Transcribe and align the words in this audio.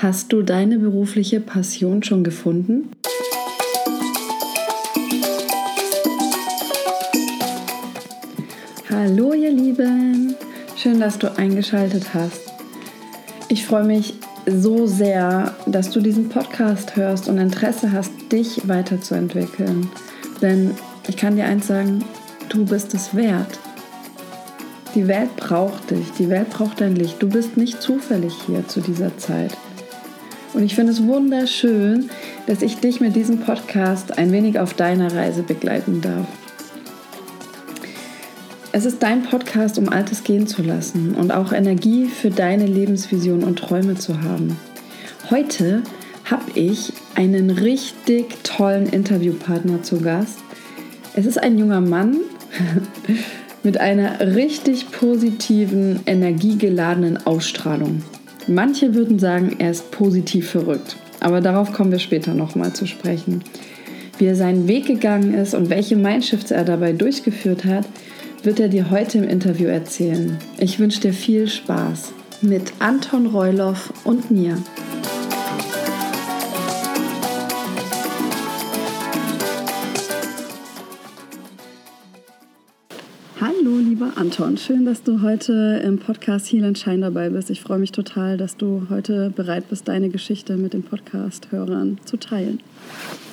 Hast 0.00 0.32
du 0.32 0.42
deine 0.42 0.78
berufliche 0.78 1.40
Passion 1.40 2.04
schon 2.04 2.22
gefunden? 2.22 2.88
Hallo 8.88 9.32
ihr 9.32 9.50
Lieben, 9.50 10.36
schön, 10.76 11.00
dass 11.00 11.18
du 11.18 11.36
eingeschaltet 11.36 12.14
hast. 12.14 12.42
Ich 13.48 13.66
freue 13.66 13.82
mich 13.82 14.14
so 14.46 14.86
sehr, 14.86 15.56
dass 15.66 15.90
du 15.90 16.00
diesen 16.00 16.28
Podcast 16.28 16.94
hörst 16.94 17.28
und 17.28 17.38
Interesse 17.38 17.90
hast, 17.90 18.12
dich 18.30 18.68
weiterzuentwickeln. 18.68 19.90
Denn 20.40 20.76
ich 21.08 21.16
kann 21.16 21.34
dir 21.34 21.46
eins 21.46 21.66
sagen, 21.66 22.04
du 22.50 22.64
bist 22.64 22.94
es 22.94 23.16
wert. 23.16 23.58
Die 24.94 25.08
Welt 25.08 25.34
braucht 25.34 25.90
dich, 25.90 26.12
die 26.12 26.28
Welt 26.28 26.50
braucht 26.50 26.80
dein 26.80 26.94
Licht. 26.94 27.20
Du 27.20 27.28
bist 27.28 27.56
nicht 27.56 27.82
zufällig 27.82 28.34
hier 28.46 28.68
zu 28.68 28.80
dieser 28.80 29.18
Zeit. 29.18 29.56
Und 30.58 30.64
ich 30.64 30.74
finde 30.74 30.90
es 30.90 31.06
wunderschön, 31.06 32.10
dass 32.48 32.62
ich 32.62 32.78
dich 32.78 33.00
mit 33.00 33.14
diesem 33.14 33.38
Podcast 33.38 34.18
ein 34.18 34.32
wenig 34.32 34.58
auf 34.58 34.74
deiner 34.74 35.14
Reise 35.14 35.44
begleiten 35.44 36.00
darf. 36.00 36.26
Es 38.72 38.84
ist 38.84 39.00
dein 39.00 39.22
Podcast, 39.22 39.78
um 39.78 39.88
Altes 39.88 40.24
gehen 40.24 40.48
zu 40.48 40.62
lassen 40.62 41.14
und 41.14 41.30
auch 41.30 41.52
Energie 41.52 42.06
für 42.06 42.30
deine 42.30 42.66
Lebensvision 42.66 43.44
und 43.44 43.60
Träume 43.60 43.94
zu 43.94 44.20
haben. 44.20 44.58
Heute 45.30 45.84
habe 46.24 46.50
ich 46.56 46.92
einen 47.14 47.50
richtig 47.50 48.42
tollen 48.42 48.88
Interviewpartner 48.88 49.84
zu 49.84 50.00
Gast. 50.00 50.40
Es 51.14 51.24
ist 51.24 51.40
ein 51.40 51.56
junger 51.56 51.80
Mann 51.80 52.16
mit 53.62 53.78
einer 53.78 54.34
richtig 54.34 54.90
positiven, 54.90 56.00
energiegeladenen 56.04 57.24
Ausstrahlung. 57.28 58.02
Manche 58.48 58.94
würden 58.94 59.18
sagen, 59.18 59.56
er 59.58 59.70
ist 59.70 59.90
positiv 59.90 60.50
verrückt. 60.50 60.96
Aber 61.20 61.40
darauf 61.40 61.72
kommen 61.72 61.92
wir 61.92 61.98
später 61.98 62.32
nochmal 62.32 62.72
zu 62.72 62.86
sprechen. 62.86 63.44
Wie 64.18 64.26
er 64.26 64.36
seinen 64.36 64.66
Weg 64.66 64.86
gegangen 64.86 65.34
ist 65.34 65.54
und 65.54 65.68
welche 65.70 65.96
Mindshifts 65.96 66.50
er 66.50 66.64
dabei 66.64 66.92
durchgeführt 66.92 67.64
hat, 67.64 67.86
wird 68.42 68.58
er 68.58 68.68
dir 68.68 68.90
heute 68.90 69.18
im 69.18 69.24
Interview 69.24 69.68
erzählen. 69.68 70.38
Ich 70.58 70.78
wünsche 70.78 71.00
dir 71.00 71.12
viel 71.12 71.46
Spaß 71.48 72.12
mit 72.40 72.72
Anton 72.78 73.26
Reuloff 73.26 73.92
und 74.04 74.30
mir. 74.30 74.56
Lieber 83.98 84.12
Anton, 84.14 84.56
schön, 84.56 84.84
dass 84.84 85.02
du 85.02 85.22
heute 85.22 85.82
im 85.84 85.98
Podcast 85.98 86.52
Heal 86.52 86.64
and 86.64 86.78
Shine 86.78 87.00
dabei 87.00 87.30
bist. 87.30 87.50
Ich 87.50 87.60
freue 87.60 87.80
mich 87.80 87.90
total, 87.90 88.36
dass 88.36 88.56
du 88.56 88.86
heute 88.90 89.30
bereit 89.34 89.68
bist, 89.70 89.88
deine 89.88 90.08
Geschichte 90.08 90.56
mit 90.56 90.72
den 90.72 90.84
Podcast-Hörern 90.84 91.98
zu 92.04 92.16
teilen. 92.16 92.60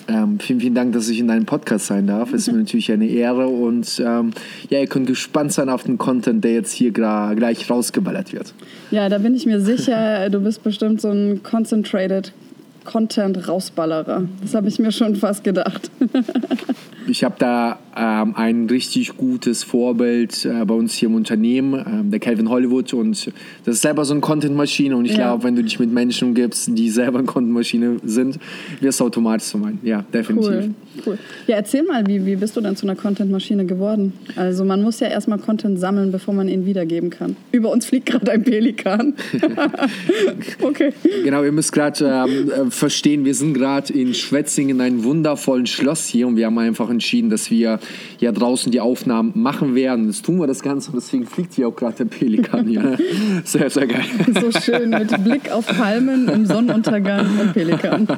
Ähm, 0.07 0.39
vielen, 0.39 0.59
vielen 0.59 0.73
Dank, 0.73 0.93
dass 0.93 1.07
ich 1.07 1.19
in 1.19 1.27
deinem 1.27 1.45
Podcast 1.45 1.85
sein 1.85 2.07
darf. 2.07 2.33
Es 2.33 2.47
ist 2.47 2.51
mir 2.51 2.57
natürlich 2.57 2.91
eine 2.91 3.05
Ehre 3.05 3.47
und 3.47 4.01
ähm, 4.03 4.31
ja, 4.71 4.79
ihr 4.79 4.87
könnt 4.87 5.05
gespannt 5.05 5.53
sein 5.53 5.69
auf 5.69 5.83
den 5.83 5.99
Content, 5.99 6.43
der 6.43 6.53
jetzt 6.53 6.71
hier 6.71 6.89
gleich 6.89 7.69
rausgeballert 7.69 8.33
wird. 8.33 8.55
Ja, 8.89 9.07
da 9.07 9.19
bin 9.19 9.35
ich 9.35 9.45
mir 9.45 9.61
sicher, 9.61 10.31
du 10.31 10.39
bist 10.39 10.63
bestimmt 10.63 10.99
so 10.99 11.09
ein 11.09 11.43
concentrated 11.43 12.33
Content-Rausballerer. 12.85 14.23
Das 14.41 14.55
habe 14.55 14.67
ich 14.67 14.79
mir 14.79 14.91
schon 14.91 15.15
fast 15.15 15.43
gedacht. 15.43 15.91
ich 17.07 17.23
habe 17.23 17.35
da 17.37 17.77
ähm, 17.95 18.35
ein 18.35 18.67
richtig 18.67 19.17
gutes 19.17 19.63
Vorbild 19.63 20.45
äh, 20.45 20.65
bei 20.65 20.73
uns 20.73 20.93
hier 20.93 21.09
im 21.09 21.15
Unternehmen, 21.15 21.83
ähm, 21.85 22.11
der 22.11 22.19
Calvin 22.19 22.49
Hollywood. 22.49 22.93
Und 22.93 23.31
das 23.63 23.75
ist 23.75 23.81
selber 23.81 24.05
so 24.05 24.13
eine 24.13 24.21
Content-Maschine. 24.21 24.95
Und 24.95 25.05
ich 25.05 25.11
ja. 25.11 25.17
glaube, 25.17 25.43
wenn 25.43 25.55
du 25.55 25.63
dich 25.63 25.79
mit 25.79 25.91
Menschen 25.91 26.29
umgibst, 26.29 26.69
die 26.71 26.89
selber 26.89 27.19
eine 27.19 27.27
Content-Maschine 27.27 27.97
sind, 28.03 28.39
wirst 28.81 28.99
du 28.99 29.05
automatisch 29.05 29.47
so 29.47 29.57
meinen. 29.57 29.79
Ja, 29.83 30.03
definitiv. 30.13 30.49
Cool. 30.49 30.73
cool. 31.05 31.17
Ja, 31.47 31.55
erzähl 31.55 31.83
mal, 31.83 32.05
wie, 32.07 32.25
wie 32.25 32.35
bist 32.35 32.55
du 32.57 32.61
dann 32.61 32.75
zu 32.75 32.85
einer 32.85 32.95
Content-Maschine 32.95 33.65
geworden? 33.65 34.13
Also 34.35 34.65
man 34.65 34.81
muss 34.81 34.99
ja 34.99 35.07
erstmal 35.07 35.39
Content 35.39 35.79
sammeln, 35.79 36.11
bevor 36.11 36.33
man 36.33 36.47
ihn 36.47 36.65
wiedergeben 36.65 37.09
kann. 37.09 37.35
Über 37.51 37.71
uns 37.71 37.85
fliegt 37.85 38.07
gerade 38.07 38.31
ein 38.31 38.43
Pelikan. 38.43 39.13
okay. 40.61 40.91
Genau, 41.23 41.43
ihr 41.43 41.51
müsst 41.51 41.71
gerade 41.71 42.25
ähm, 42.27 42.49
äh, 42.49 42.71
verstehen, 42.71 43.25
wir 43.25 43.35
sind 43.35 43.53
gerade 43.53 43.93
in 43.93 44.13
Schwetzingen 44.13 44.77
in 44.77 44.81
einem 44.81 45.03
wundervollen 45.03 45.65
Schloss 45.65 46.05
hier 46.07 46.27
und 46.27 46.35
wir 46.35 46.47
haben 46.47 46.57
einfach 46.57 46.89
entschieden, 46.89 47.29
dass 47.29 47.49
wir 47.49 47.79
ja 48.19 48.31
draußen 48.31 48.71
die 48.71 48.79
Aufnahmen 48.79 49.31
machen 49.35 49.75
werden. 49.75 50.07
Jetzt 50.07 50.25
tun 50.25 50.39
wir 50.39 50.47
das 50.47 50.61
Ganze 50.61 50.91
und 50.91 50.97
deswegen 50.97 51.25
fliegt 51.25 51.53
hier 51.53 51.67
auch 51.67 51.75
gerade 51.75 51.97
der 51.97 52.05
Pelikan 52.05 52.67
hier. 52.67 52.97
Sehr, 53.43 53.69
sehr 53.69 53.87
geil. 53.87 54.05
So 54.39 54.51
schön 54.51 54.89
mit 54.89 55.23
Blick 55.23 55.51
auf 55.51 55.65
Palmen 55.67 56.27
im 56.29 56.45
Sonnenuntergang 56.45 57.27
und 57.39 57.53
Pelikan. 57.53 58.07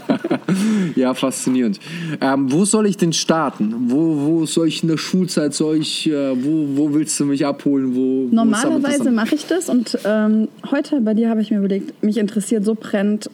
Ja, 0.95 1.13
faszinierend. 1.13 1.79
Ähm, 2.21 2.51
wo 2.51 2.65
soll 2.65 2.87
ich 2.87 2.97
denn 2.97 3.13
starten? 3.13 3.73
Wo, 3.89 4.17
wo 4.25 4.45
soll 4.45 4.67
ich 4.67 4.81
in 4.81 4.89
der 4.89 4.97
Schulzeit, 4.97 5.53
soll 5.53 5.77
ich, 5.77 6.09
äh, 6.09 6.31
wo, 6.43 6.77
wo 6.77 6.93
willst 6.93 7.19
du 7.19 7.25
mich 7.25 7.45
abholen? 7.45 7.95
Wo, 7.95 8.27
Normalerweise 8.31 9.11
mache 9.11 9.35
ich 9.35 9.45
das 9.45 9.69
und 9.69 9.97
ähm, 10.05 10.47
heute 10.71 11.01
bei 11.01 11.13
dir 11.13 11.29
habe 11.29 11.41
ich 11.41 11.51
mir 11.51 11.57
überlegt, 11.57 12.01
mich 12.03 12.17
interessiert 12.17 12.65
so 12.65 12.75
brennt, 12.75 13.29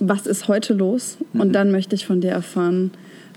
was 0.00 0.26
ist 0.26 0.48
heute 0.48 0.74
los? 0.74 1.18
Mhm. 1.32 1.40
Und 1.40 1.52
dann 1.52 1.70
möchte 1.70 1.94
ich 1.94 2.06
von 2.06 2.20
dir 2.20 2.30
erfahren, 2.30 2.90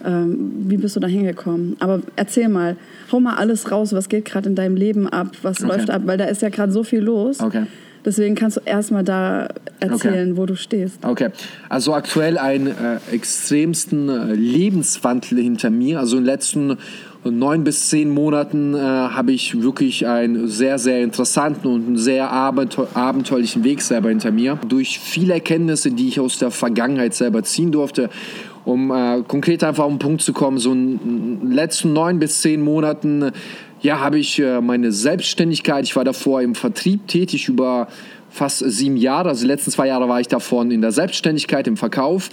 ähm, 0.06 0.52
wie 0.68 0.78
bist 0.78 0.96
du 0.96 1.00
da 1.00 1.08
hingekommen? 1.08 1.76
Aber 1.80 2.02
erzähl 2.16 2.50
mal, 2.50 2.76
hau 3.12 3.20
mal 3.20 3.36
alles 3.36 3.72
raus, 3.72 3.94
was 3.94 4.10
geht 4.10 4.26
gerade 4.26 4.50
in 4.50 4.56
deinem 4.56 4.76
Leben 4.76 5.08
ab, 5.08 5.28
was 5.42 5.62
okay. 5.62 5.72
läuft 5.72 5.90
ab, 5.90 6.04
weil 6.06 6.18
da 6.18 6.26
ist 6.26 6.42
ja 6.42 6.50
gerade 6.50 6.72
so 6.72 6.84
viel 6.84 7.00
los. 7.00 7.40
Okay. 7.40 7.66
Deswegen 8.04 8.36
kannst 8.36 8.58
du 8.58 8.62
erstmal 8.66 9.04
da 9.04 9.48
erzählen, 9.80 10.32
okay. 10.32 10.38
wo 10.38 10.46
du 10.46 10.56
stehst. 10.56 11.06
Okay, 11.06 11.30
also 11.70 11.94
aktuell 11.94 12.38
einen 12.38 12.68
äh, 12.68 12.98
extremsten 13.12 14.10
äh, 14.10 14.34
Lebenswandel 14.34 15.40
hinter 15.40 15.70
mir. 15.70 16.00
Also 16.00 16.18
in 16.18 16.24
den 16.24 16.26
letzten 16.26 16.78
neun 17.24 17.64
bis 17.64 17.90
zehn 17.90 18.10
Monaten 18.10 18.74
äh, 18.74 18.80
habe 18.80 19.32
ich 19.32 19.62
wirklich 19.62 20.08
einen 20.08 20.48
sehr, 20.48 20.80
sehr 20.80 21.04
interessanten 21.04 21.68
und 21.68 21.86
einen 21.86 21.98
sehr 21.98 22.32
abenteuerlichen 22.32 23.64
Weg 23.64 23.82
selber 23.82 24.10
hinter 24.10 24.32
mir. 24.32 24.58
Durch 24.68 25.00
viele 25.00 25.34
Erkenntnisse, 25.34 25.92
die 25.92 26.08
ich 26.08 26.20
aus 26.20 26.40
der 26.40 26.50
Vergangenheit 26.50 27.14
selber 27.14 27.44
ziehen 27.44 27.72
durfte 27.72 28.10
um 28.66 28.92
äh, 28.92 29.24
konkret 29.28 29.64
einfach 29.64 29.84
auf 29.84 29.92
den 29.92 30.00
Punkt 30.00 30.22
zu 30.22 30.34
kommen, 30.34 30.58
so 30.58 30.72
in 30.72 31.00
den 31.00 31.52
letzten 31.52 31.94
neun 31.94 32.20
bis 32.20 32.42
zehn 32.42 32.62
Monaten, 32.62 33.32
ja, 33.82 34.00
habe 34.00 34.20
ich 34.20 34.40
äh, 34.40 34.62
meine 34.62 34.92
Selbstständigkeit, 34.92 35.86
ich 35.86 35.96
war 35.96 36.04
davor 36.04 36.42
im 36.42 36.56
Vertrieb 36.56 37.08
tätig 37.08 37.48
über 37.48 37.88
fast 38.30 38.60
sieben 38.60 38.96
Jahre, 38.96 39.30
also 39.30 39.42
die 39.42 39.48
letzten 39.48 39.72
zwei 39.72 39.88
Jahre 39.88 40.08
war 40.08 40.22
ich 40.22 40.28
davon 40.28 40.72
in 40.72 40.82
der 40.82 40.92
Selbstständigkeit, 40.92 41.68
im 41.68 41.78
Verkauf 41.78 42.30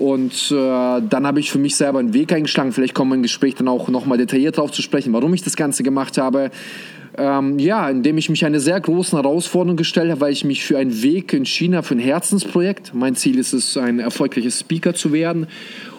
und 0.00 0.50
äh, 0.50 0.54
dann 0.54 1.26
habe 1.26 1.40
ich 1.40 1.50
für 1.50 1.58
mich 1.58 1.76
selber 1.76 1.98
einen 1.98 2.14
Weg 2.14 2.32
eingeschlagen. 2.32 2.72
Vielleicht 2.72 2.94
kommen 2.94 3.10
wir 3.10 3.16
im 3.16 3.22
Gespräch 3.22 3.54
dann 3.56 3.68
auch 3.68 3.88
nochmal 3.88 4.16
detailliert 4.16 4.56
darauf 4.56 4.72
zu 4.72 4.80
sprechen, 4.80 5.12
warum 5.12 5.34
ich 5.34 5.42
das 5.42 5.56
Ganze 5.56 5.82
gemacht 5.82 6.16
habe. 6.16 6.50
Ähm, 7.18 7.58
ja, 7.58 7.90
indem 7.90 8.16
ich 8.16 8.30
mich 8.30 8.46
eine 8.46 8.60
sehr 8.60 8.80
großen 8.80 9.20
Herausforderung 9.20 9.76
gestellt 9.76 10.10
habe, 10.10 10.22
weil 10.22 10.32
ich 10.32 10.42
mich 10.42 10.64
für 10.64 10.78
einen 10.78 11.02
Weg 11.02 11.34
in 11.34 11.44
China, 11.44 11.82
für 11.82 11.96
ein 11.96 11.98
Herzensprojekt, 11.98 12.94
mein 12.94 13.14
Ziel 13.14 13.38
ist 13.38 13.52
es, 13.52 13.76
ein 13.76 13.98
erfolgreicher 13.98 14.50
Speaker 14.50 14.94
zu 14.94 15.12
werden 15.12 15.48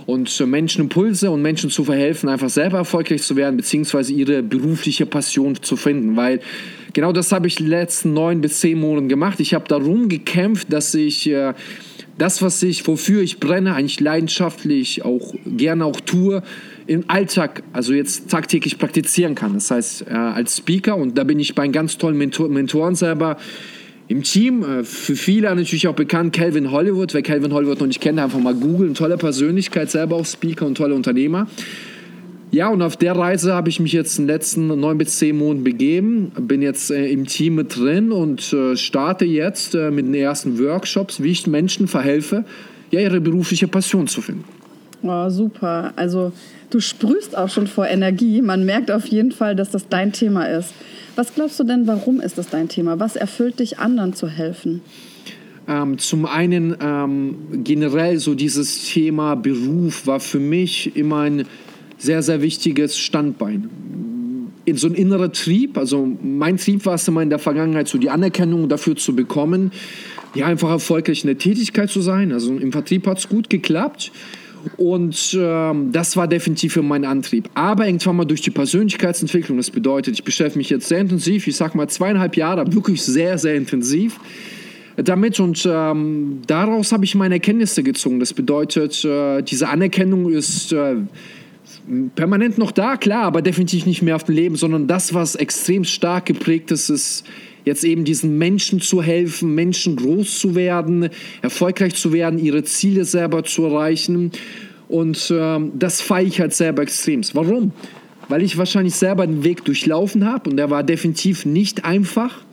und 0.07 0.47
Menschen 0.47 0.81
Impulse 0.81 1.29
und 1.29 1.43
Menschen 1.43 1.69
zu 1.69 1.83
verhelfen, 1.83 2.27
einfach 2.27 2.49
selber 2.49 2.77
erfolgreich 2.77 3.21
zu 3.21 3.35
werden, 3.35 3.55
beziehungsweise 3.55 4.13
ihre 4.13 4.41
berufliche 4.41 5.05
Passion 5.05 5.61
zu 5.61 5.75
finden, 5.75 6.15
weil 6.15 6.39
genau 6.93 7.11
das 7.11 7.31
habe 7.31 7.45
ich 7.45 7.55
die 7.55 7.67
letzten 7.67 8.13
neun 8.13 8.41
bis 8.41 8.61
zehn 8.61 8.79
Monate 8.79 9.07
gemacht. 9.07 9.39
Ich 9.39 9.53
habe 9.53 9.67
darum 9.67 10.09
gekämpft, 10.09 10.73
dass 10.73 10.93
ich 10.95 11.29
äh, 11.29 11.53
das, 12.21 12.43
was 12.43 12.61
ich, 12.61 12.85
wofür 12.87 13.23
ich 13.23 13.39
brenne, 13.39 13.73
eigentlich 13.73 13.99
leidenschaftlich 13.99 15.03
auch 15.03 15.33
gerne 15.45 15.85
auch 15.85 15.99
tue, 15.99 16.43
im 16.85 17.05
Alltag, 17.07 17.63
also 17.73 17.93
jetzt 17.93 18.29
tagtäglich 18.29 18.77
praktizieren 18.77 19.33
kann. 19.33 19.55
Das 19.55 19.71
heißt, 19.71 20.05
äh, 20.07 20.13
als 20.13 20.57
Speaker, 20.57 20.97
und 20.97 21.17
da 21.17 21.23
bin 21.23 21.39
ich 21.39 21.55
bei 21.55 21.67
ganz 21.67 21.97
tollen 21.97 22.17
Mentor 22.17 22.49
Mentoren 22.49 22.93
selber 22.93 23.37
im 24.07 24.21
Team, 24.21 24.61
äh, 24.63 24.83
für 24.83 25.15
viele 25.15 25.53
natürlich 25.55 25.87
auch 25.87 25.95
bekannt, 25.95 26.33
Calvin 26.33 26.69
Hollywood. 26.69 27.13
Wer 27.15 27.23
Calvin 27.23 27.53
Hollywood 27.53 27.79
noch 27.79 27.87
nicht 27.87 28.01
kennt, 28.01 28.19
einfach 28.19 28.39
mal 28.39 28.53
googeln. 28.53 28.93
Tolle 28.93 29.17
Persönlichkeit, 29.17 29.89
selber 29.89 30.17
auch 30.17 30.25
Speaker 30.25 30.67
und 30.67 30.75
tolle 30.75 30.93
Unternehmer. 30.93 31.47
Ja, 32.51 32.69
und 32.69 32.81
auf 32.81 32.97
der 32.97 33.15
Reise 33.15 33.53
habe 33.53 33.69
ich 33.69 33.79
mich 33.79 33.93
jetzt 33.93 34.19
in 34.19 34.27
den 34.27 34.35
letzten 34.35 34.67
neun 34.67 34.97
bis 34.97 35.17
zehn 35.17 35.37
Monaten 35.37 35.63
begeben. 35.63 36.31
Bin 36.37 36.61
jetzt 36.61 36.91
äh, 36.91 37.07
im 37.07 37.25
Team 37.25 37.55
mit 37.55 37.75
drin 37.77 38.11
und 38.11 38.51
äh, 38.51 38.75
starte 38.75 39.25
jetzt 39.25 39.73
äh, 39.73 39.89
mit 39.89 40.05
den 40.05 40.13
ersten 40.13 40.59
Workshops, 40.59 41.23
wie 41.23 41.31
ich 41.31 41.47
Menschen 41.47 41.87
verhelfe, 41.87 42.43
ja, 42.91 42.99
ihre 42.99 43.21
berufliche 43.21 43.67
Passion 43.67 44.07
zu 44.07 44.21
finden. 44.21 44.43
Oh, 45.03 45.29
super. 45.29 45.93
Also 45.95 46.33
Du 46.71 46.79
sprühst 46.79 47.37
auch 47.37 47.49
schon 47.49 47.67
vor 47.67 47.85
Energie. 47.85 48.41
Man 48.41 48.65
merkt 48.65 48.91
auf 48.91 49.05
jeden 49.07 49.33
Fall, 49.33 49.57
dass 49.57 49.71
das 49.71 49.89
dein 49.89 50.13
Thema 50.13 50.45
ist. 50.45 50.73
Was 51.17 51.35
glaubst 51.35 51.59
du 51.59 51.65
denn, 51.65 51.85
warum 51.85 52.21
ist 52.21 52.37
das 52.37 52.47
dein 52.47 52.69
Thema? 52.69 52.97
Was 52.97 53.17
erfüllt 53.17 53.59
dich, 53.59 53.77
anderen 53.77 54.13
zu 54.13 54.29
helfen? 54.29 54.81
Ähm, 55.67 55.97
zum 55.97 56.25
einen 56.25 56.77
ähm, 56.81 57.35
generell 57.65 58.19
so 58.19 58.35
dieses 58.35 58.85
Thema 58.85 59.35
Beruf 59.35 60.07
war 60.07 60.21
für 60.21 60.39
mich 60.39 60.95
immer 60.95 61.19
ein 61.19 61.45
sehr, 62.01 62.23
sehr 62.23 62.41
wichtiges 62.41 62.97
Standbein. 62.97 63.69
in 64.63 64.77
so 64.77 64.87
ein 64.87 64.93
innerer 64.93 65.31
Trieb. 65.31 65.77
Also 65.77 66.07
mein 66.21 66.57
Trieb 66.57 66.85
war 66.85 66.93
es 66.93 67.07
immer 67.07 67.21
in 67.21 67.29
der 67.29 67.39
Vergangenheit, 67.39 67.87
so 67.87 67.97
die 67.97 68.11
Anerkennung 68.11 68.69
dafür 68.69 68.95
zu 68.95 69.15
bekommen, 69.15 69.71
ja, 70.35 70.45
einfach 70.45 70.69
erfolgreich 70.69 71.23
in 71.23 71.27
der 71.27 71.37
Tätigkeit 71.37 71.89
zu 71.89 72.01
sein. 72.01 72.31
Also 72.31 72.55
im 72.55 72.71
Vertrieb 72.71 73.07
hat 73.07 73.17
es 73.17 73.27
gut 73.27 73.49
geklappt. 73.49 74.11
Und 74.77 75.35
ähm, 75.39 75.91
das 75.91 76.15
war 76.15 76.27
definitiv 76.27 76.75
meinen 76.77 77.05
Antrieb. 77.05 77.49
Aber 77.55 77.87
irgendwann 77.87 78.17
mal 78.17 78.25
durch 78.25 78.41
die 78.41 78.51
Persönlichkeitsentwicklung, 78.51 79.57
das 79.57 79.71
bedeutet, 79.71 80.13
ich 80.13 80.23
beschäftige 80.23 80.59
mich 80.59 80.69
jetzt 80.69 80.87
sehr 80.87 80.99
intensiv, 80.99 81.47
ich 81.47 81.55
sag 81.55 81.73
mal 81.73 81.87
zweieinhalb 81.87 82.37
Jahre, 82.37 82.71
wirklich 82.71 83.01
sehr, 83.01 83.39
sehr 83.39 83.55
intensiv 83.55 84.19
damit 84.97 85.39
und 85.39 85.67
ähm, 85.69 86.41
daraus 86.47 86.91
habe 86.91 87.05
ich 87.05 87.15
meine 87.15 87.35
Erkenntnisse 87.35 87.81
gezogen. 87.81 88.19
Das 88.19 88.33
bedeutet, 88.33 89.03
äh, 89.05 89.41
diese 89.41 89.69
Anerkennung 89.69 90.29
ist 90.29 90.73
äh, 90.73 90.95
permanent 92.15 92.57
noch 92.57 92.71
da, 92.71 92.97
klar, 92.97 93.23
aber 93.23 93.41
definitiv 93.41 93.85
nicht 93.85 94.01
mehr 94.01 94.15
auf 94.15 94.23
dem 94.23 94.35
Leben, 94.35 94.55
sondern 94.55 94.87
das, 94.87 95.13
was 95.13 95.35
extrem 95.35 95.83
stark 95.83 96.25
geprägt 96.25 96.71
ist, 96.71 96.89
ist 96.89 97.25
jetzt 97.65 97.83
eben 97.83 98.03
diesen 98.05 98.37
Menschen 98.37 98.81
zu 98.81 99.01
helfen, 99.01 99.53
Menschen 99.53 99.95
groß 99.95 100.39
zu 100.39 100.55
werden, 100.55 101.09
erfolgreich 101.41 101.95
zu 101.95 102.13
werden, 102.13 102.39
ihre 102.39 102.63
Ziele 102.63 103.05
selber 103.05 103.43
zu 103.43 103.65
erreichen. 103.65 104.31
Und 104.87 105.31
ähm, 105.35 105.71
das 105.75 106.01
feiere 106.01 106.27
ich 106.27 106.39
halt 106.39 106.53
selber 106.53 106.81
extrem. 106.81 107.21
Warum? 107.33 107.71
Weil 108.29 108.41
ich 108.41 108.57
wahrscheinlich 108.57 108.95
selber 108.95 109.25
den 109.25 109.43
Weg 109.43 109.63
durchlaufen 109.65 110.25
habe 110.25 110.49
und 110.49 110.57
der 110.57 110.69
war 110.69 110.83
definitiv 110.83 111.45
nicht 111.45 111.85
einfach. 111.85 112.43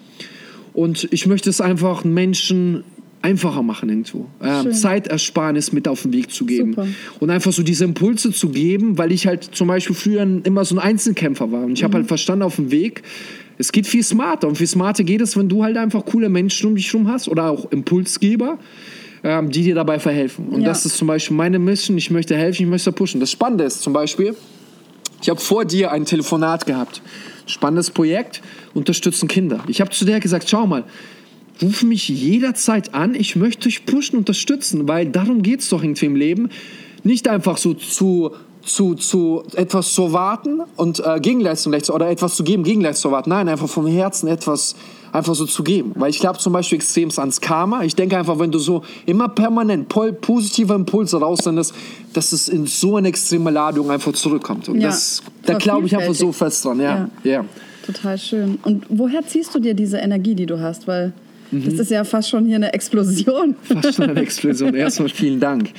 Und 0.73 1.09
ich 1.11 1.27
möchte 1.27 1.51
es 1.51 1.61
einfach 1.61 2.05
Menschen 2.05 2.85
einfacher 3.29 3.63
machen 3.63 3.89
irgendwo. 3.89 4.27
Ähm, 4.43 4.73
Zeitersparnis 4.73 5.73
mit 5.73 5.87
auf 5.87 6.03
den 6.03 6.13
Weg 6.13 6.31
zu 6.31 6.47
geben. 6.47 6.73
Super. 6.73 6.89
Und 7.21 7.31
einfach 7.31 7.53
so 7.53 7.63
diese 7.63 7.85
Impulse 7.85 8.33
zu 8.33 8.49
geben, 8.49 8.97
weil 8.97 9.13
ich 9.13 9.27
halt 9.27 9.45
zum 9.53 9.69
Beispiel 9.69 9.95
früher 9.95 10.23
immer 10.23 10.65
so 10.65 10.75
ein 10.75 10.79
Einzelkämpfer 10.79 11.53
war. 11.53 11.65
Und 11.65 11.73
ich 11.73 11.83
mhm. 11.83 11.85
habe 11.85 11.95
halt 11.99 12.09
verstanden 12.09 12.43
auf 12.43 12.57
dem 12.57 12.71
Weg, 12.71 13.03
es 13.59 13.73
geht 13.73 13.87
viel 13.87 14.03
smarter. 14.03 14.49
Und 14.49 14.57
viel 14.57 14.67
smarter 14.67 15.05
geht 15.05 15.21
es, 15.21 15.37
wenn 15.37 15.49
du 15.49 15.63
halt 15.63 15.77
einfach 15.77 16.05
coole 16.05 16.29
Menschen 16.29 16.69
um 16.69 16.77
dich 16.77 16.93
herum 16.93 17.09
hast 17.09 17.29
oder 17.29 17.51
auch 17.51 17.71
Impulsgeber, 17.71 18.59
ähm, 19.23 19.51
die 19.51 19.63
dir 19.63 19.75
dabei 19.75 19.99
verhelfen. 19.99 20.47
Und 20.49 20.63
ja. 20.63 20.69
das 20.69 20.87
ist 20.87 20.97
zum 20.97 21.09
Beispiel 21.09 21.37
meine 21.37 21.59
Mission. 21.59 21.99
Ich 21.99 22.11
möchte 22.11 22.37
helfen, 22.37 22.63
ich 22.63 22.69
möchte 22.69 22.93
pushen. 22.93 23.21
Das 23.21 23.31
Spannende 23.31 23.65
ist 23.65 23.83
zum 23.83 23.93
Beispiel, 23.93 24.35
ich 25.21 25.29
habe 25.29 25.41
vor 25.41 25.65
dir 25.65 25.93
ein 25.93 26.05
Telefonat 26.05 26.65
gehabt. 26.67 27.03
Spannendes 27.47 27.91
Projekt, 27.91 28.43
unterstützen 28.75 29.27
Kinder. 29.27 29.65
Ich 29.69 29.81
habe 29.81 29.91
zu 29.91 30.05
der 30.05 30.21
gesagt, 30.21 30.49
schau 30.49 30.67
mal, 30.67 30.85
ruf 31.63 31.83
mich 31.83 32.09
jederzeit 32.09 32.95
an, 32.95 33.15
ich 33.15 33.37
möchte 33.37 33.69
dich 33.69 33.87
pushen, 33.87 34.19
unterstützen, 34.19 34.89
weil 34.89 35.07
darum 35.07 35.43
geht 35.43 35.61
es 35.61 35.69
doch 35.69 35.83
irgendwie 35.83 36.07
im 36.07 36.17
Leben. 36.17 36.51
Nicht 37.05 37.29
einfach 37.29 37.57
so 37.59 37.75
zu 37.75 38.33
zu, 38.69 38.95
zu 38.95 39.43
etwas 39.55 39.95
zu 39.95 40.03
erwarten 40.03 40.61
und 40.77 41.01
äh, 41.01 41.21
Gegenleistung 41.21 41.73
oder 41.73 42.11
etwas 42.11 42.37
zu 42.37 42.45
geben, 42.45 42.65
Gegenleistung 42.65 43.03
zu 43.03 43.09
erwarten. 43.09 43.31
Nein, 43.31 43.49
einfach 43.49 43.69
vom 43.69 43.87
Herzen 43.87 44.29
etwas 44.29 44.77
einfach 45.13 45.35
so 45.35 45.47
zu 45.47 45.63
geben. 45.63 45.93
Weil 45.95 46.11
ich 46.11 46.19
glaube 46.19 46.39
zum 46.39 46.53
Beispiel 46.53 46.77
extrem 46.77 47.11
ans 47.17 47.41
Karma. 47.41 47.83
Ich 47.83 47.97
denke 47.97 48.19
einfach, 48.19 48.39
wenn 48.39 48.53
du 48.53 48.59
so 48.59 48.83
immer 49.07 49.29
permanent 49.29 49.89
positive 49.89 50.75
Impulse 50.75 51.19
raussendest, 51.19 51.75
dass 52.13 52.33
es 52.33 52.49
in 52.49 52.67
so 52.67 52.97
eine 52.97 53.09
extreme 53.09 53.51
Ladung 53.51 53.91
einfach 53.91 54.13
zurückkommt. 54.13 54.69
Und 54.69 54.81
ja, 54.81 54.89
das, 54.89 55.23
da 55.45 55.55
glaube 55.55 55.87
ich 55.87 55.97
einfach 55.97 56.15
so 56.15 56.33
fest 56.33 56.65
dran. 56.65 56.81
Ja, 56.81 57.09
ja. 57.25 57.33
ja. 57.33 57.45
Total 57.87 58.19
schön. 58.19 58.59
Und 58.65 58.85
woher 58.91 59.27
ziehst 59.27 59.55
du 59.55 59.61
dir 59.61 59.73
diese 59.73 59.97
Energie, 59.97 60.35
die 60.35 60.45
du 60.45 60.61
hast? 60.61 60.87
Weil 60.87 61.15
Mhm. 61.51 61.65
Das 61.65 61.75
ist 61.75 61.91
ja 61.91 62.05
fast 62.05 62.29
schon 62.29 62.47
hier 62.47 62.57
eine 62.57 62.73
Explosion. 62.73 63.55
Fast 63.63 63.95
schon 63.97 64.11
eine 64.11 64.21
Explosion. 64.21 64.75
Erstmal 64.75 65.09
vielen 65.09 65.41
Dank. 65.41 65.71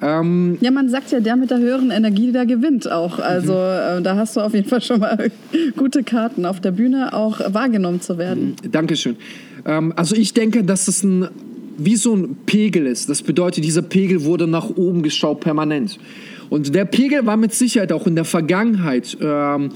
Ähm 0.00 0.58
ja, 0.60 0.70
man 0.70 0.88
sagt 0.88 1.12
ja, 1.12 1.20
der 1.20 1.36
mit 1.36 1.50
der 1.50 1.58
höheren 1.58 1.90
Energie, 1.90 2.32
der 2.32 2.46
gewinnt 2.46 2.90
auch. 2.90 3.18
Also 3.18 3.52
mhm. 3.52 3.98
äh, 3.98 4.02
da 4.02 4.16
hast 4.16 4.36
du 4.36 4.40
auf 4.40 4.54
jeden 4.54 4.68
Fall 4.68 4.82
schon 4.82 5.00
mal 5.00 5.30
gute 5.76 6.02
Karten 6.02 6.46
auf 6.46 6.60
der 6.60 6.72
Bühne 6.72 7.12
auch 7.12 7.40
wahrgenommen 7.52 8.00
zu 8.00 8.18
werden. 8.18 8.56
Mhm. 8.62 8.72
Dankeschön. 8.72 9.16
Ähm, 9.66 9.92
also 9.96 10.16
ich 10.16 10.32
denke, 10.32 10.64
dass 10.64 10.88
es 10.88 11.02
ein 11.02 11.28
wie 11.76 11.96
so 11.96 12.14
ein 12.14 12.36
Pegel 12.46 12.86
ist. 12.86 13.08
Das 13.08 13.22
bedeutet, 13.22 13.64
dieser 13.64 13.82
Pegel 13.82 14.24
wurde 14.24 14.46
nach 14.46 14.70
oben 14.70 15.02
geschaut 15.02 15.40
permanent. 15.40 15.98
Und 16.50 16.74
der 16.74 16.84
Pegel 16.84 17.26
war 17.26 17.36
mit 17.36 17.52
Sicherheit 17.52 17.92
auch 17.92 18.06
in 18.06 18.14
der 18.14 18.24
Vergangenheit 18.24 19.16
ähm, 19.20 19.70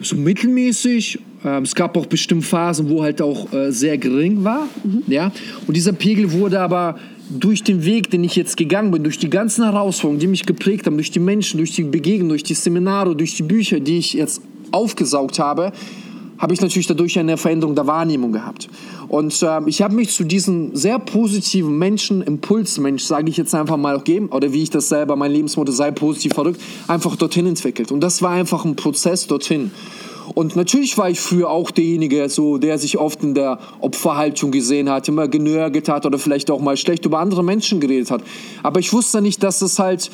so 0.00 0.16
mittelmäßig 0.16 1.20
ähm, 1.44 1.62
es 1.62 1.74
gab 1.74 1.96
auch 1.96 2.06
bestimmt 2.06 2.44
Phasen, 2.44 2.88
wo 2.90 3.02
halt 3.02 3.22
auch 3.22 3.52
äh, 3.52 3.70
sehr 3.72 3.98
gering 3.98 4.44
war. 4.44 4.68
Mhm. 4.84 5.02
Ja? 5.06 5.32
Und 5.66 5.76
dieser 5.76 5.92
Pegel 5.92 6.32
wurde 6.32 6.60
aber 6.60 6.98
durch 7.30 7.62
den 7.62 7.84
Weg, 7.84 8.10
den 8.10 8.24
ich 8.24 8.34
jetzt 8.36 8.56
gegangen 8.56 8.90
bin, 8.90 9.04
durch 9.04 9.18
die 9.18 9.30
ganzen 9.30 9.64
Herausforderungen, 9.64 10.20
die 10.20 10.26
mich 10.26 10.46
geprägt 10.46 10.86
haben, 10.86 10.96
durch 10.96 11.10
die 11.10 11.20
Menschen, 11.20 11.58
durch 11.58 11.72
die 11.72 11.84
Begegnungen, 11.84 12.30
durch 12.30 12.42
die 12.42 12.54
Seminare, 12.54 13.14
durch 13.14 13.36
die 13.36 13.44
Bücher, 13.44 13.80
die 13.80 13.98
ich 13.98 14.14
jetzt 14.14 14.42
aufgesaugt 14.72 15.38
habe, 15.38 15.72
habe 16.38 16.54
ich 16.54 16.60
natürlich 16.60 16.86
dadurch 16.86 17.18
eine 17.18 17.36
Veränderung 17.36 17.74
der 17.74 17.86
Wahrnehmung 17.86 18.32
gehabt. 18.32 18.68
Und 19.08 19.42
äh, 19.42 19.60
ich 19.66 19.82
habe 19.82 19.94
mich 19.94 20.10
zu 20.10 20.24
diesem 20.24 20.74
sehr 20.74 20.98
positiven 20.98 21.78
Menschen, 21.78 22.22
Impulsmensch, 22.22 23.02
sage 23.04 23.28
ich 23.28 23.36
jetzt 23.36 23.54
einfach 23.54 23.76
mal 23.76 23.96
auch 23.96 24.04
geben, 24.04 24.28
oder 24.28 24.52
wie 24.52 24.62
ich 24.62 24.70
das 24.70 24.88
selber, 24.88 25.16
mein 25.16 25.32
Lebensmotto 25.32 25.70
sei 25.70 25.90
positiv 25.90 26.32
verrückt, 26.32 26.60
einfach 26.88 27.14
dorthin 27.16 27.46
entwickelt. 27.46 27.92
Und 27.92 28.00
das 28.00 28.22
war 28.22 28.30
einfach 28.30 28.64
ein 28.64 28.74
Prozess 28.74 29.26
dorthin. 29.26 29.70
Und 30.34 30.56
natürlich 30.56 30.96
war 30.98 31.10
ich 31.10 31.20
früher 31.20 31.50
auch 31.50 31.70
derjenige, 31.70 32.28
so, 32.28 32.58
der 32.58 32.78
sich 32.78 32.98
oft 32.98 33.22
in 33.22 33.34
der 33.34 33.58
Opferhaltung 33.80 34.50
gesehen 34.50 34.88
hat, 34.88 35.08
immer 35.08 35.28
genörgelt 35.28 35.88
hat 35.88 36.06
oder 36.06 36.18
vielleicht 36.18 36.50
auch 36.50 36.60
mal 36.60 36.76
schlecht 36.76 37.04
über 37.04 37.18
andere 37.18 37.42
Menschen 37.42 37.80
geredet 37.80 38.10
hat. 38.10 38.22
Aber 38.62 38.80
ich 38.80 38.92
wusste 38.92 39.20
nicht, 39.20 39.42
dass 39.42 39.62
es 39.62 39.78
halt 39.78 40.10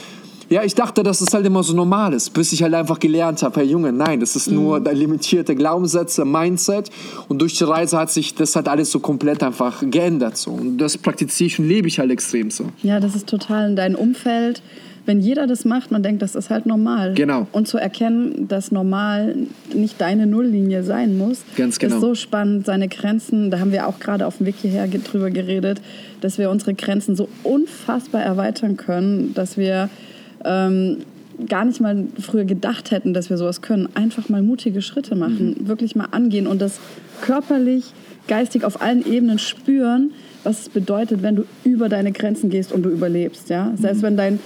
ja, 0.48 0.62
ich 0.62 0.74
dachte, 0.74 1.02
dass 1.02 1.20
es 1.20 1.34
halt 1.34 1.44
immer 1.44 1.62
so 1.62 1.74
normal 1.74 2.12
ist, 2.12 2.32
bis 2.32 2.52
ich 2.52 2.62
halt 2.62 2.72
einfach 2.72 3.00
gelernt 3.00 3.42
habe, 3.42 3.56
Herr 3.56 3.66
Junge, 3.66 3.92
nein, 3.92 4.20
das 4.20 4.36
ist 4.36 4.48
nur 4.48 4.78
mhm. 4.78 4.86
limitierte 4.92 5.56
Glaubenssätze, 5.56 6.24
Mindset 6.24 6.90
und 7.28 7.40
durch 7.40 7.58
die 7.58 7.64
Reise 7.64 7.98
hat 7.98 8.12
sich 8.12 8.34
das 8.34 8.54
halt 8.54 8.68
alles 8.68 8.90
so 8.92 9.00
komplett 9.00 9.42
einfach 9.42 9.82
geändert 9.90 10.36
so 10.36 10.52
und 10.52 10.78
das 10.78 10.98
praktiziere 10.98 11.48
ich 11.48 11.58
und 11.58 11.66
lebe 11.66 11.88
ich 11.88 11.98
halt 11.98 12.10
extrem 12.12 12.50
so. 12.50 12.66
Ja, 12.82 13.00
das 13.00 13.16
ist 13.16 13.26
total 13.26 13.70
in 13.70 13.76
deinem 13.76 13.96
Umfeld 13.96 14.62
wenn 15.06 15.20
jeder 15.20 15.46
das 15.46 15.64
macht, 15.64 15.90
man 15.92 16.02
denkt, 16.02 16.20
das 16.20 16.34
ist 16.34 16.50
halt 16.50 16.66
normal. 16.66 17.14
Genau. 17.14 17.46
Und 17.52 17.68
zu 17.68 17.78
erkennen, 17.78 18.48
dass 18.48 18.72
normal 18.72 19.36
nicht 19.72 20.00
deine 20.00 20.26
Nulllinie 20.26 20.82
sein 20.82 21.16
muss, 21.16 21.42
Ganz 21.56 21.78
genau. 21.78 21.94
ist 21.94 22.00
so 22.00 22.14
spannend. 22.14 22.66
Seine 22.66 22.88
Grenzen, 22.88 23.50
da 23.50 23.60
haben 23.60 23.72
wir 23.72 23.86
auch 23.86 24.00
gerade 24.00 24.26
auf 24.26 24.38
dem 24.38 24.46
Weg 24.46 24.56
hierher 24.60 24.86
drüber 24.88 25.30
geredet, 25.30 25.80
dass 26.20 26.38
wir 26.38 26.50
unsere 26.50 26.74
Grenzen 26.74 27.14
so 27.14 27.28
unfassbar 27.44 28.22
erweitern 28.22 28.76
können, 28.76 29.32
dass 29.34 29.56
wir 29.56 29.88
ähm, 30.44 30.98
gar 31.48 31.64
nicht 31.64 31.80
mal 31.80 32.04
früher 32.20 32.44
gedacht 32.44 32.90
hätten, 32.90 33.14
dass 33.14 33.30
wir 33.30 33.36
sowas 33.36 33.62
können. 33.62 33.88
Einfach 33.94 34.28
mal 34.28 34.42
mutige 34.42 34.82
Schritte 34.82 35.14
machen, 35.14 35.56
mhm. 35.58 35.68
wirklich 35.68 35.94
mal 35.94 36.08
angehen 36.10 36.46
und 36.46 36.60
das 36.60 36.80
körperlich, 37.20 37.84
geistig 38.26 38.64
auf 38.64 38.82
allen 38.82 39.06
Ebenen 39.06 39.38
spüren, 39.38 40.10
was 40.42 40.62
es 40.62 40.68
bedeutet, 40.68 41.22
wenn 41.22 41.36
du 41.36 41.44
über 41.64 41.88
deine 41.88 42.12
Grenzen 42.12 42.50
gehst 42.50 42.72
und 42.72 42.82
du 42.82 42.90
überlebst. 42.90 43.50
Ja? 43.50 43.72
Selbst 43.76 43.98
mhm. 43.98 44.06
wenn 44.06 44.16
dein 44.16 44.38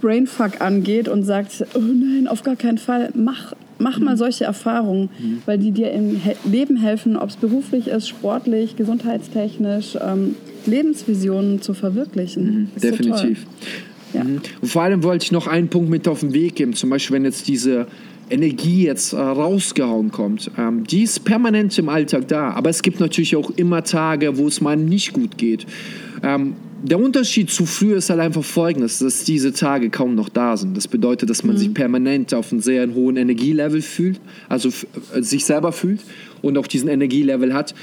Brainfuck 0.00 0.60
angeht 0.60 1.08
und 1.08 1.24
sagt, 1.24 1.64
oh 1.74 1.80
nein, 1.80 2.26
auf 2.28 2.42
gar 2.42 2.56
keinen 2.56 2.78
Fall, 2.78 3.10
mach, 3.14 3.52
mach 3.78 3.98
mal 3.98 4.16
solche 4.16 4.44
Erfahrungen, 4.44 5.10
mhm. 5.18 5.42
weil 5.46 5.58
die 5.58 5.70
dir 5.70 5.90
im 5.92 6.20
Leben 6.44 6.76
helfen, 6.76 7.16
ob 7.16 7.30
es 7.30 7.36
beruflich 7.36 7.88
ist, 7.88 8.08
sportlich, 8.08 8.76
gesundheitstechnisch, 8.76 9.98
ähm, 10.00 10.36
Lebensvisionen 10.66 11.60
zu 11.60 11.74
verwirklichen. 11.74 12.70
Mhm. 12.74 12.80
Definitiv. 12.80 13.46
So 14.12 14.18
ja. 14.18 14.24
Mhm. 14.24 14.40
Und 14.60 14.68
vor 14.68 14.82
allem 14.82 15.02
wollte 15.02 15.24
ich 15.24 15.32
noch 15.32 15.46
einen 15.46 15.68
Punkt 15.68 15.90
mit 15.90 16.08
auf 16.08 16.20
den 16.20 16.32
Weg 16.32 16.56
geben, 16.56 16.74
zum 16.74 16.90
Beispiel 16.90 17.16
wenn 17.16 17.24
jetzt 17.24 17.48
diese 17.48 17.86
Energie 18.30 18.84
jetzt 18.86 19.12
äh, 19.12 19.16
rausgehauen 19.16 20.10
kommt, 20.10 20.50
ähm, 20.56 20.84
die 20.84 21.02
ist 21.02 21.24
permanent 21.24 21.76
im 21.78 21.88
Alltag 21.88 22.28
da, 22.28 22.50
aber 22.50 22.70
es 22.70 22.82
gibt 22.82 23.00
natürlich 23.00 23.36
auch 23.36 23.50
immer 23.50 23.84
Tage, 23.84 24.38
wo 24.38 24.46
es 24.46 24.60
mal 24.60 24.76
nicht 24.76 25.12
gut 25.12 25.36
geht. 25.36 25.66
Ähm, 26.22 26.54
der 26.82 26.98
Unterschied 26.98 27.50
zu 27.50 27.64
früher 27.64 27.96
ist 27.96 28.10
halt 28.10 28.20
einfach 28.20 28.42
folgendes, 28.42 28.98
dass 28.98 29.24
diese 29.24 29.52
Tage 29.52 29.88
kaum 29.88 30.14
noch 30.14 30.28
da 30.28 30.56
sind. 30.56 30.76
Das 30.76 30.88
bedeutet, 30.88 31.30
dass 31.30 31.44
man 31.44 31.54
mhm. 31.54 31.60
sich 31.60 31.74
permanent 31.74 32.34
auf 32.34 32.50
einem 32.50 32.60
sehr 32.60 32.92
hohen 32.92 33.16
Energielevel 33.16 33.82
fühlt, 33.82 34.20
also 34.48 34.70
äh, 35.14 35.22
sich 35.22 35.44
selber 35.44 35.72
fühlt 35.72 36.00
und 36.42 36.58
auch 36.58 36.66
diesen 36.66 36.88
Energielevel 36.88 37.54
hat. 37.54 37.74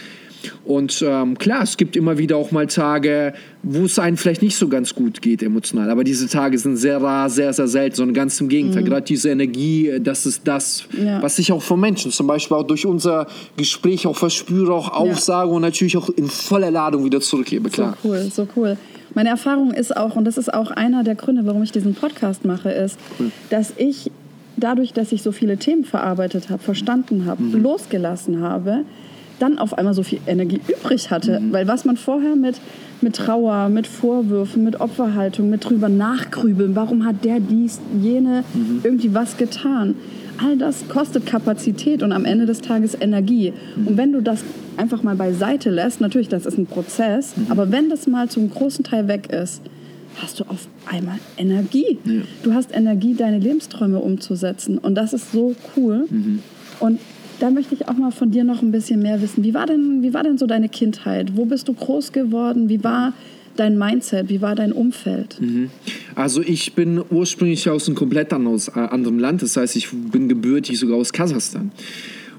Und 0.66 1.04
ähm, 1.06 1.38
klar, 1.38 1.64
es 1.64 1.78
gibt 1.78 1.96
immer 1.96 2.18
wieder 2.18 2.38
auch 2.38 2.52
mal 2.52 2.68
Tage, 2.68 3.34
wo 3.64 3.84
es 3.84 4.00
einem 4.00 4.18
vielleicht 4.18 4.42
nicht 4.42 4.56
so 4.56 4.68
ganz 4.68 4.96
gut 4.96 5.22
geht 5.22 5.44
emotional. 5.44 5.90
Aber 5.90 6.04
diese 6.04 6.28
Tage 6.28 6.58
sind 6.58 6.78
sehr 6.78 7.02
rar, 7.02 7.30
sehr, 7.30 7.52
sehr 7.54 7.68
selten, 7.68 7.96
sondern 7.96 8.14
ganz 8.14 8.40
im 8.40 8.50
Gegenteil. 8.50 8.84
Mhm. 8.84 8.88
Gerade 8.88 9.06
diese 9.06 9.30
Energie, 9.30 10.00
das 10.02 10.26
ist 10.26 10.48
das, 10.48 10.86
ja. 10.98 11.22
was 11.22 11.40
ich 11.40 11.52
auch 11.52 11.62
von 11.62 11.80
Menschen 11.80 12.12
zum 12.12 12.28
Beispiel 12.28 12.58
auch 12.58 12.68
durch 12.68 12.86
unser 12.86 13.28
Gespräch 13.58 14.08
auch 14.08 14.16
verspüre, 14.16 14.74
auch 14.74 14.92
aufsage 14.92 15.50
ja. 15.50 15.56
und 15.56 15.62
natürlich 15.62 15.98
auch 15.98 16.10
in 16.10 16.28
voller 16.28 16.72
Ladung 16.72 17.04
wieder 17.04 17.22
zurückgebe. 17.22 17.70
Klar. 17.70 17.98
So 18.02 18.10
cool, 18.10 18.32
so 18.32 18.48
cool. 18.56 18.78
Meine 19.16 19.30
Erfahrung 19.30 19.74
ist 19.74 19.96
auch, 19.98 20.16
und 20.16 20.26
das 20.26 20.38
ist 20.38 20.54
auch 20.54 20.72
einer 20.72 21.04
der 21.04 21.16
Gründe, 21.16 21.46
warum 21.46 21.64
ich 21.64 21.72
diesen 21.72 21.96
Podcast 21.96 22.46
mache, 22.46 22.70
ist, 22.70 23.00
mhm. 23.18 23.32
dass 23.50 23.74
ich 23.76 24.12
dadurch, 24.58 24.94
dass 24.94 25.12
ich 25.12 25.24
so 25.24 25.32
viele 25.32 25.58
Themen 25.58 25.84
verarbeitet 25.84 26.50
habe, 26.50 26.62
verstanden 26.62 27.26
habe, 27.26 27.42
mhm. 27.42 27.64
losgelassen 27.64 28.42
habe, 28.42 28.86
dann 29.40 29.58
auf 29.58 29.78
einmal 29.78 29.94
so 29.94 30.04
viel 30.04 30.20
Energie 30.28 30.62
übrig 30.68 31.12
hatte. 31.12 31.40
Mhm. 31.40 31.54
Weil 31.54 31.68
was 31.68 31.86
man 31.86 31.98
vorher 31.98 32.36
mit, 32.36 32.56
mit 33.02 33.16
Trauer, 33.16 33.70
mit 33.70 33.88
Vorwürfen, 33.88 34.64
mit 34.64 34.80
Opferhaltung, 34.80 35.50
mit 35.50 35.68
drüber 35.68 35.90
nachgrübeln, 35.90 36.76
warum 36.76 37.06
hat 37.06 37.24
der 37.26 37.40
dies, 37.40 37.80
jene 38.02 38.44
mhm. 38.54 38.82
irgendwie 38.84 39.14
was 39.14 39.38
getan, 39.38 39.96
all 40.44 40.58
das 40.58 40.88
kostet 40.88 41.26
Kapazität 41.26 42.04
und 42.04 42.12
am 42.12 42.26
Ende 42.26 42.46
des 42.46 42.62
Tages 42.62 42.96
Energie. 43.00 43.54
Und 43.86 43.98
wenn 43.98 44.14
du 44.14 44.22
das 44.22 44.44
einfach 44.78 45.04
mal 45.04 45.16
beiseite 45.16 45.70
lässt, 45.70 46.00
natürlich, 46.02 46.30
das 46.30 46.46
ist 46.46 46.58
ein 46.58 46.66
Prozess, 46.66 47.36
mhm. 47.36 47.48
aber 47.50 47.72
wenn 47.72 47.90
das 47.90 48.08
mal 48.08 48.30
zum 48.30 48.50
großen 48.50 48.84
Teil 48.84 49.08
weg 49.08 49.32
ist, 49.32 49.62
hast 50.22 50.40
du 50.40 50.44
auf 50.46 50.68
einmal 50.86 51.20
Energie. 51.38 51.98
Ja. 52.04 52.22
Du 52.44 52.54
hast 52.54 52.74
Energie, 52.76 53.14
deine 53.14 53.40
Lebensträume 53.40 54.00
umzusetzen. 54.00 54.78
Und 54.78 54.96
das 54.96 55.14
ist 55.14 55.32
so 55.32 55.56
cool. 55.76 56.06
Mhm. 56.10 56.40
Und 56.80 57.00
da 57.40 57.50
möchte 57.50 57.74
ich 57.76 57.88
auch 57.88 57.94
mal 57.96 58.12
von 58.12 58.32
dir 58.32 58.44
noch 58.44 58.62
ein 58.62 58.72
bisschen 58.72 59.02
mehr 59.02 59.22
wissen. 59.22 59.44
Wie 59.44 59.54
war 59.54 59.66
denn, 59.66 60.02
wie 60.02 60.14
war 60.14 60.24
denn 60.24 60.38
so 60.38 60.46
deine 60.46 60.70
Kindheit? 60.70 61.36
Wo 61.36 61.46
bist 61.46 61.68
du 61.68 61.74
groß 61.74 62.12
geworden? 62.12 62.70
Wie 62.70 62.84
war 62.84 63.14
dein 63.56 63.78
Mindset? 63.78 64.30
Wie 64.30 64.42
war 64.42 64.56
dein 64.56 64.72
Umfeld? 64.72 65.38
Mhm. 65.40 65.70
Also 66.16 66.42
ich 66.42 66.74
bin 66.74 67.02
ursprünglich 67.10 67.70
aus 67.70 67.88
einem 67.88 67.96
komplett 67.96 68.32
äh, 68.32 68.36
anderem 68.36 69.20
Land. 69.20 69.42
Das 69.42 69.58
heißt, 69.58 69.76
ich 69.76 69.90
bin 69.92 70.30
gebürtig 70.30 70.80
sogar 70.80 70.98
aus 70.98 71.14
Kasachstan. 71.14 71.72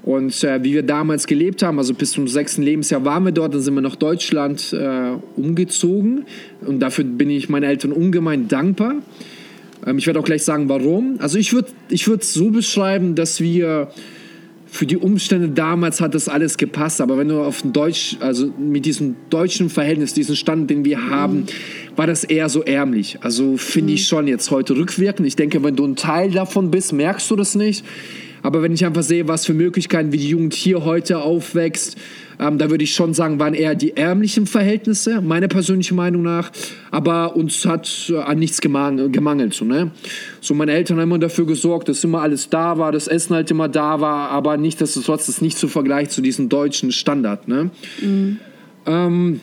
Und 0.03 0.43
äh, 0.43 0.63
wie 0.63 0.73
wir 0.73 0.83
damals 0.83 1.27
gelebt 1.27 1.61
haben, 1.61 1.77
also 1.77 1.93
bis 1.93 2.11
zum 2.11 2.27
sechsten 2.27 2.63
Lebensjahr 2.63 3.05
waren 3.05 3.23
wir 3.23 3.31
dort, 3.31 3.53
dann 3.53 3.61
sind 3.61 3.75
wir 3.75 3.81
nach 3.81 3.95
Deutschland 3.95 4.73
äh, 4.73 5.11
umgezogen. 5.35 6.25
Und 6.65 6.79
dafür 6.79 7.03
bin 7.03 7.29
ich 7.29 7.49
meinen 7.49 7.63
Eltern 7.63 7.91
ungemein 7.91 8.47
dankbar. 8.47 8.95
Ähm, 9.85 9.97
ich 9.99 10.07
werde 10.07 10.19
auch 10.19 10.25
gleich 10.25 10.43
sagen, 10.43 10.69
warum. 10.69 11.17
Also 11.19 11.37
ich 11.37 11.53
würde 11.53 11.69
es 11.91 12.07
würd 12.07 12.23
so 12.23 12.49
beschreiben, 12.49 13.13
dass 13.13 13.41
wir 13.41 13.89
für 14.73 14.85
die 14.85 14.95
Umstände 14.95 15.49
damals 15.49 15.99
hat 15.99 16.15
das 16.15 16.29
alles 16.29 16.55
gepasst, 16.55 17.01
aber 17.01 17.17
wenn 17.17 17.27
du 17.27 17.41
auf 17.41 17.61
Deutsch, 17.61 18.15
also 18.21 18.53
mit 18.57 18.85
diesem 18.85 19.17
deutschen 19.29 19.69
Verhältnis, 19.69 20.13
diesen 20.13 20.37
Stand, 20.37 20.69
den 20.69 20.85
wir 20.85 21.09
haben, 21.09 21.39
mhm. 21.39 21.97
war 21.97 22.07
das 22.07 22.23
eher 22.23 22.47
so 22.47 22.63
ärmlich. 22.63 23.17
Also 23.21 23.57
finde 23.57 23.89
mhm. 23.89 23.95
ich 23.95 24.07
schon 24.07 24.27
jetzt 24.27 24.49
heute 24.49 24.77
rückwirkend. 24.77 25.27
Ich 25.27 25.35
denke, 25.35 25.61
wenn 25.61 25.75
du 25.75 25.85
ein 25.85 25.97
Teil 25.97 26.31
davon 26.31 26.71
bist, 26.71 26.93
merkst 26.93 27.29
du 27.29 27.35
das 27.35 27.53
nicht. 27.53 27.83
Aber 28.43 28.61
wenn 28.63 28.71
ich 28.71 28.85
einfach 28.85 29.03
sehe, 29.03 29.27
was 29.27 29.45
für 29.45 29.53
Möglichkeiten, 29.53 30.13
wie 30.13 30.17
die 30.17 30.29
Jugend 30.29 30.53
hier 30.53 30.85
heute 30.85 31.19
aufwächst, 31.19 31.97
ähm, 32.39 32.57
da 32.57 32.69
würde 32.69 32.83
ich 32.83 32.93
schon 32.93 33.13
sagen, 33.13 33.39
waren 33.39 33.53
eher 33.53 33.75
die 33.75 33.95
ärmlichen 33.95 34.47
Verhältnisse, 34.47 35.21
meiner 35.21 35.47
persönlichen 35.47 35.95
Meinung 35.95 36.23
nach. 36.23 36.51
Aber 36.91 37.35
uns 37.35 37.65
hat 37.65 38.09
äh, 38.09 38.17
an 38.17 38.39
nichts 38.39 38.61
gemangelt. 38.61 39.53
So, 39.53 39.65
ne? 39.65 39.91
so, 40.39 40.53
meine 40.53 40.73
Eltern 40.73 40.97
haben 40.97 41.03
immer 41.03 41.19
dafür 41.19 41.45
gesorgt, 41.45 41.89
dass 41.89 42.03
immer 42.03 42.21
alles 42.21 42.49
da 42.49 42.77
war, 42.77 42.91
das 42.91 43.07
Essen 43.07 43.35
halt 43.35 43.51
immer 43.51 43.69
da 43.69 44.01
war, 44.01 44.29
aber 44.29 44.57
nichtsdestotrotz 44.57 45.29
ist 45.29 45.41
nicht 45.41 45.57
zu 45.57 45.67
vergleichen 45.67 46.09
zu 46.09 46.21
diesem 46.21 46.49
deutschen 46.49 46.91
Standard. 46.91 47.47
Ne? 47.47 47.69
Mhm. 48.01 48.37
Ähm, 48.85 49.41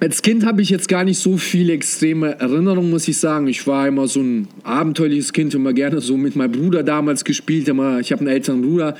als 0.00 0.22
Kind 0.22 0.46
habe 0.46 0.62
ich 0.62 0.70
jetzt 0.70 0.88
gar 0.88 1.04
nicht 1.04 1.18
so 1.18 1.36
viele 1.36 1.74
extreme 1.74 2.40
Erinnerungen, 2.40 2.88
muss 2.88 3.06
ich 3.06 3.18
sagen. 3.18 3.48
Ich 3.48 3.66
war 3.66 3.86
immer 3.86 4.08
so 4.08 4.20
ein 4.20 4.48
abenteuerliches 4.62 5.34
Kind, 5.34 5.52
immer 5.52 5.74
gerne 5.74 6.00
so 6.00 6.16
mit 6.16 6.36
meinem 6.36 6.52
Bruder 6.52 6.82
damals 6.82 7.22
gespielt. 7.22 7.68
Immer, 7.68 8.00
ich 8.00 8.10
habe 8.10 8.20
einen 8.20 8.30
älteren 8.30 8.62
Bruder, 8.62 8.96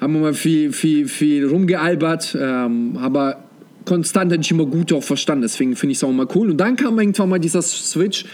haben 0.00 0.12
wir 0.14 0.20
mal 0.20 0.34
viel, 0.34 0.72
viel, 0.72 1.08
viel 1.08 1.46
rumgealbert, 1.46 2.36
ähm, 2.40 2.96
aber 3.00 3.44
konstant 3.84 4.32
hätte 4.32 4.42
ich 4.42 4.50
immer 4.50 4.66
gut 4.66 4.92
auch 4.92 5.02
verstanden. 5.02 5.42
Deswegen 5.42 5.76
finde 5.76 5.92
ich 5.92 5.98
es 5.98 6.04
auch 6.04 6.12
mal 6.12 6.28
cool. 6.34 6.50
Und 6.50 6.58
dann 6.58 6.76
kam 6.76 6.98
irgendwann 6.98 7.28
mal 7.28 7.38
dieser 7.38 7.62
Switch 7.62 8.24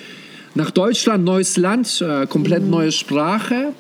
nach 0.55 0.71
Deutschland, 0.71 1.25
neues 1.25 1.57
Land, 1.57 2.03
äh, 2.07 2.27
komplett 2.27 2.65
mhm. 2.65 2.71
neue 2.71 2.93
Sprache. 2.93 3.73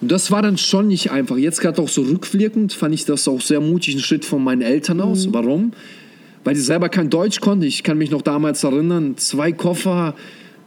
Und 0.00 0.12
das 0.12 0.30
war 0.30 0.42
dann 0.42 0.58
schon 0.58 0.88
nicht 0.88 1.10
einfach. 1.10 1.36
Jetzt 1.36 1.60
gerade 1.60 1.82
auch 1.82 1.88
so 1.88 2.02
rückwirkend 2.02 2.72
fand 2.72 2.94
ich 2.94 3.04
das 3.04 3.26
auch 3.26 3.40
sehr 3.40 3.60
mutig, 3.60 3.96
ein 3.96 4.00
Schritt 4.00 4.24
von 4.24 4.42
meinen 4.42 4.62
Eltern 4.62 5.00
aus. 5.00 5.26
Mhm. 5.26 5.34
Warum? 5.34 5.72
Weil 6.44 6.54
die 6.54 6.60
selber 6.60 6.88
kein 6.88 7.10
Deutsch 7.10 7.40
konnten. 7.40 7.64
Ich 7.64 7.82
kann 7.82 7.98
mich 7.98 8.10
noch 8.10 8.22
damals 8.22 8.62
erinnern, 8.62 9.16
zwei 9.16 9.52
Koffer, 9.52 10.14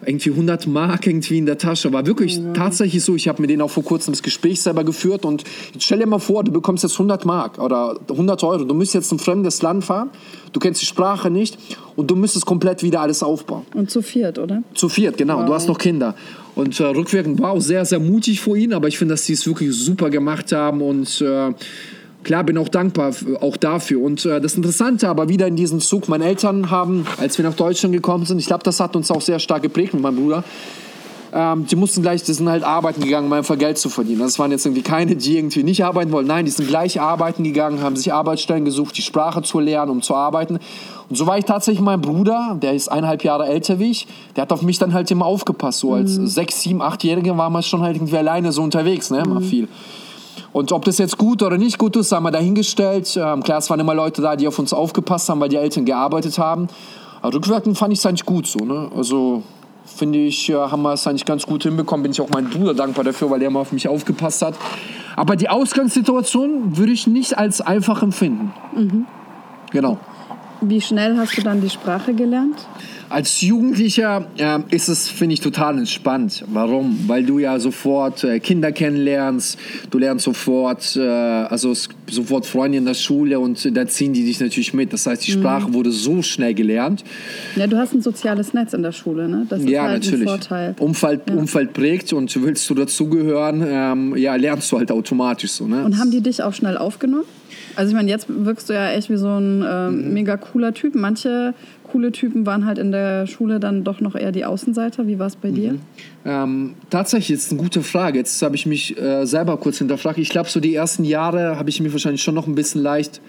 irgendwie 0.05 0.31
100 0.31 0.67
Mark 0.67 1.08
irgendwie 1.08 1.38
in 1.38 1.46
der 1.46 1.58
Tasche. 1.58 1.91
War 1.93 2.05
wirklich 2.05 2.38
ja. 2.38 2.53
tatsächlich 2.53 3.03
so. 3.03 3.15
Ich 3.15 3.27
habe 3.27 3.41
mit 3.41 3.50
denen 3.50 3.62
auch 3.62 3.70
vor 3.70 3.84
kurzem 3.84 4.13
das 4.13 4.24
Gespräch 4.24 4.62
selber 4.62 4.84
geführt 4.84 5.25
und 5.25 5.43
stell 5.77 6.00
dir 6.00 6.08
mal 6.08 6.20
vor, 6.20 6.43
du 6.43 6.51
bekommst 6.51 6.84
jetzt 6.84 6.93
100 6.93 7.25
Mark 7.25 7.60
oder 7.60 8.00
100 8.10 8.43
Euro. 8.43 8.63
Du 8.63 8.74
müsst 8.74 8.93
jetzt 8.93 9.12
ein 9.12 9.20
fremdes 9.20 9.62
Land 9.62 9.84
fahren, 9.84 10.10
du 10.53 10.60
kennst 10.60 10.81
die 10.81 10.86
Sprache 10.86 11.29
nicht 11.29 11.58
und 11.96 12.10
du 12.10 12.15
müsstest 12.15 12.46
komplett 12.46 12.84
wieder 12.84 13.01
alles 13.01 13.24
aufbauen. 13.24 13.63
Und 13.74 13.91
zu 13.91 14.01
viert, 14.01 14.39
oder? 14.39 14.63
Zu 14.74 14.89
viert, 14.89 15.17
genau. 15.17 15.39
Wow. 15.39 15.46
Du 15.46 15.53
hast 15.53 15.67
noch 15.67 15.77
Kinder. 15.77 16.15
Und 16.55 16.79
äh, 16.79 16.84
rückwirkend 16.84 17.41
war 17.41 17.51
auch 17.51 17.62
sehr, 17.62 17.86
sehr 17.86 18.00
mutig 18.00 18.41
vor 18.41 18.55
ihnen, 18.55 18.74
aber 18.74 18.88
ich 18.88 18.98
finde, 18.98 19.13
dass 19.13 19.25
sie 19.25 19.34
es 19.34 19.46
wirklich 19.46 19.74
super 19.74 20.10
gemacht 20.10 20.51
haben 20.51 20.81
und 20.81 21.22
äh, 21.22 21.53
klar, 22.23 22.43
bin 22.43 22.57
auch 22.57 22.69
dankbar 22.69 23.13
auch 23.41 23.57
dafür. 23.57 24.01
Und 24.01 24.25
äh, 24.25 24.41
das 24.41 24.55
Interessante 24.55 25.09
aber 25.09 25.29
wieder 25.29 25.47
in 25.47 25.55
diesem 25.55 25.79
Zug, 25.79 26.07
meine 26.09 26.25
Eltern 26.25 26.69
haben, 26.69 27.05
als 27.19 27.37
wir 27.37 27.45
nach 27.45 27.55
Deutschland 27.55 27.93
gekommen 27.93 28.25
sind, 28.25 28.39
ich 28.39 28.47
glaube, 28.47 28.63
das 28.63 28.79
hat 28.79 28.95
uns 28.95 29.11
auch 29.11 29.21
sehr 29.21 29.39
stark 29.39 29.63
geprägt 29.63 29.93
mit 29.93 30.03
meinem 30.03 30.17
Bruder, 30.17 30.43
ähm, 31.33 31.65
die 31.65 31.75
mussten 31.75 32.01
gleich, 32.01 32.23
die 32.23 32.33
sind 32.33 32.49
halt 32.49 32.63
arbeiten 32.63 33.01
gegangen, 33.01 33.27
um 33.27 33.33
einfach 33.33 33.57
Geld 33.57 33.77
zu 33.77 33.89
verdienen. 33.89 34.19
Das 34.19 34.37
waren 34.37 34.51
jetzt 34.51 34.65
irgendwie 34.65 34.81
keine, 34.81 35.15
die 35.15 35.37
irgendwie 35.37 35.63
nicht 35.63 35.83
arbeiten 35.83 36.11
wollten. 36.11 36.27
Nein, 36.27 36.45
die 36.45 36.51
sind 36.51 36.67
gleich 36.67 36.99
arbeiten 36.99 37.43
gegangen, 37.43 37.81
haben 37.81 37.95
sich 37.95 38.11
Arbeitsstellen 38.11 38.65
gesucht, 38.65 38.97
die 38.97 39.01
Sprache 39.01 39.41
zu 39.41 39.59
lernen, 39.59 39.91
um 39.91 40.01
zu 40.01 40.13
arbeiten. 40.13 40.59
Und 41.09 41.15
so 41.15 41.27
war 41.27 41.37
ich 41.37 41.45
tatsächlich 41.45 41.81
mein 41.81 42.01
Bruder, 42.01 42.57
der 42.61 42.73
ist 42.73 42.89
eineinhalb 42.89 43.23
Jahre 43.23 43.47
älter 43.47 43.79
wie 43.79 43.91
ich, 43.91 44.07
der 44.35 44.43
hat 44.43 44.51
auf 44.51 44.61
mich 44.61 44.77
dann 44.77 44.93
halt 44.93 45.09
immer 45.11 45.25
aufgepasst. 45.25 45.79
So 45.79 45.93
als 45.93 46.17
mhm. 46.17 46.27
sechs, 46.27 46.61
sieben, 46.61 46.81
achtjährige 46.81 47.37
waren 47.37 47.53
wir 47.53 47.61
schon 47.61 47.81
halt 47.81 47.95
irgendwie 47.95 48.17
alleine 48.17 48.51
so 48.51 48.61
unterwegs, 48.61 49.09
ne, 49.09 49.23
mhm. 49.25 49.41
viel. 49.41 49.67
Und 50.53 50.71
ob 50.71 50.85
das 50.85 50.97
jetzt 50.97 51.17
gut 51.17 51.43
oder 51.43 51.57
nicht 51.57 51.77
gut 51.77 51.95
ist, 51.95 52.11
haben 52.11 52.23
wir 52.23 52.31
dahingestellt. 52.31 53.17
Ähm, 53.17 53.43
klar, 53.43 53.59
es 53.59 53.69
waren 53.69 53.79
immer 53.79 53.95
Leute 53.95 54.21
da, 54.21 54.35
die 54.35 54.47
auf 54.47 54.59
uns 54.59 54.73
aufgepasst 54.73 55.29
haben, 55.29 55.39
weil 55.39 55.50
die 55.50 55.57
Eltern 55.57 55.85
gearbeitet 55.85 56.38
haben. 56.38 56.67
Aber 57.21 57.33
rückwirkend 57.33 57.77
fand 57.77 57.93
ich 57.93 58.00
es 58.00 58.05
eigentlich 58.05 58.25
gut 58.25 58.47
so. 58.47 58.59
Ne? 58.59 58.89
Also 58.95 59.43
finde 59.85 60.19
ich, 60.19 60.50
äh, 60.50 60.55
haben 60.55 60.81
wir 60.81 60.93
es 60.93 61.05
eigentlich 61.07 61.25
ganz 61.25 61.45
gut 61.45 61.63
hinbekommen. 61.63 62.03
Bin 62.03 62.11
ich 62.11 62.21
auch 62.21 62.29
meinem 62.29 62.50
Bruder 62.50 62.73
dankbar 62.73 63.03
dafür, 63.03 63.29
weil 63.29 63.41
er 63.41 63.47
immer 63.47 63.59
auf 63.59 63.71
mich 63.71 63.88
aufgepasst 63.88 64.41
hat. 64.41 64.55
Aber 65.15 65.35
die 65.35 65.50
Ausgangssituation 65.50 66.77
würde 66.77 66.91
ich 66.91 67.07
nicht 67.07 67.38
als 67.38 67.61
einfach 67.61 68.01
empfinden. 68.01 68.53
Mhm. 68.75 69.05
Genau. 69.71 69.97
Wie 70.62 70.80
schnell 70.80 71.18
hast 71.18 71.36
du 71.38 71.41
dann 71.41 71.60
die 71.60 71.70
Sprache 71.70 72.13
gelernt? 72.13 72.56
Als 73.10 73.41
Jugendlicher 73.41 74.27
äh, 74.38 74.60
ist 74.70 74.88
es, 74.88 75.10
finde 75.10 75.34
ich, 75.34 75.41
total 75.41 75.77
entspannt. 75.77 76.46
Warum? 76.48 76.98
Weil 77.08 77.25
du 77.25 77.39
ja 77.39 77.60
sofort 77.60 78.24
äh, 78.24 78.39
Kinder 78.39 78.72
kennenlernst, 78.72 79.58
du 79.89 79.98
lernst 79.98 80.24
sofort, 80.24 80.96
äh, 80.96 81.01
also 81.01 81.74
sofort 82.10 82.46
Freunde 82.46 82.77
in 82.77 82.86
der 82.86 82.94
Schule 82.94 83.39
und 83.39 83.75
da 83.75 83.86
ziehen 83.88 84.13
die 84.13 84.24
dich 84.24 84.39
natürlich 84.39 84.74
mit. 84.74 84.94
Das 84.94 85.08
heißt, 85.08 85.27
die 85.27 85.36
mhm. 85.36 85.41
Sprache 85.41 85.68
mhm. 85.70 85.74
wurde 85.74 85.91
so 85.91 86.22
schnell 86.22 86.53
gelernt. 86.53 87.03
Ja, 87.58 87.68
du 87.68 87.77
hast 87.77 87.94
ein 87.94 88.01
soziales 88.01 88.53
Netz 88.53 88.74
in 88.74 88.84
der 88.84 88.94
Schule, 88.94 89.27
ne? 89.27 89.46
Das 89.50 89.62
ist 89.62 89.70
ja, 89.70 89.84
halt 89.84 90.03
natürlich. 90.03 90.22
ein 90.22 90.27
Vorteil. 90.27 90.75
Umfeld, 90.80 91.22
ja. 91.27 91.36
Umfeld 91.36 91.74
prägt 91.74 92.13
und 92.13 92.34
willst 92.41 92.70
du 92.70 92.75
dazugehören, 92.75 93.65
ähm, 93.68 94.15
ja, 94.15 94.36
lernst 94.36 94.72
du 94.72 94.77
halt 94.77 94.91
automatisch 94.91 95.51
so. 95.51 95.68
Ne? 95.68 95.84
Und 95.84 95.98
haben 95.98 96.12
die 96.12 96.22
dich 96.22 96.44
auch 96.44 96.53
schnell 96.53 96.77
aufgenommen? 96.77 97.25
Also 97.75 97.89
ich 97.89 97.95
meine, 97.95 98.09
jetzt 98.09 98.27
wirkst 98.27 98.69
du 98.69 98.73
ja 98.73 98.91
echt 98.91 99.09
wie 99.09 99.17
so 99.17 99.29
ein 99.29 99.61
äh, 99.61 99.89
mega 99.89 100.37
cooler 100.37 100.73
Typ. 100.73 100.95
Manche 100.95 101.53
coole 101.83 102.11
Typen 102.11 102.45
waren 102.45 102.65
halt 102.65 102.77
in 102.77 102.91
der 102.91 103.27
Schule 103.27 103.59
dann 103.59 103.83
doch 103.83 103.99
noch 103.99 104.15
eher 104.15 104.31
die 104.31 104.45
Außenseiter. 104.45 105.07
Wie 105.07 105.19
war 105.19 105.27
es 105.27 105.35
bei 105.35 105.49
mhm. 105.49 105.55
dir? 105.55 105.75
Ähm, 106.25 106.73
tatsächlich 106.89 107.37
ist 107.37 107.51
eine 107.51 107.61
gute 107.61 107.81
Frage. 107.81 108.17
Jetzt 108.19 108.41
habe 108.41 108.55
ich 108.55 108.65
mich 108.65 108.97
äh, 108.97 109.25
selber 109.25 109.57
kurz 109.57 109.77
hinterfragt. 109.77 110.17
Ich 110.17 110.29
glaube, 110.29 110.49
so 110.49 110.59
die 110.59 110.75
ersten 110.75 111.03
Jahre 111.03 111.57
habe 111.57 111.69
ich 111.69 111.81
mich 111.81 111.91
wahrscheinlich 111.91 112.21
schon 112.21 112.35
noch 112.35 112.47
ein 112.47 112.55
bisschen 112.55 112.81
leicht 112.81 113.21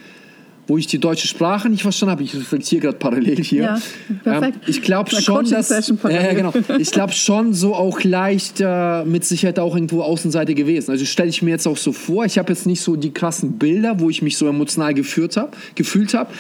wo 0.72 0.78
ich 0.78 0.86
die 0.86 0.98
deutsche 0.98 1.28
Sprache 1.28 1.68
nicht 1.68 1.82
verstanden 1.82 2.12
habe. 2.12 2.22
Ich 2.22 2.34
reflektiere 2.34 2.80
gerade 2.80 2.96
parallel 2.96 3.44
hier. 3.44 3.62
Ja, 3.64 3.82
perfekt. 4.24 4.56
Ähm, 4.62 4.70
ich 4.70 4.80
glaube 4.80 5.10
schon, 5.10 5.50
dass 5.50 5.70
äh, 5.70 6.34
genau. 6.34 6.50
ich 6.78 6.90
glaube 6.90 7.12
schon 7.12 7.52
so 7.52 7.74
auch 7.74 8.02
leicht 8.02 8.62
äh, 8.62 9.04
mit 9.04 9.22
Sicherheit 9.22 9.58
auch 9.58 9.74
irgendwo 9.74 10.00
Außenseite 10.00 10.54
gewesen. 10.54 10.90
Also 10.90 11.04
stelle 11.04 11.28
ich 11.28 11.42
mir 11.42 11.50
jetzt 11.50 11.68
auch 11.68 11.76
so 11.76 11.92
vor. 11.92 12.24
Ich 12.24 12.38
habe 12.38 12.50
jetzt 12.50 12.66
nicht 12.66 12.80
so 12.80 12.96
die 12.96 13.12
krassen 13.12 13.58
Bilder, 13.58 14.00
wo 14.00 14.08
ich 14.08 14.22
mich 14.22 14.38
so 14.38 14.46
emotional 14.46 14.94
geführt 14.94 15.36
habe, 15.36 15.50
gefühlt 15.74 16.14
habe, 16.14 16.30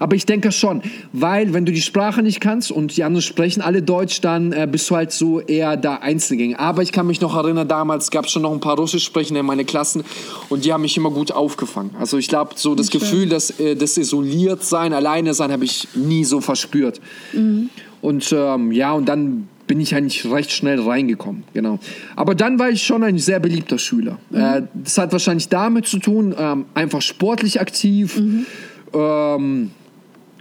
aber 0.00 0.16
ich 0.16 0.24
denke 0.24 0.50
schon, 0.50 0.80
weil 1.12 1.52
wenn 1.52 1.66
du 1.66 1.72
die 1.72 1.82
Sprache 1.82 2.22
nicht 2.22 2.40
kannst 2.40 2.72
und 2.72 2.96
die 2.96 3.04
anderen 3.04 3.20
sprechen 3.20 3.60
alle 3.60 3.82
Deutsch, 3.82 4.22
dann 4.22 4.52
äh, 4.52 4.66
bist 4.66 4.88
du 4.88 4.96
halt 4.96 5.12
so 5.12 5.40
eher 5.40 5.76
da 5.76 5.96
Einzelgänger. 5.96 6.58
Aber 6.58 6.80
ich 6.80 6.90
kann 6.90 7.06
mich 7.06 7.20
noch 7.20 7.36
erinnern, 7.36 7.68
damals 7.68 8.10
gab 8.10 8.24
es 8.24 8.30
schon 8.30 8.40
noch 8.40 8.52
ein 8.52 8.60
paar 8.60 8.78
Russisch 8.78 9.04
sprechende 9.04 9.40
in 9.40 9.46
meine 9.46 9.66
Klassen 9.66 10.04
und 10.48 10.64
die 10.64 10.72
haben 10.72 10.80
mich 10.80 10.96
immer 10.96 11.10
gut 11.10 11.32
aufgefangen. 11.32 11.90
Also 12.00 12.16
ich 12.16 12.28
glaube 12.28 12.52
so 12.56 12.74
das. 12.74 12.94
Gefühl, 12.94 13.28
dass 13.28 13.58
äh, 13.58 13.73
das 13.74 13.96
isoliert 13.96 14.64
sein, 14.64 14.92
alleine 14.92 15.34
sein, 15.34 15.52
habe 15.52 15.64
ich 15.64 15.88
nie 15.94 16.24
so 16.24 16.40
verspürt. 16.40 17.00
Mhm. 17.32 17.70
Und 18.00 18.34
ähm, 18.36 18.72
ja, 18.72 18.92
und 18.92 19.08
dann 19.08 19.48
bin 19.66 19.80
ich 19.80 19.94
eigentlich 19.94 20.30
recht 20.30 20.52
schnell 20.52 20.80
reingekommen, 20.80 21.44
genau. 21.54 21.78
Aber 22.16 22.34
dann 22.34 22.58
war 22.58 22.70
ich 22.70 22.82
schon 22.82 23.02
ein 23.02 23.18
sehr 23.18 23.40
beliebter 23.40 23.78
Schüler. 23.78 24.18
Mhm. 24.30 24.40
Äh, 24.40 24.62
das 24.74 24.98
hat 24.98 25.12
wahrscheinlich 25.12 25.48
damit 25.48 25.86
zu 25.86 25.98
tun, 25.98 26.34
ähm, 26.38 26.66
einfach 26.74 27.00
sportlich 27.00 27.60
aktiv, 27.60 28.18
mhm. 28.18 28.46
ähm, 28.92 29.70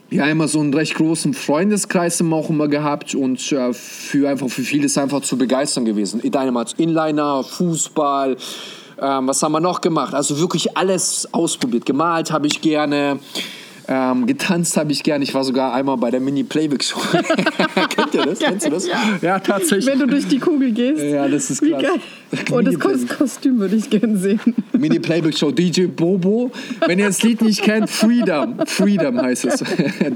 ja, 0.10 0.28
immer 0.28 0.48
so 0.48 0.60
einen 0.60 0.74
recht 0.74 0.94
großen 0.96 1.34
Freundeskreis 1.34 2.20
immer 2.20 2.36
auch 2.36 2.50
immer 2.50 2.68
gehabt 2.68 3.16
und 3.16 3.52
äh, 3.52 3.74
für 3.74 4.30
einfach 4.30 4.50
für 4.50 4.62
vieles 4.62 4.98
einfach 4.98 5.22
zu 5.22 5.38
begeistern 5.38 5.86
gewesen. 5.86 6.22
Dynamite 6.22 6.76
Inliner, 6.78 7.44
Fußball, 7.44 8.38
ähm, 9.02 9.28
was 9.28 9.42
haben 9.44 9.52
wir 9.52 9.60
noch 9.60 9.82
gemacht? 9.82 10.14
Also 10.14 10.40
wirklich 10.40 10.78
alles 10.78 11.28
ausprobiert. 11.34 11.86
Gemalt 11.86 12.32
habe 12.32 12.48
ich 12.48 12.62
gerne. 12.62 13.20
Ähm, 13.86 14.26
getanzt 14.28 14.78
habe 14.78 14.94
ich 14.94 15.04
gern. 15.04 15.22
Ich 15.22 15.34
war 15.34 15.44
sogar 15.44 15.74
einmal 15.74 15.98
bei 15.98 16.10
der 16.10 16.22
Mini-Playback-Show. 16.22 17.00
Kennt 17.96 18.14
ihr 18.14 18.22
das? 18.26 18.40
Kennst 18.40 18.66
du 18.66 18.70
das? 18.70 18.88
Ja. 18.88 18.96
ja, 19.22 19.40
tatsächlich. 19.40 19.88
Wenn 19.88 20.00
du 20.00 20.08
durch 20.08 20.26
die 20.26 20.40
Kugel 20.40 20.72
gehst. 20.72 21.04
Ja, 21.04 21.28
das 21.28 21.50
ist 21.52 21.62
Wie 21.62 21.72
krass. 21.72 21.82
geil. 21.84 22.00
Oh, 22.54 22.62
das 22.62 22.76
Kos- 22.76 23.06
Kostüm 23.18 23.60
würde 23.60 23.76
ich 23.76 23.90
gerne 23.90 24.16
sehen. 24.18 24.40
Mini-Playback-Show, 24.72 25.52
DJ 25.52 25.88
Bobo. 25.88 26.50
Wenn 26.88 26.98
ihr 27.00 27.08
das 27.08 27.22
Lied 27.24 27.42
nicht 27.42 27.62
kennt, 27.62 27.90
Freedom. 27.90 28.56
Freedom 28.66 29.22
heißt 29.22 29.44
es. 29.46 29.60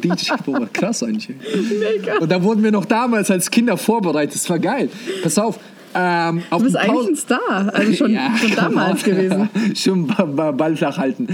DJ 0.01 0.31
Bobo, 0.45 0.65
krass 0.71 1.03
eigentlich. 1.03 1.35
Mega. 1.37 2.19
Und 2.19 2.31
da 2.31 2.41
wurden 2.41 2.63
wir 2.63 2.71
noch 2.71 2.85
damals 2.85 3.29
als 3.29 3.51
Kinder 3.51 3.75
vorbereitet. 3.75 4.35
Das 4.35 4.49
war 4.49 4.59
geil. 4.59 4.89
Pass 5.23 5.37
auf. 5.37 5.59
Ähm, 5.95 6.43
Du 6.51 6.59
bist 6.59 6.75
eigentlich 6.75 6.93
Pause- 6.93 7.09
ein 7.09 7.15
Star. 7.15 7.73
Also 7.73 7.93
schon, 7.93 8.13
Ja, 8.13 8.35
schon 8.37 8.51
damals 8.55 9.03
come 9.03 9.15
on. 9.15 9.29
gewesen. 9.29 9.49
Schon 9.75 10.07
ba- 10.07 10.25
ba- 10.25 10.51
Ball 10.51 10.75
flach 10.75 10.97
halten. 10.97 11.27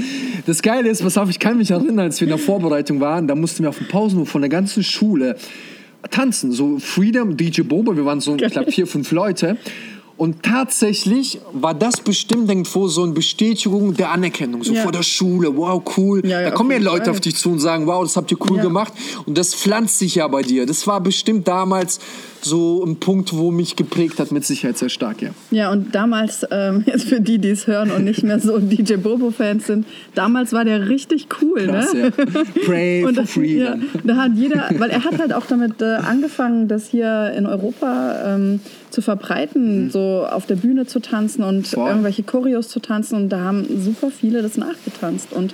Das 0.46 0.62
Geile 0.62 0.90
ist, 0.90 1.02
pass 1.04 1.18
auf, 1.18 1.30
ich 1.30 1.40
kann 1.40 1.58
mich 1.58 1.72
erinnern, 1.72 2.00
als 2.00 2.20
wir 2.22 2.26
in 2.28 2.30
der 2.30 2.38
Vorbereitung 2.38 3.00
waren, 3.00 3.28
da 3.28 3.36
mussten 3.36 3.64
wir 3.64 3.70
auf 3.70 3.78
dem 3.78 3.88
Pausenhof 3.88 4.30
von 4.30 4.42
der 4.42 4.50
ganzen 4.50 4.84
Schule 4.84 5.36
tanzen. 6.12 6.52
So 6.52 6.80
Freedom, 6.80 7.36
DJ 7.38 7.62
Bobo, 7.62 7.96
wir 7.96 8.06
waren 8.06 8.20
so, 8.20 8.36
ich 8.36 8.52
glaube, 8.52 8.72
vier, 8.72 8.88
fünf 8.88 9.12
Leute. 9.12 9.58
Und 10.24 10.42
tatsächlich 10.42 11.42
war 11.52 11.74
das 11.74 12.00
bestimmt 12.00 12.48
irgendwo 12.48 12.88
so 12.88 13.04
eine 13.04 13.12
Bestätigung 13.12 13.94
der 13.94 14.12
Anerkennung, 14.12 14.64
so 14.64 14.72
Ja. 14.72 14.82
vor 14.84 14.94
der 14.94 15.04
Schule, 15.04 15.58
wow, 15.58 15.84
cool. 15.98 16.26
Ja, 16.26 16.40
ja, 16.40 16.50
da 16.50 16.56
kommen 16.56 16.72
ja 16.72 16.78
Leute 16.78 17.04
Fall. 17.04 17.10
auf 17.16 17.20
dich 17.20 17.36
zu 17.36 17.52
und 17.52 17.60
sagen, 17.60 17.88
wow, 17.88 18.02
das 18.04 18.16
habt 18.16 18.32
ihr 18.32 18.38
cool 18.50 18.60
gemacht. 18.60 18.94
Und 19.26 19.38
das 19.38 19.54
pflanzt 19.54 20.00
sich 20.00 20.16
ja 20.16 20.26
bei 20.30 20.42
dir. 20.42 20.66
Das 20.66 20.88
war 20.88 21.02
bestimmt 21.02 21.46
damals 21.50 22.00
so 22.42 22.86
ein 22.86 22.98
Punkt, 22.98 23.36
wo 23.36 23.52
mich 23.52 23.76
geprägt 23.76 24.18
hat, 24.20 24.32
mit 24.32 24.46
Sicherheit 24.46 24.78
sehr 24.78 24.88
stark, 24.88 25.22
ja. 25.22 25.32
Ja, 25.52 25.72
und 25.72 25.94
damals, 25.94 26.46
ähm, 26.52 26.84
jetzt 26.88 27.06
für 27.10 27.20
die, 27.20 27.38
die 27.40 27.50
es 27.50 27.68
hören 27.68 27.92
und 27.92 28.06
nicht 28.06 28.24
mehr 28.24 28.40
so 28.40 28.60
DJ 28.60 28.96
Bobo-Fans 28.96 29.68
sind, 29.68 29.86
damals 30.16 30.54
war 30.54 30.64
der 30.64 30.88
richtig 30.88 31.28
cool, 31.42 31.68
Krass, 31.68 31.94
ne? 31.94 32.14
ja. 32.18 32.44
Pray 32.66 33.04
Und 33.04 33.16
for 33.28 33.44
da, 33.44 33.50
ja, 33.50 33.76
da 34.06 34.16
hat 34.16 34.32
jeder, 34.36 34.70
weil 34.78 34.90
er 34.90 35.04
hat 35.04 35.20
halt 35.20 35.34
auch 35.34 35.46
damit 35.48 35.82
äh, 35.82 35.96
angefangen, 35.96 36.70
das 36.70 36.88
hier 36.88 37.34
in 37.38 37.46
Europa 37.46 38.36
ähm, 38.36 38.62
zu 38.94 39.02
verbreiten, 39.02 39.90
so 39.92 40.26
auf 40.30 40.46
der 40.46 40.56
Bühne 40.56 40.86
zu 40.86 41.00
tanzen 41.02 41.44
und 41.44 41.58
Mhm. 41.58 41.64
Voll. 41.66 41.90
irgendwelche 41.90 42.24
Choreos 42.24 42.70
zu 42.70 42.80
tanzen 42.80 43.16
und 43.16 43.30
da 43.30 43.42
haben 43.42 43.66
super 43.82 44.10
viele 44.12 44.42
das 44.42 44.56
nachgetanzt. 44.58 45.34
Und 45.34 45.54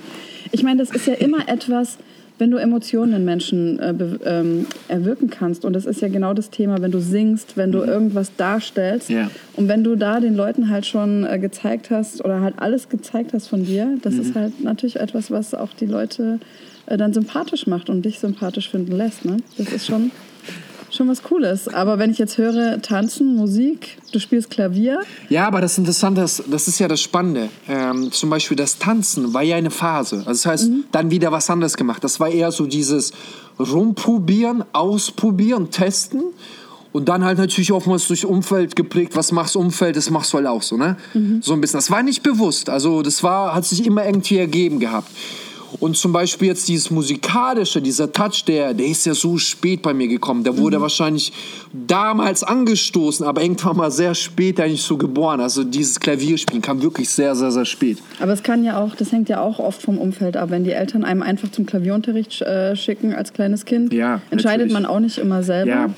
ich 0.51 0.61
meine, 0.63 0.79
das 0.83 0.91
ist 0.91 1.07
ja 1.07 1.13
immer 1.15 1.47
etwas, 1.47 1.97
wenn 2.37 2.51
du 2.51 2.57
Emotionen 2.57 3.13
in 3.13 3.25
Menschen 3.25 3.79
äh, 3.79 3.93
ähm, 4.23 4.65
erwirken 4.87 5.29
kannst. 5.29 5.65
Und 5.65 5.73
das 5.73 5.85
ist 5.85 5.99
ja 6.01 6.07
genau 6.07 6.33
das 6.33 6.49
Thema, 6.49 6.81
wenn 6.81 6.91
du 6.91 6.99
singst, 7.01 7.57
wenn 7.57 7.71
du 7.73 7.79
irgendwas 7.83 8.31
darstellst. 8.37 9.09
Mhm. 9.09 9.15
Ja. 9.15 9.31
Und 9.57 9.67
wenn 9.67 9.83
du 9.83 9.95
da 9.97 10.19
den 10.21 10.35
Leuten 10.35 10.69
halt 10.69 10.85
schon 10.85 11.25
äh, 11.25 11.37
gezeigt 11.37 11.89
hast 11.89 12.23
oder 12.23 12.39
halt 12.39 12.53
alles 12.57 12.87
gezeigt 12.87 13.33
hast 13.33 13.47
von 13.47 13.65
dir, 13.65 13.97
das 14.03 14.13
Mhm. 14.13 14.21
ist 14.21 14.35
halt 14.35 14.63
natürlich 14.63 14.95
etwas, 14.97 15.31
was 15.31 15.53
auch 15.53 15.73
die 15.73 15.85
Leute 15.85 16.39
äh, 16.85 16.95
dann 16.95 17.13
sympathisch 17.13 17.67
macht 17.67 17.89
und 17.89 18.03
dich 18.05 18.19
sympathisch 18.19 18.69
finden 18.69 18.93
lässt. 18.95 19.25
Ne? 19.25 19.37
Das 19.57 19.67
ist 19.73 19.85
schon, 19.85 20.11
schon 20.99 21.07
was 21.07 21.23
Cooles. 21.23 21.69
Aber 21.69 21.97
wenn 21.97 22.11
ich 22.11 22.17
jetzt 22.17 22.37
höre, 22.37 22.81
Tanzen, 22.81 23.35
Musik, 23.37 23.97
du 24.11 24.19
spielst 24.19 24.49
Klavier, 24.49 24.99
Ja, 25.29 25.47
aber 25.47 25.61
das 25.61 25.77
Interessante 25.77 26.21
ist, 26.21 26.43
das 26.51 26.67
ist 26.67 26.77
ja 26.77 26.89
das 26.89 27.01
Spannende. 27.01 27.47
Ähm, 27.69 28.11
zum 28.11 28.29
Beispiel 28.29 28.57
das 28.57 28.77
Tanzen 28.77 29.33
war 29.33 29.41
ja 29.41 29.55
eine 29.55 29.71
Phase. 29.71 30.17
Also 30.17 30.31
das 30.31 30.45
heißt, 30.45 30.71
dann 30.91 31.09
wieder 31.09 31.31
was 31.31 31.49
anderes 31.49 31.77
gemacht. 31.77 32.03
Das 32.03 32.19
war 32.19 32.27
eher 32.27 32.51
so 32.51 32.65
dieses 32.65 33.13
Rumprobieren, 33.57 34.65
Ausprobieren, 34.73 35.71
Testen. 35.71 36.21
Und 36.91 37.07
dann 37.07 37.23
halt 37.23 37.37
natürlich 37.37 37.71
oftmals 37.71 38.07
durch 38.07 38.25
Umfeld 38.25 38.75
geprägt, 38.75 39.15
was 39.15 39.31
machst 39.31 39.55
Umfeld, 39.55 39.95
das 39.95 40.09
machst 40.09 40.33
du 40.33 40.37
halt 40.37 40.47
auch 40.47 40.63
so, 40.63 40.75
ne? 40.75 40.97
So 41.41 41.53
ein 41.53 41.61
bisschen. 41.61 41.77
Das 41.77 41.91
war 41.91 42.03
nicht 42.03 42.23
bewusst. 42.23 42.69
Also 42.69 43.03
das 43.03 43.23
war, 43.23 43.53
hat 43.53 43.63
sich 43.63 43.85
immer 43.85 44.05
irgendwie 44.05 44.37
ergeben 44.37 44.79
gehabt. 44.79 45.09
Und 45.79 45.95
zum 45.97 46.11
Beispiel 46.11 46.47
jetzt 46.49 46.67
dieses 46.67 46.89
musikalische, 46.91 47.81
dieser 47.81 48.11
Touch, 48.11 48.43
der, 48.47 48.73
der 48.73 48.85
ist 48.87 49.05
ja 49.05 49.13
so 49.13 49.37
spät 49.37 49.81
bei 49.81 49.93
mir 49.93 50.07
gekommen. 50.07 50.43
Der 50.43 50.57
wurde 50.57 50.81
wahrscheinlich 50.81 51.31
damals 51.73 52.43
angestoßen, 52.43 53.25
aber 53.25 53.41
irgendwann 53.41 53.77
mal 53.77 53.91
sehr 53.91 54.15
spät 54.15 54.59
eigentlich 54.59 54.81
so 54.81 54.97
geboren. 54.97 55.39
Also 55.41 55.63
dieses 55.63 55.99
Klavierspielen 55.99 56.61
kam 56.61 56.81
wirklich 56.81 57.09
sehr, 57.09 57.35
sehr, 57.35 57.51
sehr 57.51 57.65
spät. 57.65 57.99
aber 58.19 58.33
es 58.33 58.43
kann 58.43 58.63
ja 58.63 58.79
auch, 58.81 58.95
das 58.95 59.11
hängt 59.11 59.29
ja 59.29 59.41
auch 59.41 59.59
oft 59.59 59.81
vom 59.81 59.97
Umfeld 59.97 60.37
ab. 60.37 60.49
Wenn 60.49 60.63
die 60.63 60.71
Eltern 60.71 61.03
einem 61.03 61.21
einfach 61.21 61.49
zum 61.51 61.65
Klavierunterricht 61.65 62.41
äh, 62.41 62.75
schicken 62.75 63.13
als 63.13 63.33
kleines 63.33 63.65
Kind, 63.65 63.93
Ja, 63.93 64.21
entscheidet 64.31 64.67
natürlich. 64.69 64.73
man 64.73 64.85
auch 64.85 64.99
nicht 64.99 65.17
immer 65.17 65.43
selber. 65.43 65.69
Ja, 65.71 65.89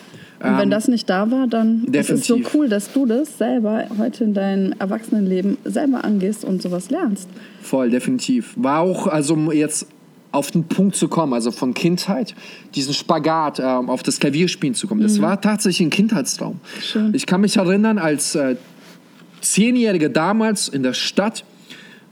Und 0.43 0.57
wenn 0.57 0.63
ähm, 0.63 0.69
das 0.71 0.88
nicht 0.88 1.10
da 1.10 1.29
war, 1.29 1.48
dann 1.48 1.86
ist 1.91 2.10
es 2.10 2.25
so 2.25 2.36
definitiv. 2.36 2.55
cool, 2.55 2.69
dass 2.69 2.91
du 2.91 3.05
das 3.05 3.38
selber 3.38 3.86
heute 3.98 4.24
in 4.24 4.33
deinem 4.33 4.74
Erwachsenenleben 4.79 5.57
selber 5.65 6.03
angehst 6.03 6.44
und 6.44 6.61
sowas 6.61 6.89
lernst. 6.89 7.29
Voll, 7.61 7.92
definitiv. 7.92 8.53
War 8.55 8.79
auch, 8.79 9.05
also 9.07 9.35
um 9.35 9.51
jetzt 9.51 9.87
auf 10.31 10.50
den 10.50 10.63
Punkt 10.63 10.96
zu 10.96 11.09
kommen, 11.09 11.33
also 11.33 11.51
von 11.51 11.74
Kindheit, 11.74 12.35
diesen 12.74 12.94
Spagat 12.94 13.59
ähm, 13.59 13.89
auf 13.89 14.01
das 14.01 14.20
Klavierspielen 14.20 14.74
zu 14.74 14.87
kommen. 14.87 15.01
Das 15.01 15.22
war 15.22 15.39
tatsächlich 15.42 15.87
ein 15.87 15.89
Kindheitstraum. 15.92 16.59
Schön. 16.81 17.13
Ich 17.13 17.25
kann 17.25 17.42
mich 17.42 17.57
erinnern, 17.57 18.00
als 18.00 18.35
äh, 18.35 18.55
Zehnjähriger 19.42 20.09
damals 20.09 20.70
in 20.70 20.83
der 20.83 20.94
Stadt, 20.94 21.44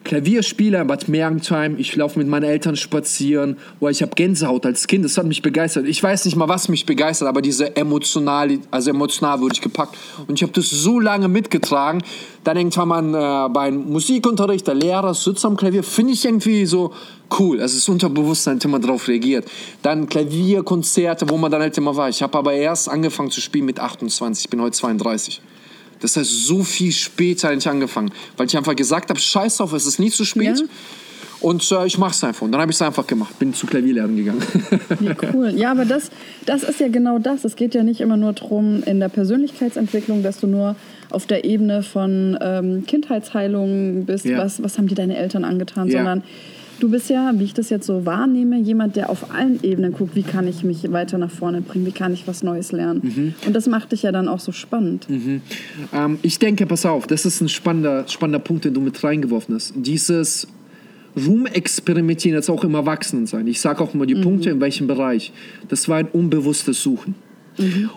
Klavierspieler 0.06 0.82
in 0.82 0.88
Bad 0.88 1.10
Mergentheim, 1.10 1.76
ich 1.78 1.96
laufe 1.96 2.18
mit 2.18 2.28
meinen 2.28 2.46
Eltern 2.46 2.76
spazieren, 2.78 3.58
wo 3.80 3.90
ich 3.90 4.02
habe 4.02 4.14
Gänsehaut 4.16 4.66
als 4.66 4.88
Kind, 4.88 5.04
das 5.04 5.18
hat 5.18 5.26
mich 5.26 5.42
begeistert. 5.42 5.86
Ich 5.86 6.02
weiß 6.02 6.26
nicht 6.26 6.36
mal, 6.36 6.48
was 6.48 6.70
mich 6.70 6.86
begeistert, 6.86 7.28
aber 7.28 7.42
diese 7.42 7.76
emotional, 7.76 8.60
also 8.72 8.90
emotional 8.90 9.42
wurde 9.42 9.56
ich 9.56 9.62
gepackt. 9.62 9.98
Und 10.28 10.36
ich 10.36 10.42
habe 10.42 10.54
das 10.54 10.70
so 10.70 11.00
lange 11.00 11.28
mitgetragen. 11.28 12.02
Dann 12.46 12.58
irgendwann 12.58 13.12
mal 13.12 13.46
äh, 13.46 13.50
beim 13.50 13.90
Musikunterricht, 13.90 14.66
der 14.66 14.76
Lehrer 14.76 15.14
sitzt 15.14 15.46
am 15.46 15.58
Klavier, 15.58 15.84
finde 15.84 16.14
ich 16.14 16.24
irgendwie 16.24 16.66
so 16.66 16.94
cool. 17.38 17.62
Also 17.62 17.76
das 17.76 17.88
Unterbewusstsein 17.90 18.56
hat 18.56 18.66
immer 18.66 18.80
darauf 18.80 19.08
reagiert. 19.08 19.46
Dann 19.82 20.08
Klavierkonzerte, 20.08 21.30
wo 21.30 21.38
man 21.38 21.52
dann 21.52 21.62
halt 21.62 21.78
immer 21.78 21.96
war. 21.96 22.10
Ich 22.10 22.24
habe 22.24 22.38
aber 22.38 22.54
erst 22.54 22.90
angefangen 22.90 23.32
zu 23.32 23.42
spielen 23.42 23.66
mit 23.66 23.80
28, 23.80 24.46
ich 24.46 24.50
bin 24.50 24.62
heute 24.62 24.78
32. 24.78 25.42
Das 26.02 26.16
heißt, 26.18 26.46
so 26.48 26.64
viel 26.64 26.92
später 26.92 27.50
eigentlich 27.50 27.68
angefangen, 27.68 28.12
weil 28.38 28.48
ich 28.48 28.58
einfach 28.58 28.76
gesagt 28.76 29.10
habe, 29.10 29.20
scheiß 29.20 29.58
drauf, 29.58 29.74
es 29.74 29.86
ist 29.86 30.00
nie 30.00 30.10
zu 30.12 30.24
spät. 30.26 30.60
Ja. 30.60 30.66
Und 31.42 31.72
äh, 31.72 31.86
ich 31.86 31.98
mache 31.98 32.12
es 32.12 32.22
einfach. 32.24 32.42
Und 32.42 32.52
dann 32.52 32.60
habe 32.60 32.70
ich 32.72 32.76
es 32.76 32.82
einfach 32.82 33.08
gemacht. 33.08 33.40
Bin 33.40 33.54
zu 33.54 33.66
Klavierlernen 33.66 34.18
gegangen. 34.18 34.42
Ja, 35.00 35.16
cool. 35.34 35.50
Ja, 35.56 35.72
aber 35.72 35.86
das, 35.86 36.12
das 36.46 36.64
ist 36.64 36.82
ja 36.82 36.90
genau 36.90 37.18
das. 37.18 37.46
Es 37.46 37.56
geht 37.56 37.74
ja 37.76 37.84
nicht 37.84 38.02
immer 38.02 38.18
nur 38.18 38.34
darum, 38.34 38.84
in 38.84 39.00
der 39.00 39.08
Persönlichkeitsentwicklung, 39.08 40.22
dass 40.22 40.40
du 40.42 40.48
nur 40.48 40.76
auf 41.10 41.28
der 41.28 41.46
Ebene 41.46 41.82
von 41.82 42.38
ähm, 42.42 42.84
Kindheitsheilung 42.86 44.06
bist, 44.06 44.26
Ja. 44.26 44.38
was, 44.40 44.62
was 44.62 44.78
haben 44.78 44.88
dir 44.88 44.96
deine 44.96 45.16
Eltern 45.18 45.46
angetan, 45.46 45.88
Ja. 45.88 46.00
sondern 46.00 46.24
du 46.80 46.90
bist 46.90 47.10
ja, 47.10 47.32
wie 47.36 47.44
ich 47.44 47.54
das 47.54 47.70
jetzt 47.70 47.86
so 47.86 48.06
wahrnehme, 48.06 48.60
jemand, 48.60 48.96
der 48.96 49.10
auf 49.10 49.34
allen 49.34 49.62
Ebenen 49.64 49.94
guckt, 49.94 50.16
wie 50.16 50.24
kann 50.24 50.48
ich 50.48 50.64
mich 50.64 50.92
weiter 50.92 51.18
nach 51.18 51.32
vorne 51.32 51.62
bringen, 51.62 51.86
wie 51.86 51.92
kann 51.92 52.14
ich 52.14 52.28
was 52.28 52.44
Neues 52.44 52.72
lernen. 52.72 53.02
Mhm. 53.04 53.34
Und 53.46 53.56
das 53.56 53.68
macht 53.68 53.92
dich 53.92 54.04
ja 54.04 54.12
dann 54.12 54.28
auch 54.28 54.40
so 54.40 54.52
spannend. 54.52 55.08
ähm, 55.94 56.20
ich 56.22 56.40
denke, 56.40 56.66
pass 56.66 56.86
auf, 56.86 57.08
das 57.08 57.26
ist 57.26 57.42
ein 57.42 57.50
spannender, 57.50 58.06
spannender 58.08 58.40
Punkt, 58.40 58.66
den 58.66 58.74
du 58.74 58.82
mit 58.82 59.04
reingeworfen 59.04 59.56
hast. 59.56 59.74
Dieses 59.76 60.48
Rumexperimentieren 61.16 62.36
jetzt 62.36 62.50
auch 62.50 62.64
im 62.64 62.76
Erwachsenensein. 62.76 63.48
Ich 63.48 63.60
sage 63.62 63.84
auch 63.84 63.94
immer 63.94 64.06
die 64.06 64.16
Punkte, 64.16 64.50
in 64.50 64.62
welchem 64.62 64.88
Bereich. 64.88 65.34
Das 65.68 65.90
war 65.90 65.98
ein 65.98 66.08
unbewusstes 66.08 66.82
Suchen. 66.82 67.16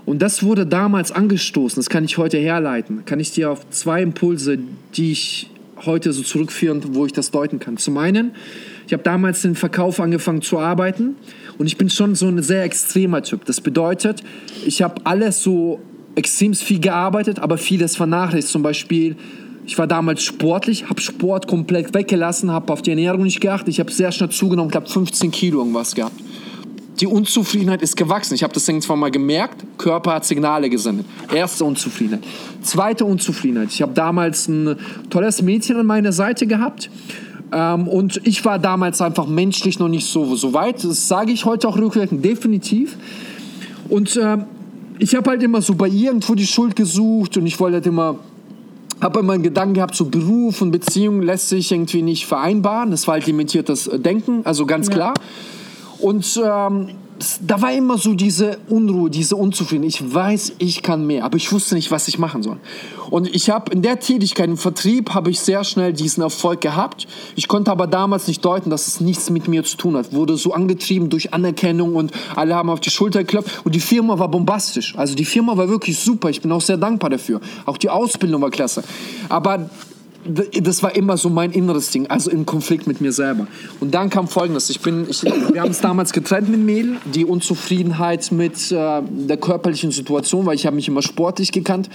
Und 0.04 0.22
das 0.22 0.42
wurde 0.42 0.66
damals 0.66 1.12
angestoßen, 1.12 1.76
das 1.76 1.88
kann 1.88 2.04
ich 2.04 2.18
heute 2.18 2.36
herleiten. 2.36 3.04
Kann 3.04 3.20
ich 3.20 3.30
dir 3.30 3.50
auf 3.50 3.68
zwei 3.70 4.02
Impulse, 4.02 4.58
die 4.94 5.12
ich 5.12 5.50
heute 5.84 6.12
so 6.12 6.22
zurückführen, 6.22 6.82
wo 6.94 7.06
ich 7.06 7.12
das 7.12 7.30
deuten 7.30 7.58
kann. 7.58 7.76
Zum 7.76 7.96
einen, 7.96 8.32
ich 8.86 8.92
habe 8.92 9.02
damals 9.02 9.42
den 9.42 9.54
Verkauf 9.54 10.00
angefangen 10.00 10.42
zu 10.42 10.58
arbeiten 10.58 11.16
und 11.58 11.66
ich 11.66 11.76
bin 11.76 11.90
schon 11.90 12.14
so 12.14 12.26
ein 12.26 12.42
sehr 12.42 12.64
extremer 12.64 13.22
Typ. 13.22 13.44
Das 13.44 13.60
bedeutet, 13.60 14.22
ich 14.66 14.82
habe 14.82 14.94
alles 15.04 15.42
so 15.42 15.80
extrem 16.14 16.54
viel 16.54 16.80
gearbeitet, 16.80 17.38
aber 17.38 17.58
vieles 17.58 17.96
vernachlässigt. 17.96 18.52
Zum 18.52 18.62
Beispiel, 18.62 19.16
ich 19.64 19.78
war 19.78 19.86
damals 19.86 20.22
sportlich, 20.22 20.88
habe 20.88 21.00
Sport 21.00 21.46
komplett 21.46 21.94
weggelassen, 21.94 22.50
habe 22.50 22.72
auf 22.72 22.82
die 22.82 22.90
Ernährung 22.90 23.22
nicht 23.22 23.40
geachtet. 23.40 23.68
Ich 23.68 23.80
habe 23.80 23.92
sehr 23.92 24.12
schnell 24.12 24.30
zugenommen, 24.30 24.70
ich 24.70 24.76
habe 24.76 24.88
15 24.88 25.30
Kilo 25.30 25.60
irgendwas 25.60 25.94
gehabt. 25.94 26.14
Die 27.00 27.06
Unzufriedenheit 27.06 27.82
ist 27.82 27.96
gewachsen. 27.96 28.34
Ich 28.34 28.42
habe 28.42 28.52
das 28.52 28.68
irgendwann 28.68 28.98
mal 28.98 29.10
gemerkt. 29.10 29.64
Körper 29.78 30.14
hat 30.14 30.24
Signale 30.24 30.68
gesendet. 30.68 31.06
Erste 31.34 31.64
Unzufriedenheit. 31.64 32.22
Zweite 32.62 33.04
Unzufriedenheit. 33.04 33.70
Ich 33.70 33.82
habe 33.82 33.92
damals 33.92 34.46
ein 34.46 34.76
tolles 35.10 35.42
Mädchen 35.42 35.78
an 35.78 35.86
meiner 35.86 36.12
Seite 36.12 36.46
gehabt. 36.46 36.90
Ähm, 37.52 37.86
und 37.88 38.20
ich 38.26 38.44
war 38.44 38.58
damals 38.58 39.00
einfach 39.00 39.26
menschlich 39.26 39.78
noch 39.78 39.88
nicht 39.88 40.06
so, 40.06 40.34
so 40.36 40.54
weit. 40.54 40.82
Das 40.84 41.08
sage 41.08 41.32
ich 41.32 41.44
heute 41.44 41.68
auch 41.68 41.76
rückwirkend, 41.76 42.24
definitiv. 42.24 42.96
Und 43.88 44.18
ähm, 44.20 44.44
ich 44.98 45.14
habe 45.14 45.30
halt 45.30 45.42
immer 45.42 45.60
so 45.60 45.74
bei 45.74 45.88
ihr 45.88 46.08
irgendwo 46.10 46.34
die 46.34 46.46
Schuld 46.46 46.76
gesucht 46.76 47.36
und 47.36 47.46
ich 47.46 47.58
wollte 47.60 47.76
halt 47.76 47.86
immer 47.86 48.16
habe 49.00 49.18
immer 49.18 49.32
einen 49.32 49.42
Gedanken 49.42 49.74
gehabt, 49.74 49.96
so 49.96 50.04
Beruf 50.04 50.62
und 50.62 50.70
Beziehung 50.70 51.22
lässt 51.22 51.48
sich 51.48 51.72
irgendwie 51.72 52.02
nicht 52.02 52.24
vereinbaren. 52.24 52.92
Das 52.92 53.08
war 53.08 53.14
halt 53.14 53.26
limitiertes 53.26 53.90
Denken, 53.96 54.42
also 54.44 54.64
ganz 54.64 54.86
Ja. 54.86 54.94
klar. 54.94 55.14
Und 55.98 56.40
ähm, 56.44 56.90
da 57.40 57.61
war 57.61 57.72
immer 57.72 57.98
so 57.98 58.14
diese 58.14 58.58
Unruhe, 58.68 59.11
diese 59.11 59.37
Unzufriedenheit. 59.37 59.94
Ich 59.94 60.14
weiß, 60.14 60.52
ich 60.58 60.82
kann 60.82 61.06
mehr, 61.06 61.24
aber 61.24 61.37
ich 61.37 61.52
wusste 61.52 61.74
nicht, 61.74 61.90
was 61.90 62.08
ich 62.08 62.18
machen 62.18 62.42
soll. 62.42 62.58
Und 63.11 63.35
ich 63.35 63.50
habe 63.50 63.72
in 63.72 63.82
der 63.82 64.00
Tätigkeit 64.00 64.48
im 64.48 64.56
Vertrieb 64.56 65.11
habe 65.11 65.30
ich 65.30 65.40
sehr 65.40 65.64
schnell 65.64 65.92
diesen 65.92 66.22
Erfolg 66.22 66.61
gehabt. 66.61 67.06
Ich 67.37 67.48
konnte 67.48 67.70
aber 67.70 67.87
damals 67.87 68.26
nicht 68.28 68.44
deuten, 68.44 68.70
dass 68.70 68.87
es 68.87 69.00
nichts 69.00 69.28
mit 69.30 69.48
mir 69.48 69.64
zu 69.64 69.76
tun 69.76 69.96
hat. 69.96 70.12
Wurde 70.12 70.37
so 70.37 70.52
angetrieben 70.52 71.11
durch 71.11 71.35
Anerkennung 71.35 71.94
und 71.94 72.12
alle 72.35 72.54
haben 72.54 72.70
auf 72.70 72.80
die 72.80 72.90
Schulter 72.90 73.20
geklopft 73.20 73.64
und 73.64 73.74
die 73.74 73.80
Firma 73.80 74.18
war 74.18 74.28
bombastisch. 74.28 74.96
Also 74.96 75.14
die 75.14 75.24
Firma 75.24 75.56
war 75.56 75.68
wirklich 75.68 75.98
super. 75.98 76.30
Ich 76.30 76.40
bin 76.40 76.50
auch 76.52 76.61
sehr 76.62 76.78
dankbar 76.78 77.11
dafür. 77.11 77.40
Auch 77.66 77.76
die 77.76 77.90
Ausbildung 77.90 78.40
war 78.40 78.50
klasse. 78.50 78.82
Aber 79.28 79.68
das 80.24 80.82
war 80.82 80.94
immer 80.94 81.16
so 81.16 81.28
mein 81.28 81.50
inneres 81.52 81.90
Ding, 81.90 82.06
also 82.06 82.30
im 82.30 82.46
Konflikt 82.46 82.87
mit 82.87 83.00
mir 83.00 83.12
selber. 83.12 83.46
Und 83.80 83.92
dann 83.92 84.11
kam 84.11 84.28
Folgendes: 84.28 84.70
Ich 84.70 84.80
bin, 84.80 85.06
ich, 85.08 85.22
wir 85.22 85.61
haben 85.61 85.68
uns 85.68 85.80
damals 85.80 86.12
getrennt 86.12 86.48
mit 86.48 86.61
Mädel, 86.61 86.96
die 87.12 87.24
Unzufriedenheit 87.24 88.30
mit 88.30 88.70
äh, 88.70 89.02
der 89.02 89.37
körperlichen 89.37 89.90
Situation, 89.90 90.46
weil 90.46 90.54
ich 90.54 90.66
habe 90.66 90.76
mich 90.76 90.88
immer 90.88 91.02
sportlich 91.02 91.50
gekannt, 91.50 91.90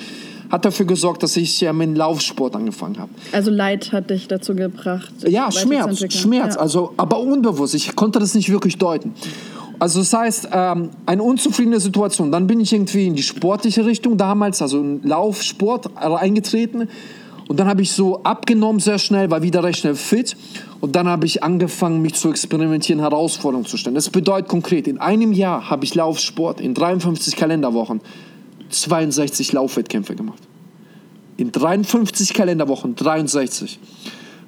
hat 0.49 0.65
dafür 0.65 0.85
gesorgt, 0.85 1.23
dass 1.23 1.37
ich 1.37 1.63
äh, 1.63 1.71
mit 1.71 1.97
Laufsport 1.97 2.55
angefangen 2.55 2.99
habe. 2.99 3.11
Also 3.31 3.49
Leid 3.49 3.91
hat 3.93 4.09
dich 4.09 4.27
dazu 4.27 4.55
gebracht. 4.55 5.11
Ja, 5.25 5.51
Schmerz, 5.51 6.13
Schmerz, 6.13 6.55
ja. 6.55 6.61
also 6.61 6.93
aber 6.97 7.19
unbewusst. 7.19 7.75
Ich 7.75 7.95
konnte 7.95 8.19
das 8.19 8.35
nicht 8.35 8.49
wirklich 8.49 8.77
deuten. 8.77 9.13
Also 9.79 9.99
das 9.99 10.11
heißt, 10.11 10.49
ähm, 10.51 10.89
eine 11.05 11.21
unzufriedene 11.21 11.79
Situation. 11.79 12.31
Dann 12.31 12.47
bin 12.47 12.59
ich 12.59 12.73
irgendwie 12.73 13.07
in 13.07 13.15
die 13.15 13.23
sportliche 13.23 13.85
Richtung 13.85 14.17
damals, 14.17 14.61
also 14.61 14.79
in 14.79 15.03
Laufsport 15.03 15.95
eingetreten 15.95 16.89
und 17.47 17.57
dann 17.57 17.67
habe 17.67 17.81
ich 17.81 17.91
so 17.91 18.23
abgenommen 18.23 18.79
sehr 18.79 18.99
schnell, 18.99 19.31
war 19.31 19.41
wieder 19.41 19.63
recht 19.63 19.79
schnell 19.79 19.95
fit. 19.95 20.35
Und 20.81 20.95
dann 20.95 21.07
habe 21.07 21.25
ich 21.25 21.43
angefangen, 21.43 22.01
mich 22.01 22.15
zu 22.15 22.29
experimentieren, 22.29 22.99
Herausforderungen 22.99 23.65
zu 23.65 23.77
stellen. 23.77 23.95
Das 23.95 24.09
bedeutet 24.09 24.49
konkret, 24.49 24.87
in 24.87 24.97
einem 24.99 25.31
Jahr 25.31 25.69
habe 25.69 25.85
ich 25.85 25.95
Laufsport 25.95 26.59
in 26.59 26.73
53 26.73 27.35
Kalenderwochen 27.35 28.01
62 28.69 29.53
Laufwettkämpfe 29.53 30.15
gemacht. 30.15 30.41
In 31.37 31.51
53 31.51 32.33
Kalenderwochen 32.33 32.95
63. 32.95 33.79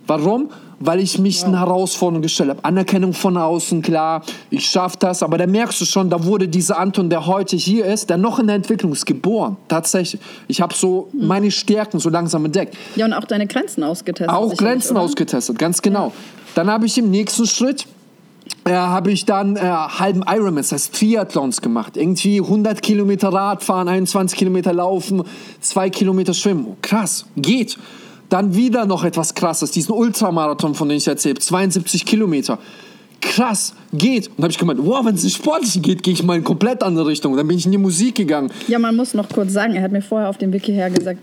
Warum? 0.10 0.50
Weil 0.80 1.02
ich 1.02 1.19
mich 1.19 1.41
ja. 1.41 1.48
eine 1.48 1.60
Herausforderung 1.60 2.24
gestellt 2.24 2.50
habe. 2.50 2.65
Anerkennung 2.65 3.13
von 3.13 3.38
außen, 3.38 3.84
klar, 3.84 4.24
ich 4.50 4.65
schaffe 4.65 4.98
das, 4.98 5.22
aber 5.22 5.38
da 5.38 5.45
merkst 5.45 5.80
du 5.82 5.86
schon, 5.86 6.10
da 6.10 6.24
wurde 6.26 6.48
dieser 6.48 6.80
Anton, 6.80 7.12
der 7.12 7.28
heute 7.28 7.56
hier 7.58 7.86
ist, 7.86 8.10
der 8.10 8.17
noch 8.17 8.39
in 8.39 8.48
der 8.48 8.56
Entwicklung 8.56 8.91
ist, 8.91 9.06
geboren. 9.06 9.58
Tatsächlich. 9.67 10.19
Ich 10.48 10.62
habe 10.62 10.74
so 10.74 11.10
mhm. 11.12 11.28
meine 11.28 11.52
Stärken 11.52 12.00
so 12.00 12.10
langsam 12.10 12.43
entdeckt. 12.45 12.76
Ja, 12.95 13.06
und 13.06 13.13
auch 13.13 13.26
deine 13.26 13.45
Grenzen 13.45 13.84
ausgetestet. 13.84 14.36
Auch 14.36 14.56
Grenzen 14.58 14.93
oder? 14.93 15.06
ausgetestet, 15.06 15.60
ganz 15.60 15.80
genau. 15.82 16.08
Ja. 16.08 16.13
Dann 16.56 16.72
habe 16.72 16.88
ich 16.88 16.98
im 16.98 17.12
nächsten 17.12 17.45
Schritt 17.45 17.86
äh, 18.65 18.72
habe 18.72 19.12
ich 19.12 19.26
dann 19.26 19.58
äh, 19.58 19.60
halben 19.60 20.24
Ironman, 20.28 20.58
das 20.58 20.72
heißt 20.72 20.95
Triathlons 20.95 21.62
gemacht. 21.62 21.98
Irgendwie 21.98 22.39
100 22.39 22.82
Kilometer 22.82 23.30
Radfahren, 23.30 23.88
21 23.88 24.38
Kilometer 24.38 24.74
Laufen, 24.74 25.24
2 25.62 25.91
Kilometer 25.91 26.34
Schwimmen. 26.34 26.78
Krass, 26.82 27.26
geht. 27.38 27.78
Dann 28.30 28.56
wieder 28.56 28.86
noch 28.86 29.04
etwas 29.04 29.34
Krasses, 29.34 29.72
diesen 29.72 29.92
Ultramarathon, 29.92 30.76
von 30.76 30.88
dem 30.88 30.98
ich 30.98 31.08
erzählt 31.08 31.42
72 31.42 32.06
Kilometer. 32.06 32.60
Krass, 33.22 33.74
geht. 33.92 34.28
Und 34.28 34.44
habe 34.44 34.52
ich 34.52 34.58
gemeint, 34.58 34.80
wow, 34.82 35.04
wenn 35.06 35.15
es 35.15 35.24
nicht 35.24 35.36
sportlich 35.36 35.82
geht, 35.82 36.04
gehe 36.04 36.13
ich 36.13 36.24
mal 36.24 36.38
in 36.38 36.44
komplett 36.44 36.84
andere 36.84 37.08
Richtung. 37.08 37.34
Und 37.34 37.38
dann 37.38 37.48
bin 37.48 37.58
ich 37.58 37.65
in 37.65 37.72
die 37.72 37.78
Musik 37.78 38.15
gegangen. 38.15 38.50
Ja, 38.68 38.80
man 38.80 38.96
muss 38.96 39.13
noch 39.13 39.28
kurz 39.28 39.52
sagen, 39.52 39.76
er 39.76 39.82
hat 39.82 39.92
mir 39.92 40.02
vorher 40.02 40.30
auf 40.30 40.38
dem 40.38 40.54
Wiki 40.54 40.72
her 40.72 40.89
gesagt, 40.89 41.20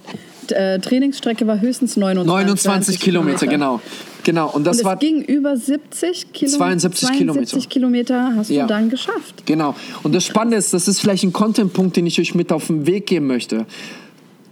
äh, 0.50 0.78
Trainingsstrecke 0.78 1.46
war 1.46 1.60
höchstens 1.60 1.96
29, 1.96 2.26
29 2.26 3.00
Kilometer, 3.00 3.38
Kilometer, 3.38 3.46
genau. 3.46 3.80
Genau, 4.24 4.50
und 4.50 4.66
das 4.66 4.78
und 4.78 4.84
war. 4.86 4.96
ging 4.96 5.22
über 5.22 5.56
70 5.56 6.32
Kilometer. 6.32 6.58
72 6.58 7.12
Kilometer. 7.12 7.58
Kilometer 7.60 8.32
hast 8.34 8.50
ja. 8.50 8.62
du 8.62 8.68
dann 8.68 8.90
geschafft. 8.90 9.46
Genau. 9.46 9.76
Und 10.02 10.14
das 10.14 10.24
Spannende 10.24 10.56
ist, 10.56 10.74
das 10.74 10.88
ist 10.88 11.00
vielleicht 11.00 11.22
ein 11.22 11.32
Content-Punkt, 11.32 11.96
den 11.96 12.06
ich 12.06 12.20
euch 12.20 12.34
mit 12.34 12.50
auf 12.52 12.66
den 12.66 12.86
Weg 12.86 13.06
geben 13.06 13.28
möchte 13.28 13.66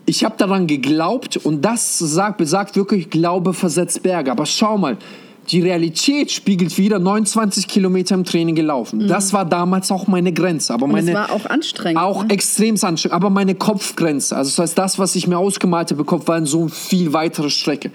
ich 0.07 0.25
habe 0.25 0.35
daran 0.37 0.67
geglaubt 0.67 1.37
und 1.37 1.64
das 1.64 1.99
sagt, 1.99 2.38
besagt 2.38 2.77
wirklich, 2.77 3.11
Glaube 3.11 3.55
versetzt 3.55 4.03
Berge. 4.03 4.31
Aber 4.31 4.47
schau 4.47 4.77
mal, 4.77 4.99
die 5.51 5.61
Realität 5.61 6.31
spiegelt 6.31 6.79
wieder 6.79 6.99
29 6.99 7.69
Kilometer 7.69 8.14
im 8.14 8.25
Training 8.25 8.55
gelaufen. 8.55 9.01
Mhm. 9.01 9.09
Das 9.09 9.33
war 9.33 9.45
damals 9.45 9.90
auch 9.90 10.07
meine 10.07 10.33
Grenze. 10.33 10.73
Aber 10.73 10.87
meine, 10.87 11.11
und 11.11 11.14
das 11.14 11.29
war 11.29 11.37
auch 11.37 11.47
anstrengend. 11.47 12.03
Auch 12.03 12.25
ne? 12.25 12.31
extrem 12.31 12.75
anstrengend. 12.75 13.12
Aber 13.12 13.31
meine 13.31 13.55
Kopfgrenze, 13.55 14.37
also 14.37 14.51
das 14.51 14.59
heißt, 14.59 14.79
das, 14.79 14.99
was 14.99 15.14
ich 15.17 15.27
mir 15.27 15.38
ausgemalt 15.38 15.90
habe, 15.90 16.05
Kopf, 16.05 16.29
war 16.29 16.38
in 16.38 16.47
so 16.47 16.69
viel 16.69 17.12
weitere 17.12 17.51
Strecke. 17.51 17.90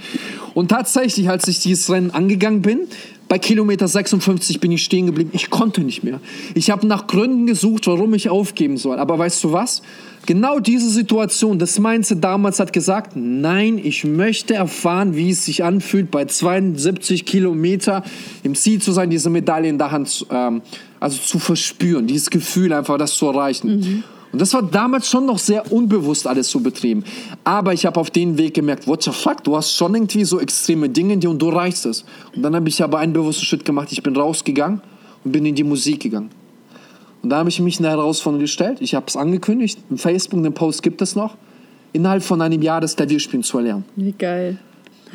Und 0.54 0.70
tatsächlich, 0.70 1.30
als 1.30 1.48
ich 1.48 1.60
dieses 1.60 1.90
Rennen 1.90 2.12
angegangen 2.12 2.62
bin, 2.62 2.82
bei 3.30 3.38
Kilometer 3.38 3.88
56 3.88 4.60
bin 4.60 4.72
ich 4.72 4.84
stehen 4.84 5.06
geblieben. 5.06 5.30
Ich 5.34 5.52
konnte 5.52 5.82
nicht 5.82 6.04
mehr. 6.04 6.20
Ich 6.56 6.72
habe 6.72 6.88
nach 6.88 7.06
Gründen 7.06 7.46
gesucht, 7.46 7.86
warum 7.86 8.14
ich 8.16 8.28
aufgeben 8.28 8.76
soll. 8.76 8.98
Aber 8.98 9.20
weißt 9.20 9.44
du 9.44 9.54
was? 9.54 9.84
Genau 10.26 10.60
diese 10.60 10.90
Situation, 10.90 11.60
das 11.60 11.80
Mindset 11.80 12.24
damals 12.24 12.60
hat 12.60 12.74
gesagt, 12.74 13.12
nein, 13.16 13.80
ich 13.82 14.04
möchte 14.04 14.56
erfahren, 14.56 15.16
wie 15.16 15.30
es 15.30 15.46
sich 15.46 15.64
anfühlt, 15.64 16.10
bei 16.12 16.26
72 16.26 17.26
Kilometer 17.26 18.04
im 18.44 18.56
Ziel 18.56 18.82
zu 18.82 18.92
sein, 18.92 19.12
diese 19.12 19.30
Medaille 19.30 19.70
in 19.70 19.78
der 19.78 19.92
Hand 19.92 20.26
ähm, 20.32 20.62
also 21.00 21.20
zu 21.20 21.38
verspüren, 21.40 22.08
dieses 22.08 22.32
Gefühl 22.32 22.74
einfach, 22.74 22.98
das 22.98 23.14
zu 23.14 23.28
erreichen. 23.28 23.78
Mhm. 23.78 24.04
Und 24.32 24.40
das 24.40 24.54
war 24.54 24.62
damals 24.62 25.10
schon 25.10 25.26
noch 25.26 25.40
sehr 25.40 25.72
unbewusst 25.72 26.28
alles 26.28 26.50
so 26.50 26.60
betrieben. 26.60 27.04
Aber 27.44 27.74
ich 27.74 27.86
habe 27.86 28.00
auf 28.00 28.12
den 28.12 28.38
Weg 28.38 28.54
gemerkt, 28.54 28.88
what 28.88 29.02
the 29.04 29.12
fuck, 29.12 29.44
du 29.44 29.56
hast 29.56 29.76
schon 29.76 29.96
irgendwie 29.96 30.24
so 30.24 30.40
extreme 30.40 30.90
Dinge 30.90 31.14
in 31.14 31.20
dir 31.20 31.30
und 31.30 31.42
du 31.42 31.50
reichst 31.50 31.86
es. 31.86 32.06
Und 32.36 32.44
dann 32.44 32.56
habe 32.56 32.70
ich 32.70 32.84
aber 32.84 33.00
einen 33.00 33.14
bewussten 33.14 33.46
Schritt 33.46 33.66
gemacht, 33.66 33.90
ich 33.92 34.04
bin 34.04 34.16
rausgegangen 34.16 34.82
und 35.24 35.32
bin 35.32 35.46
in 35.46 35.56
die 35.56 35.64
Musik 35.64 36.02
gegangen. 36.02 36.30
Und 37.22 37.32
da 37.32 37.38
habe 37.38 37.50
ich 37.50 37.60
mich 37.60 37.80
eine 37.80 37.90
Herausforderung 37.90 38.42
gestellt. 38.42 38.78
Ich 38.82 38.96
habe 38.96 39.06
es 39.08 39.18
angekündigt. 39.18 39.80
Im 39.90 39.98
Facebook, 39.98 40.42
den 40.42 40.54
Post 40.54 40.84
gibt 40.84 41.02
es 41.02 41.16
noch. 41.16 41.36
Innerhalb 41.92 42.24
von 42.24 42.42
einem 42.42 42.62
Jahr 42.62 42.80
das 42.80 42.96
Klavierspielen 42.96 43.44
zu 43.44 43.58
erlernen. 43.58 43.84
Wie 43.96 44.14
geil. 44.14 44.60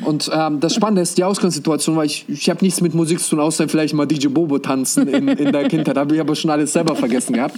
Und 0.03 0.29
ähm, 0.33 0.59
das 0.59 0.75
Spannende 0.75 1.01
ist 1.01 1.17
die 1.17 1.23
Ausgangssituation, 1.23 1.95
weil 1.95 2.07
ich, 2.07 2.25
ich 2.27 2.49
habe 2.49 2.63
nichts 2.63 2.81
mit 2.81 2.93
Musik 2.93 3.19
zu 3.21 3.31
tun, 3.31 3.39
außer 3.39 3.67
vielleicht 3.69 3.93
mal 3.93 4.05
DJ 4.05 4.27
Bobo 4.27 4.59
tanzen 4.59 5.07
in, 5.07 5.27
in 5.29 5.51
der 5.53 5.67
Kindheit. 5.69 5.95
Da 5.95 6.01
habe 6.01 6.13
ich 6.13 6.21
aber 6.21 6.35
schon 6.35 6.51
alles 6.51 6.73
selber 6.73 6.95
vergessen 6.95 7.33
gehabt. 7.33 7.57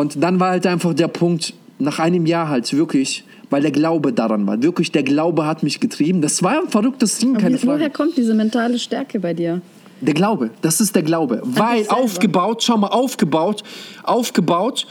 Und 0.00 0.22
dann 0.22 0.40
war 0.40 0.50
halt 0.50 0.66
einfach 0.66 0.94
der 0.94 1.08
Punkt, 1.08 1.54
nach 1.78 1.98
einem 1.98 2.26
Jahr 2.26 2.48
halt 2.48 2.72
wirklich, 2.72 3.24
weil 3.48 3.62
der 3.62 3.70
Glaube 3.70 4.12
daran 4.12 4.46
war. 4.46 4.62
Wirklich, 4.62 4.92
der 4.92 5.02
Glaube 5.02 5.46
hat 5.46 5.62
mich 5.62 5.80
getrieben. 5.80 6.20
Das 6.20 6.42
war 6.42 6.62
ein 6.62 6.68
verrücktes 6.68 7.18
Ding, 7.18 7.34
keine 7.36 7.58
Frage. 7.58 7.78
Woher 7.78 7.90
kommt 7.90 8.16
diese 8.16 8.34
mentale 8.34 8.78
Stärke 8.78 9.18
bei 9.20 9.34
dir? 9.34 9.62
Der 10.00 10.14
Glaube, 10.14 10.50
das 10.62 10.80
ist 10.80 10.94
der 10.94 11.02
Glaube. 11.02 11.42
Weil 11.44 11.86
aufgebaut, 11.88 12.62
schau 12.62 12.76
mal, 12.78 12.88
aufgebaut, 12.88 13.62
aufgebaut 14.02 14.86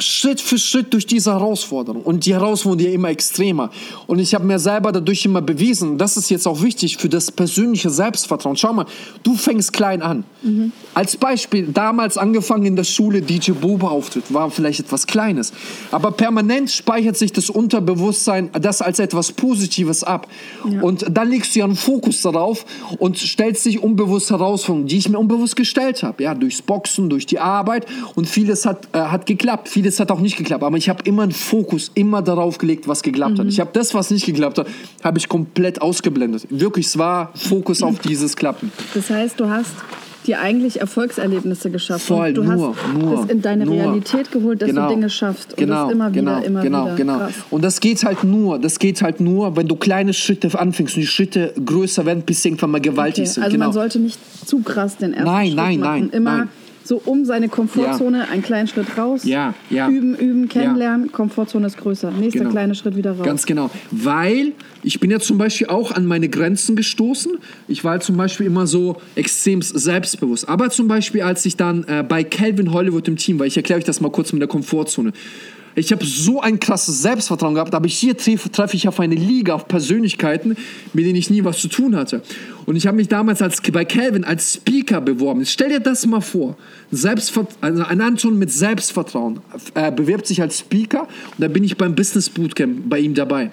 Schritt 0.00 0.40
für 0.40 0.58
Schritt 0.58 0.92
durch 0.92 1.06
diese 1.06 1.32
Herausforderung. 1.32 2.02
Und 2.02 2.26
die 2.26 2.34
Herausforderung 2.34 2.78
wird 2.78 2.88
ja 2.88 2.94
immer 2.94 3.08
extremer. 3.10 3.70
Und 4.06 4.18
ich 4.18 4.34
habe 4.34 4.44
mir 4.44 4.58
selber 4.58 4.92
dadurch 4.92 5.24
immer 5.24 5.42
bewiesen, 5.42 5.98
das 5.98 6.16
ist 6.16 6.30
jetzt 6.30 6.46
auch 6.46 6.62
wichtig 6.62 6.96
für 6.96 7.08
das 7.08 7.30
persönliche 7.30 7.90
Selbstvertrauen. 7.90 8.56
Schau 8.56 8.72
mal, 8.72 8.86
du 9.22 9.34
fängst 9.34 9.72
klein 9.72 10.02
an. 10.02 10.24
Mhm. 10.42 10.72
Als 10.94 11.16
Beispiel, 11.16 11.68
damals 11.72 12.18
angefangen 12.18 12.66
in 12.66 12.76
der 12.76 12.84
Schule, 12.84 13.22
DJ 13.22 13.52
Boba 13.52 13.88
auftritt, 13.88 14.32
war 14.32 14.50
vielleicht 14.50 14.80
etwas 14.80 15.06
Kleines. 15.06 15.52
Aber 15.90 16.12
permanent 16.12 16.70
speichert 16.70 17.16
sich 17.16 17.32
das 17.32 17.50
Unterbewusstsein 17.50 18.50
das 18.60 18.82
als 18.82 18.98
etwas 18.98 19.32
Positives 19.32 20.04
ab. 20.04 20.26
Ja. 20.68 20.82
Und 20.82 21.06
dann 21.10 21.30
legst 21.30 21.54
du 21.54 21.60
ja 21.60 21.64
einen 21.64 21.76
Fokus 21.76 22.22
darauf 22.22 22.66
und 22.98 23.18
stellst 23.18 23.64
dich 23.64 23.82
unbewusst 23.82 24.30
Herausforderungen, 24.30 24.88
die 24.88 24.98
ich 24.98 25.08
mir 25.08 25.18
unbewusst 25.18 25.56
gestellt 25.56 26.02
habe. 26.02 26.22
Ja, 26.22 26.34
durchs 26.34 26.62
Boxen, 26.62 27.08
durch 27.08 27.26
die 27.26 27.38
Arbeit. 27.38 27.86
Und 28.14 28.28
vieles 28.28 28.66
hat, 28.66 28.88
äh, 28.92 28.98
hat 28.98 29.26
geklappt. 29.26 29.68
Vieles 29.68 29.87
vieles 29.88 30.00
hat 30.00 30.10
auch 30.10 30.20
nicht 30.20 30.36
geklappt, 30.36 30.62
aber 30.62 30.76
ich 30.76 30.88
habe 30.88 31.02
immer 31.04 31.22
einen 31.22 31.32
Fokus 31.32 31.90
immer 31.94 32.22
darauf 32.22 32.58
gelegt, 32.58 32.88
was 32.88 33.02
geklappt 33.02 33.34
mhm. 33.34 33.40
hat. 33.40 33.46
Ich 33.48 33.60
habe 33.60 33.70
das, 33.72 33.94
was 33.94 34.10
nicht 34.10 34.26
geklappt 34.26 34.58
hat, 34.58 34.66
habe 35.02 35.18
ich 35.18 35.28
komplett 35.28 35.80
ausgeblendet. 35.80 36.46
Wirklich, 36.50 36.86
es 36.86 36.98
war 36.98 37.32
Fokus 37.34 37.82
auf 37.82 37.98
dieses 38.00 38.36
Klappen. 38.36 38.70
Das 38.94 39.08
heißt, 39.08 39.40
du 39.40 39.48
hast 39.48 39.72
dir 40.26 40.40
eigentlich 40.40 40.80
Erfolgserlebnisse 40.80 41.70
geschaffen. 41.70 42.16
Voll, 42.16 42.34
du 42.34 42.42
nur, 42.42 42.74
hast 42.76 42.92
nur, 42.92 43.24
es 43.24 43.30
in 43.30 43.40
deine 43.40 43.64
nur. 43.64 43.76
Realität 43.76 44.30
geholt, 44.30 44.60
dass 44.60 44.68
genau, 44.68 44.88
du 44.88 44.94
Dinge 44.94 45.08
schaffst. 45.08 45.52
Und 45.52 45.56
genau, 45.56 45.84
das 45.84 45.92
immer 45.92 46.10
genau, 46.10 46.36
wieder, 46.36 46.44
immer 46.44 46.62
genau, 46.62 46.84
wieder. 46.84 46.96
Genau. 46.96 47.18
Krass. 47.18 47.34
Und 47.48 47.64
das 47.64 47.80
geht 47.80 48.04
halt 48.04 48.24
nur, 48.24 48.58
das 48.58 48.78
geht 48.78 49.00
halt 49.00 49.20
nur, 49.20 49.56
wenn 49.56 49.68
du 49.68 49.76
kleine 49.76 50.12
Schritte 50.12 50.58
anfängst 50.58 50.96
und 50.96 51.00
die 51.00 51.06
Schritte 51.06 51.54
größer 51.64 52.04
werden, 52.04 52.24
bis 52.24 52.42
sie 52.42 52.48
irgendwann 52.48 52.72
mal 52.72 52.80
gewaltig 52.80 53.24
okay, 53.24 53.32
sind. 53.32 53.42
Also 53.44 53.54
genau. 53.54 53.66
man 53.66 53.72
sollte 53.72 54.00
nicht 54.00 54.18
zu 54.46 54.58
krass 54.60 54.98
den 54.98 55.14
ersten 55.14 55.30
nein, 55.30 55.46
Schritt 55.46 55.56
nein, 55.56 55.80
machen. 55.80 56.00
Nein, 56.00 56.10
immer 56.10 56.36
nein, 56.38 56.48
so 56.88 57.02
um 57.04 57.26
seine 57.26 57.50
Komfortzone, 57.50 58.20
ja. 58.20 58.24
einen 58.24 58.42
kleinen 58.42 58.66
Schritt 58.66 58.96
raus. 58.96 59.24
Ja, 59.24 59.52
ja. 59.68 59.90
Üben, 59.90 60.16
üben, 60.16 60.48
kennenlernen. 60.48 61.12
Komfortzone 61.12 61.66
ist 61.66 61.76
größer. 61.76 62.10
Nächster 62.10 62.40
genau. 62.40 62.50
kleine 62.50 62.74
Schritt 62.74 62.96
wieder 62.96 63.12
raus. 63.12 63.26
Ganz 63.26 63.44
genau. 63.44 63.70
Weil 63.90 64.52
ich 64.82 64.98
bin 64.98 65.10
ja 65.10 65.20
zum 65.20 65.36
Beispiel 65.36 65.66
auch 65.66 65.92
an 65.92 66.06
meine 66.06 66.30
Grenzen 66.30 66.76
gestoßen. 66.76 67.32
Ich 67.68 67.84
war 67.84 67.92
halt 67.92 68.04
zum 68.04 68.16
Beispiel 68.16 68.46
immer 68.46 68.66
so 68.66 68.96
extrem 69.16 69.60
selbstbewusst. 69.60 70.48
Aber 70.48 70.70
zum 70.70 70.88
Beispiel, 70.88 71.20
als 71.20 71.44
ich 71.44 71.58
dann 71.58 71.84
äh, 71.84 72.02
bei 72.08 72.24
Calvin 72.24 72.72
Hollywood 72.72 73.06
im 73.06 73.16
Team 73.16 73.38
war, 73.38 73.46
ich 73.46 73.58
erkläre 73.58 73.78
euch 73.78 73.84
das 73.84 74.00
mal 74.00 74.10
kurz 74.10 74.32
mit 74.32 74.40
der 74.40 74.48
Komfortzone. 74.48 75.12
Ich 75.74 75.92
habe 75.92 76.04
so 76.04 76.40
ein 76.40 76.58
krasses 76.58 77.02
Selbstvertrauen 77.02 77.54
gehabt, 77.54 77.74
aber 77.74 77.86
hier 77.86 78.16
treffe 78.16 78.50
treff 78.50 78.74
ich 78.74 78.88
auf 78.88 78.98
eine 78.98 79.14
Liga, 79.14 79.54
auf 79.54 79.68
Persönlichkeiten, 79.68 80.56
mit 80.92 81.04
denen 81.04 81.16
ich 81.16 81.30
nie 81.30 81.44
was 81.44 81.58
zu 81.58 81.68
tun 81.68 81.94
hatte. 81.94 82.22
Und 82.68 82.76
ich 82.76 82.86
habe 82.86 82.98
mich 82.98 83.08
damals 83.08 83.40
als, 83.40 83.62
bei 83.62 83.86
Calvin 83.86 84.24
als 84.24 84.52
Speaker 84.52 85.00
beworben. 85.00 85.46
Stell 85.46 85.70
dir 85.70 85.80
das 85.80 86.04
mal 86.04 86.20
vor. 86.20 86.54
Also 86.90 87.82
ein 87.84 88.02
Anton 88.02 88.38
mit 88.38 88.52
Selbstvertrauen 88.52 89.40
äh, 89.74 89.90
bewirbt 89.90 90.26
sich 90.26 90.42
als 90.42 90.58
Speaker 90.58 91.04
und 91.04 91.38
da 91.38 91.48
bin 91.48 91.64
ich 91.64 91.78
beim 91.78 91.94
Business 91.94 92.28
Bootcamp 92.28 92.90
bei 92.90 92.98
ihm 92.98 93.14
dabei. 93.14 93.52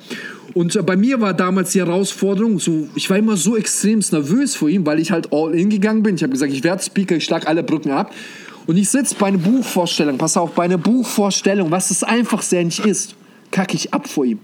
Und 0.53 0.75
äh, 0.75 0.83
bei 0.83 0.97
mir 0.97 1.21
war 1.21 1.33
damals 1.33 1.71
die 1.71 1.79
Herausforderung, 1.79 2.59
so, 2.59 2.89
ich 2.95 3.09
war 3.09 3.15
immer 3.15 3.37
so 3.37 3.55
extrem 3.55 3.99
nervös 4.11 4.53
vor 4.53 4.67
ihm, 4.67 4.85
weil 4.85 4.99
ich 4.99 5.11
halt 5.11 5.31
all 5.31 5.55
in 5.55 5.69
gegangen 5.69 6.03
bin. 6.03 6.15
Ich 6.15 6.21
habe 6.23 6.33
gesagt, 6.33 6.51
ich 6.51 6.65
werde 6.65 6.83
Speaker, 6.83 7.15
ich 7.15 7.23
schlage 7.23 7.47
alle 7.47 7.63
Brücken 7.63 7.91
ab. 7.91 8.13
Und 8.67 8.75
ich 8.75 8.89
sitze 8.89 9.15
bei 9.17 9.27
einer 9.27 9.37
Buchvorstellung, 9.37 10.17
pass 10.17 10.35
auf, 10.35 10.51
bei 10.55 10.65
einer 10.65 10.77
Buchvorstellung, 10.77 11.71
was 11.71 11.87
das 11.87 12.03
Einfachste 12.03 12.61
nicht 12.61 12.85
ist, 12.85 13.15
kacke 13.49 13.77
ich 13.77 13.93
ab 13.93 14.09
vor 14.09 14.25
ihm 14.25 14.39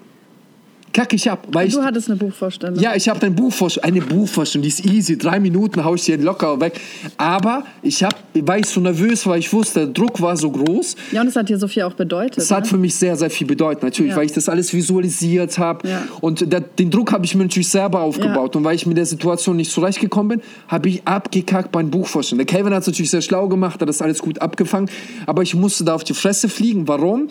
kacke 0.93 1.15
ich 1.15 1.29
ab. 1.29 1.47
Weil 1.51 1.69
du 1.69 1.79
ich, 1.79 1.85
hattest 1.85 2.09
eine 2.09 2.17
Buchvorstellung. 2.17 2.79
Ja, 2.79 2.95
ich 2.95 3.07
habe 3.09 3.21
eine 3.21 3.31
Buchvorstellung, 3.31 3.87
eine 3.87 4.01
Buchvorstellung, 4.01 4.63
die 4.63 4.69
ist 4.69 4.85
easy. 4.85 5.17
Drei 5.17 5.39
Minuten 5.39 5.83
haue 5.83 5.95
ich 5.95 6.05
die 6.05 6.15
locker 6.15 6.59
weg. 6.59 6.79
Aber 7.17 7.63
ich 7.81 8.03
habe, 8.03 8.15
weil 8.33 8.61
ich 8.61 8.67
so 8.67 8.79
nervös 8.81 9.25
war, 9.25 9.37
ich 9.37 9.51
wusste, 9.51 9.81
der 9.81 9.87
Druck 9.89 10.21
war 10.21 10.35
so 10.37 10.51
groß. 10.51 10.95
Ja, 11.11 11.21
und 11.21 11.27
es 11.27 11.35
hat 11.35 11.49
dir 11.49 11.57
so 11.57 11.67
viel 11.67 11.83
auch 11.83 11.93
bedeutet. 11.93 12.37
Es 12.37 12.49
ne? 12.49 12.57
hat 12.57 12.67
für 12.67 12.77
mich 12.77 12.95
sehr, 12.95 13.15
sehr 13.15 13.29
viel 13.29 13.47
bedeutet, 13.47 13.83
natürlich, 13.83 14.11
ja. 14.11 14.17
weil 14.17 14.25
ich 14.25 14.33
das 14.33 14.49
alles 14.49 14.73
visualisiert 14.73 15.57
habe. 15.57 15.87
Ja. 15.87 16.03
Und 16.21 16.51
der, 16.51 16.61
den 16.61 16.91
Druck 16.91 17.11
habe 17.11 17.25
ich 17.25 17.35
mir 17.35 17.43
natürlich 17.43 17.69
selber 17.69 18.01
aufgebaut. 18.01 18.55
Ja. 18.55 18.59
Und 18.59 18.63
weil 18.63 18.75
ich 18.75 18.85
mit 18.85 18.97
der 18.97 19.05
Situation 19.05 19.57
nicht 19.57 19.71
zurechtgekommen 19.71 20.39
bin, 20.39 20.47
habe 20.67 20.89
ich 20.89 21.01
abgekackt 21.05 21.71
bei 21.71 21.79
einem 21.79 21.91
Buchvorstellung. 21.91 22.45
Der 22.45 22.55
Calvin 22.55 22.73
hat 22.73 22.81
es 22.81 22.87
natürlich 22.87 23.11
sehr 23.11 23.21
schlau 23.21 23.47
gemacht, 23.47 23.81
hat 23.81 23.89
das 23.89 24.01
alles 24.01 24.19
gut 24.19 24.41
abgefangen. 24.41 24.89
Aber 25.25 25.41
ich 25.41 25.55
musste 25.55 25.83
da 25.83 25.95
auf 25.95 26.03
die 26.03 26.13
Fresse 26.13 26.49
fliegen. 26.49 26.87
Warum? 26.87 27.27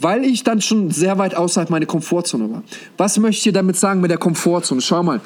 Weil 0.00 0.24
ich 0.24 0.44
dann 0.44 0.60
schon 0.60 0.90
sehr 0.90 1.18
weit 1.18 1.34
außerhalb 1.34 1.70
meiner 1.70 1.86
Komfortzone 1.86 2.50
war. 2.50 2.62
Was 2.96 3.18
möchte 3.18 3.48
ich 3.48 3.52
damit 3.52 3.76
sagen 3.76 4.00
mit 4.00 4.10
der 4.10 4.18
Komfortzone? 4.18 4.80
Schau 4.80 5.02
mal, 5.02 5.20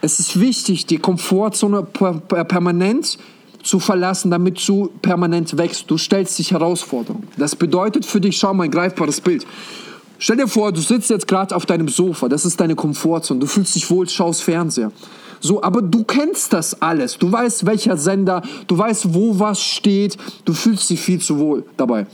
es 0.00 0.20
ist 0.20 0.40
wichtig, 0.40 0.86
die 0.86 0.98
Komfortzone 0.98 1.82
permanent 1.82 3.18
zu 3.62 3.80
verlassen, 3.80 4.30
damit 4.30 4.66
du 4.66 4.90
permanent 5.02 5.56
wächst. 5.58 5.90
Du 5.90 5.98
stellst 5.98 6.38
dich 6.38 6.52
Herausforderungen. 6.52 7.26
Das 7.36 7.56
bedeutet 7.56 8.06
für 8.06 8.20
dich, 8.20 8.38
schau 8.38 8.54
mal, 8.54 8.64
ein 8.64 8.70
greifbares 8.70 9.20
Bild. 9.20 9.46
Stell 10.18 10.36
dir 10.36 10.48
vor, 10.48 10.72
du 10.72 10.80
sitzt 10.80 11.10
jetzt 11.10 11.28
gerade 11.28 11.54
auf 11.54 11.66
deinem 11.66 11.88
Sofa, 11.88 12.28
das 12.28 12.44
ist 12.44 12.60
deine 12.60 12.74
Komfortzone, 12.74 13.38
du 13.38 13.46
fühlst 13.46 13.76
dich 13.76 13.88
wohl, 13.88 14.08
schaust 14.08 14.42
Fernseher. 14.42 14.90
So, 15.40 15.62
aber 15.62 15.80
du 15.80 16.02
kennst 16.02 16.52
das 16.52 16.82
alles. 16.82 17.18
Du 17.18 17.30
weißt, 17.30 17.66
welcher 17.66 17.96
Sender, 17.96 18.42
du 18.66 18.76
weißt, 18.76 19.14
wo 19.14 19.38
was 19.38 19.62
steht, 19.62 20.16
du 20.44 20.52
fühlst 20.52 20.90
dich 20.90 21.00
viel 21.00 21.20
zu 21.20 21.38
wohl 21.38 21.64
dabei. 21.76 22.06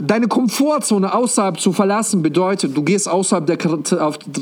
Deine 0.00 0.28
Komfortzone 0.28 1.12
außerhalb 1.12 1.58
zu 1.58 1.72
verlassen 1.72 2.22
bedeutet, 2.22 2.76
du 2.76 2.84
gehst 2.84 3.08
außerhalb 3.08 3.46
der 3.46 3.58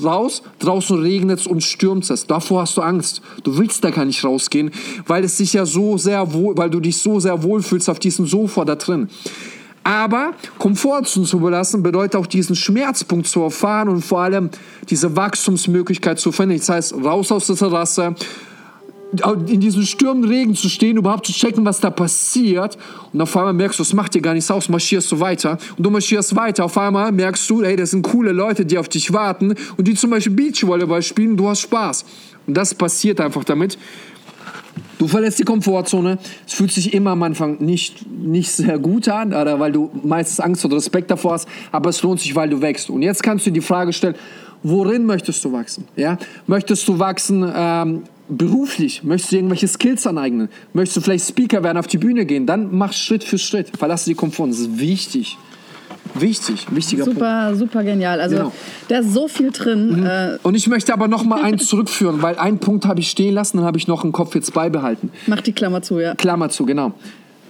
raus, 0.05 0.43
draußen 0.59 1.01
regnet 1.01 1.41
es 1.41 1.47
und 1.47 1.63
stürmt 1.63 2.11
es. 2.11 2.27
Davor 2.27 2.61
hast 2.61 2.77
du 2.77 2.83
Angst. 2.83 3.23
Du 3.43 3.57
willst 3.57 3.83
da 3.83 3.89
gar 3.89 4.05
nicht 4.05 4.23
rausgehen, 4.23 4.71
weil 5.07 5.25
es 5.25 5.39
sich 5.39 5.55
ja 5.55 5.65
so 5.65 5.97
sehr 5.97 6.35
wohl, 6.35 6.59
weil 6.59 6.69
du 6.69 6.79
dich 6.79 6.99
so 6.99 7.21
sehr 7.21 7.43
wohlfühlst 7.43 7.89
auf 7.89 7.99
diesem 7.99 8.27
Sofa 8.27 8.67
da 8.67 8.75
drin. 8.75 9.09
Aber 9.83 10.33
Komfortzone 10.59 11.25
zu 11.25 11.41
belassen 11.41 11.83
bedeutet 11.83 12.17
auch 12.17 12.27
diesen 12.27 12.55
Schmerzpunkt 12.55 13.27
zu 13.27 13.41
erfahren 13.41 13.89
und 13.89 14.05
vor 14.05 14.21
allem 14.21 14.51
diese 14.91 15.17
Wachstumsmöglichkeit 15.17 16.19
zu 16.19 16.33
finden. 16.33 16.59
Das 16.59 16.69
heißt, 16.69 16.95
raus 17.03 17.33
aus 17.33 17.47
der 17.47 17.57
Terrasse, 17.57 18.15
in 19.47 19.61
diesem 19.61 19.83
stürmenden 19.83 20.31
Regen 20.31 20.55
zu 20.55 20.69
stehen, 20.69 20.97
überhaupt 20.97 21.27
zu 21.27 21.33
checken, 21.33 21.65
was 21.65 21.81
da 21.81 21.91
passiert. 21.91 22.77
Und 23.13 23.21
auf 23.21 23.37
einmal 23.37 23.53
merkst 23.53 23.79
du, 23.79 23.83
es 23.83 23.93
macht 23.93 24.15
dir 24.15 24.23
gar 24.23 24.35
nichts 24.35 24.51
aus, 24.51 24.69
marschierst 24.69 25.11
du 25.13 25.21
weiter. 25.21 25.59
Und 25.77 25.85
du 25.85 25.91
marschierst 25.91 26.35
weiter. 26.37 26.65
Auf 26.65 26.77
einmal 26.79 27.13
merkst 27.13 27.49
du, 27.51 27.63
ey, 27.63 27.77
das 27.77 27.91
sind 27.91 28.03
coole 28.03 28.33
Leute, 28.33 28.65
die 28.65 28.79
auf 28.79 28.89
dich 28.89 29.13
warten 29.13 29.55
und 29.77 29.89
die 29.89 29.95
zum 29.95 30.11
Beispiel 30.11 30.33
Beachvolleyball 30.33 31.03
spielen, 31.03 31.37
du 31.37 31.49
hast 31.49 31.61
Spaß. 31.61 32.05
Und 32.47 32.57
das 32.57 32.75
passiert 32.75 33.21
einfach 33.21 33.45
damit. 33.45 33.79
Du 34.99 35.09
verlässt 35.09 35.39
die 35.39 35.45
Komfortzone. 35.45 36.19
Es 36.47 36.55
fühlt 36.55 36.73
sich 36.73 36.95
immer 36.95 37.11
am 37.11 37.23
Anfang 37.23 37.59
nicht, 37.61 38.11
nicht 38.11 38.51
sehr 38.51 38.79
gut 38.79 39.09
an, 39.09 39.29
oder 39.35 39.61
weil 39.61 39.73
du 39.73 39.91
meistens 40.03 40.41
Angst 40.41 40.65
oder 40.65 40.77
Respekt 40.77 41.11
davor 41.11 41.33
hast, 41.33 41.49
aber 41.71 41.91
es 41.91 42.03
lohnt 42.03 42.21
sich, 42.21 42.35
weil 42.35 42.49
du 42.49 42.63
wächst. 42.63 42.89
Und 42.89 43.03
jetzt 43.03 43.23
kannst 43.23 43.47
du 43.47 43.51
die 43.51 43.61
Frage 43.61 43.93
stellen, 43.93 44.15
worin 44.63 45.05
möchtest 45.05 45.45
du 45.45 45.53
wachsen? 45.53 45.87
Ja? 45.97 46.19
Möchtest 46.47 46.89
du 46.89 46.99
wachsen 46.99 47.51
ähm, 47.55 48.03
beruflich, 48.29 49.03
möchtest 49.03 49.33
du 49.33 49.37
irgendwelche 49.37 49.69
Skills 49.69 50.07
aneignen, 50.07 50.49
möchtest 50.73 50.97
du 50.97 51.01
vielleicht 51.03 51.27
Speaker 51.27 51.63
werden, 51.63 51.79
auf 51.79 51.87
die 51.87 51.99
Bühne 51.99 52.27
gehen, 52.27 52.47
dann 52.47 52.77
mach 52.77 52.93
Schritt 52.93 53.25
für 53.25 53.39
Schritt, 53.39 53.77
verlasse 53.77 54.11
die 54.11 54.15
Komfort. 54.15 54.49
Das 54.49 54.59
ist 54.59 54.79
wichtig. 54.79 55.39
Wichtig, 56.15 56.67
wichtiger 56.71 57.05
super, 57.05 57.47
Punkt. 57.47 57.59
Super, 57.59 57.85
genial. 57.85 58.21
Also 58.21 58.37
genau. 58.37 58.53
da 58.89 58.99
ist 58.99 59.13
so 59.13 59.29
viel 59.29 59.51
drin. 59.51 60.01
Mhm. 60.01 60.07
Äh 60.07 60.39
Und 60.43 60.55
ich 60.55 60.67
möchte 60.67 60.93
aber 60.93 61.09
noch 61.09 61.25
mal 61.25 61.43
eins 61.43 61.67
zurückführen, 61.67 62.23
weil 62.23 62.39
einen 62.39 62.59
Punkt 62.59 62.87
habe 62.87 63.01
ich 63.01 63.11
stehen 63.11 63.35
lassen, 63.35 63.59
dann 63.59 63.67
habe 63.67 63.77
ich 63.77 63.87
noch 63.87 64.03
einen 64.03 64.13
Kopf 64.13 64.35
jetzt 64.35 64.55
beibehalten. 64.55 65.11
Mach 65.27 65.41
die 65.41 65.53
Klammer 65.53 65.83
zu, 65.83 65.99
ja. 65.99 66.15
Klammer 66.15 66.49
zu, 66.49 66.65
genau. 66.65 66.93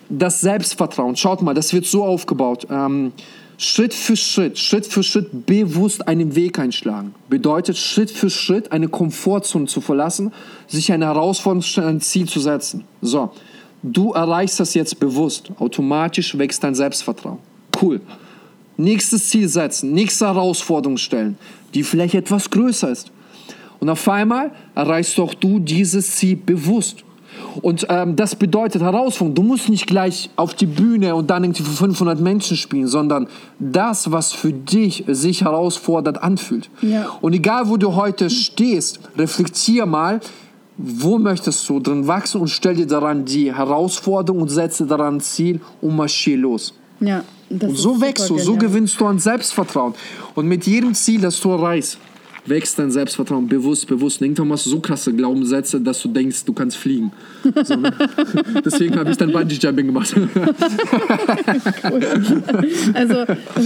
Das 0.08 0.40
Selbstvertrauen, 0.40 1.16
schaut 1.16 1.42
mal, 1.42 1.54
das 1.54 1.72
wird 1.72 1.86
so 1.86 2.04
aufgebaut. 2.04 2.66
Ähm, 2.70 3.12
Schritt 3.58 3.94
für 3.94 4.16
Schritt, 4.16 4.58
Schritt 4.58 4.86
für 4.86 5.02
Schritt 5.02 5.46
bewusst 5.46 6.06
einen 6.06 6.34
Weg 6.36 6.58
einschlagen. 6.58 7.14
Bedeutet 7.30 7.78
Schritt 7.78 8.10
für 8.10 8.28
Schritt 8.28 8.70
eine 8.70 8.88
Komfortzone 8.88 9.66
zu 9.66 9.80
verlassen, 9.80 10.32
sich 10.66 10.92
eine 10.92 11.06
Herausforderung, 11.06 11.64
ein 11.84 12.00
Ziel 12.02 12.28
zu 12.28 12.40
setzen. 12.40 12.84
So, 13.00 13.30
du 13.82 14.12
erreichst 14.12 14.60
das 14.60 14.74
jetzt 14.74 15.00
bewusst. 15.00 15.50
Automatisch 15.58 16.36
wächst 16.36 16.64
dein 16.64 16.74
Selbstvertrauen. 16.74 17.38
Cool. 17.80 18.00
Nächstes 18.76 19.30
Ziel 19.30 19.48
setzen, 19.48 19.92
nächste 19.92 20.26
Herausforderung 20.26 20.98
stellen, 20.98 21.38
die 21.72 21.82
vielleicht 21.82 22.14
etwas 22.14 22.50
größer 22.50 22.90
ist. 22.90 23.10
Und 23.80 23.88
auf 23.88 24.06
einmal 24.06 24.52
erreichst 24.74 25.18
auch 25.18 25.32
du 25.32 25.58
dieses 25.58 26.16
Ziel 26.16 26.36
bewusst. 26.36 27.05
Und 27.62 27.86
ähm, 27.88 28.16
das 28.16 28.34
bedeutet 28.34 28.82
Herausforderung. 28.82 29.34
Du 29.34 29.42
musst 29.42 29.68
nicht 29.68 29.86
gleich 29.86 30.30
auf 30.36 30.54
die 30.54 30.66
Bühne 30.66 31.14
und 31.14 31.30
dann 31.30 31.44
irgendwie 31.44 31.62
für 31.62 31.70
500 31.70 32.20
Menschen 32.20 32.56
spielen, 32.56 32.86
sondern 32.86 33.28
das, 33.58 34.12
was 34.12 34.32
für 34.32 34.52
dich 34.52 35.04
sich 35.08 35.42
herausfordernd 35.42 36.22
anfühlt. 36.22 36.70
Ja. 36.82 37.06
Und 37.20 37.32
egal, 37.32 37.68
wo 37.68 37.76
du 37.76 37.94
heute 37.94 38.30
stehst, 38.30 39.00
reflektier 39.16 39.86
mal, 39.86 40.20
wo 40.76 41.18
möchtest 41.18 41.68
du 41.68 41.80
drin 41.80 42.06
wachsen 42.06 42.40
und 42.40 42.48
stell 42.48 42.74
dir 42.74 42.86
daran 42.86 43.24
die 43.24 43.54
Herausforderung 43.54 44.42
und 44.42 44.48
setze 44.48 44.86
daran 44.86 45.16
ein 45.16 45.20
Ziel 45.20 45.60
und 45.80 45.96
marschier 45.96 46.36
los. 46.36 46.74
Ja, 47.00 47.24
und 47.48 47.76
so 47.76 48.00
wächst 48.00 48.28
du, 48.28 48.38
so 48.38 48.56
gewinnst 48.56 49.00
du 49.00 49.06
an 49.06 49.18
Selbstvertrauen. 49.18 49.94
Und 50.34 50.46
mit 50.46 50.66
jedem 50.66 50.94
Ziel, 50.94 51.20
das 51.20 51.40
du 51.40 51.50
erreichst, 51.50 51.98
wächst 52.46 52.78
dein 52.78 52.90
Selbstvertrauen 52.90 53.48
bewusst, 53.48 53.86
bewusst. 53.86 54.20
Und 54.20 54.26
irgendwann 54.26 54.48
machst 54.48 54.66
du 54.66 54.70
so 54.70 54.80
krasse 54.80 55.12
Glaubenssätze, 55.12 55.80
dass 55.80 56.00
du 56.02 56.08
denkst, 56.08 56.44
du 56.44 56.52
kannst 56.52 56.76
fliegen. 56.76 57.12
So, 57.64 57.76
ne? 57.76 57.92
Deswegen 58.64 58.96
habe 58.96 59.10
ich 59.10 59.16
dann 59.16 59.32
Bungee-Jumping 59.32 59.86
gemacht. 59.86 60.14
cool. 61.90 62.00
Also, 62.94 63.24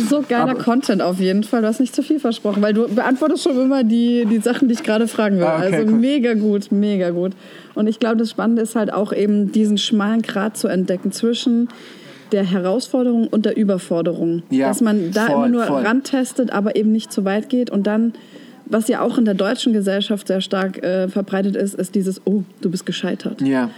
so 0.08 0.24
geiler 0.28 0.50
Aber, 0.50 0.54
Content 0.54 1.02
auf 1.02 1.18
jeden 1.20 1.44
Fall. 1.44 1.62
Du 1.62 1.68
hast 1.68 1.80
nicht 1.80 1.94
zu 1.94 2.02
viel 2.02 2.20
versprochen, 2.20 2.62
weil 2.62 2.74
du 2.74 2.88
beantwortest 2.88 3.44
schon 3.44 3.60
immer 3.60 3.84
die, 3.84 4.26
die 4.26 4.38
Sachen, 4.38 4.68
die 4.68 4.74
ich 4.74 4.82
gerade 4.82 5.08
fragen 5.08 5.38
will. 5.38 5.44
Ah, 5.44 5.58
okay, 5.58 5.76
also 5.76 5.92
cool. 5.92 5.98
mega 5.98 6.34
gut, 6.34 6.72
mega 6.72 7.10
gut. 7.10 7.32
Und 7.74 7.86
ich 7.86 7.98
glaube, 7.98 8.16
das 8.16 8.30
Spannende 8.30 8.62
ist 8.62 8.76
halt 8.76 8.92
auch 8.92 9.12
eben 9.12 9.52
diesen 9.52 9.78
schmalen 9.78 10.22
Grat 10.22 10.56
zu 10.56 10.68
entdecken 10.68 11.12
zwischen 11.12 11.68
der 12.32 12.44
Herausforderung 12.44 13.26
und 13.28 13.44
der 13.44 13.56
Überforderung. 13.56 14.42
Ja, 14.50 14.68
dass 14.68 14.80
man 14.80 15.10
da 15.12 15.26
voll, 15.26 15.34
immer 15.34 15.48
nur 15.48 15.64
voll. 15.64 15.82
rantestet, 15.82 16.52
aber 16.52 16.76
eben 16.76 16.92
nicht 16.92 17.12
zu 17.12 17.24
weit 17.24 17.48
geht 17.48 17.70
und 17.70 17.86
dann 17.86 18.14
was 18.70 18.88
ja 18.88 19.02
auch 19.02 19.18
in 19.18 19.24
der 19.24 19.34
deutschen 19.34 19.72
Gesellschaft 19.72 20.28
sehr 20.28 20.40
stark 20.40 20.82
äh, 20.82 21.08
verbreitet 21.08 21.56
ist, 21.56 21.74
ist 21.74 21.94
dieses, 21.94 22.22
oh, 22.24 22.44
du 22.60 22.70
bist 22.70 22.86
gescheitert. 22.86 23.42
Ja. 23.42 23.70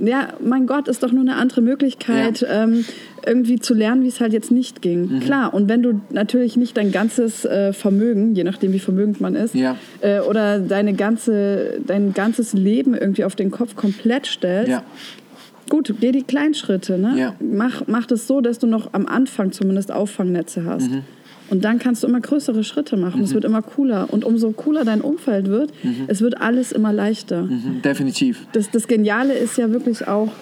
Ja, 0.00 0.30
mein 0.44 0.66
Gott, 0.66 0.88
ist 0.88 1.04
doch 1.04 1.12
nur 1.12 1.20
eine 1.20 1.36
andere 1.36 1.60
Möglichkeit, 1.60 2.40
ja. 2.40 2.64
ähm, 2.64 2.84
irgendwie 3.24 3.60
zu 3.60 3.74
lernen, 3.74 4.02
wie 4.02 4.08
es 4.08 4.20
halt 4.20 4.32
jetzt 4.32 4.50
nicht 4.50 4.82
ging. 4.82 5.06
Mhm. 5.06 5.20
Klar, 5.20 5.54
und 5.54 5.68
wenn 5.68 5.82
du 5.82 6.00
natürlich 6.10 6.56
nicht 6.56 6.76
dein 6.76 6.90
ganzes 6.90 7.44
äh, 7.44 7.72
Vermögen, 7.72 8.34
je 8.34 8.42
nachdem 8.42 8.72
wie 8.72 8.80
vermögend 8.80 9.20
man 9.20 9.36
ist, 9.36 9.54
ja. 9.54 9.76
äh, 10.00 10.18
oder 10.18 10.58
deine 10.58 10.94
ganze, 10.94 11.80
dein 11.86 12.12
ganzes 12.12 12.54
Leben 12.54 12.94
irgendwie 12.94 13.22
auf 13.22 13.36
den 13.36 13.52
Kopf 13.52 13.76
komplett 13.76 14.26
stellst, 14.26 14.68
ja. 14.68 14.82
gut, 15.70 15.94
geh 16.00 16.10
die 16.10 16.24
kleinen 16.24 16.54
Schritte. 16.54 16.98
Ne? 16.98 17.34
Mach, 17.38 17.84
mach 17.86 18.06
das 18.06 18.26
so, 18.26 18.40
dass 18.40 18.58
du 18.58 18.66
noch 18.66 18.92
am 18.94 19.06
Anfang 19.06 19.52
zumindest 19.52 19.92
Auffangnetze 19.92 20.64
hast. 20.64 20.90
Mhm. 20.90 21.02
Und 21.50 21.64
dann 21.64 21.78
kannst 21.78 22.02
du 22.02 22.06
immer 22.06 22.20
größere 22.20 22.64
Schritte 22.64 22.96
machen. 22.96 23.18
Mhm. 23.18 23.24
Es 23.24 23.34
wird 23.34 23.44
immer 23.44 23.62
cooler. 23.62 24.08
Und 24.10 24.24
umso 24.24 24.52
cooler 24.52 24.84
dein 24.84 25.00
Umfeld 25.00 25.48
wird, 25.48 25.72
mhm. 25.84 26.04
es 26.06 26.20
wird 26.20 26.40
alles 26.40 26.72
immer 26.72 26.92
leichter. 26.92 27.42
Mhm. 27.42 27.82
Definitiv. 27.82 28.46
Das, 28.52 28.70
das 28.70 28.88
Geniale 28.88 29.34
ist 29.34 29.58
ja 29.58 29.70
wirklich 29.70 30.06
auch, 30.08 30.32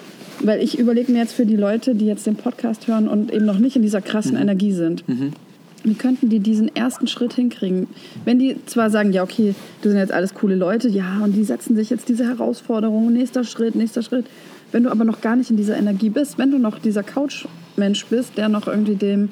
weil 0.41 0.61
ich 0.61 0.79
überlege 0.79 1.11
mir 1.11 1.19
jetzt 1.19 1.33
für 1.33 1.45
die 1.45 1.55
Leute, 1.55 1.95
die 1.95 2.05
jetzt 2.05 2.25
den 2.25 2.35
Podcast 2.35 2.87
hören 2.87 3.07
und 3.07 3.31
eben 3.31 3.45
noch 3.45 3.59
nicht 3.59 3.75
in 3.75 3.81
dieser 3.81 4.01
krassen 4.01 4.35
mhm. 4.35 4.41
Energie 4.41 4.71
sind. 4.71 5.07
Mhm. 5.07 5.33
Wie 5.83 5.95
könnten 5.95 6.29
die 6.29 6.39
diesen 6.39 6.73
ersten 6.73 7.07
Schritt 7.07 7.33
hinkriegen? 7.33 7.87
Wenn 8.23 8.39
die 8.39 8.55
zwar 8.65 8.89
sagen, 8.89 9.11
ja, 9.11 9.21
okay, 9.21 9.53
du 9.81 9.89
sind 9.89 9.97
jetzt 9.97 10.13
alles 10.13 10.33
coole 10.33 10.55
Leute, 10.55 10.87
ja, 10.87 11.19
und 11.21 11.35
die 11.35 11.43
setzen 11.43 11.75
sich 11.75 11.89
jetzt 11.89 12.07
diese 12.07 12.25
Herausforderung, 12.25 13.11
nächster 13.11 13.43
Schritt, 13.43 13.75
nächster 13.75 14.01
Schritt. 14.01 14.25
Wenn 14.71 14.83
du 14.83 14.89
aber 14.89 15.03
noch 15.03 15.19
gar 15.19 15.35
nicht 15.35 15.49
in 15.49 15.57
dieser 15.57 15.77
Energie 15.77 16.09
bist, 16.09 16.37
wenn 16.37 16.51
du 16.51 16.57
noch 16.57 16.79
dieser 16.79 17.03
Couch-Mensch 17.03 18.05
bist, 18.05 18.37
der 18.37 18.47
noch 18.47 18.67
irgendwie 18.67 18.95
dem 18.95 19.29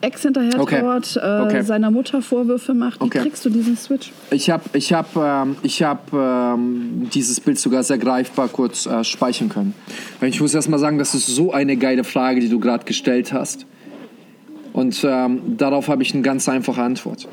Ex 0.00 0.22
hinterher 0.22 0.60
Okay. 0.60 0.80
trauert, 0.80 1.16
äh, 1.16 1.40
Okay. 1.42 1.62
seiner 1.62 1.90
Mutter 1.90 2.20
Vorwürfe 2.20 2.74
macht. 2.74 3.00
Wie 3.00 3.04
Okay. 3.04 3.20
kriegst 3.20 3.44
du 3.44 3.50
diesen 3.50 3.76
Switch? 3.76 4.12
Ich 4.30 4.50
habe 4.50 4.64
ich 4.74 4.92
hab, 4.92 5.16
ähm, 5.16 5.56
ich 5.62 5.82
hab, 5.82 6.12
ähm, 6.12 7.08
dieses 7.12 7.40
Bild 7.40 7.58
sogar 7.58 7.82
sehr 7.82 7.98
greifbar 7.98 8.48
kurz 8.48 8.86
äh, 8.86 9.02
speichern 9.04 9.48
können. 9.48 9.74
Ich 10.20 10.40
muss 10.40 10.52
erst 10.54 10.68
mal 10.68 10.78
sagen, 10.78 10.98
das 10.98 11.14
ist 11.14 11.26
so 11.26 11.52
eine 11.52 11.76
geile 11.76 12.04
Frage, 12.04 12.40
die 12.40 12.48
du 12.48 12.60
gerade 12.60 12.84
gestellt 12.84 13.32
hast. 13.32 13.66
Und 14.72 15.04
ähm, 15.08 15.56
darauf 15.56 15.88
habe 15.88 16.02
ich 16.02 16.12
eine 16.12 16.22
ganz 16.22 16.48
einfache 16.48 16.82
Antwort. 16.82 17.28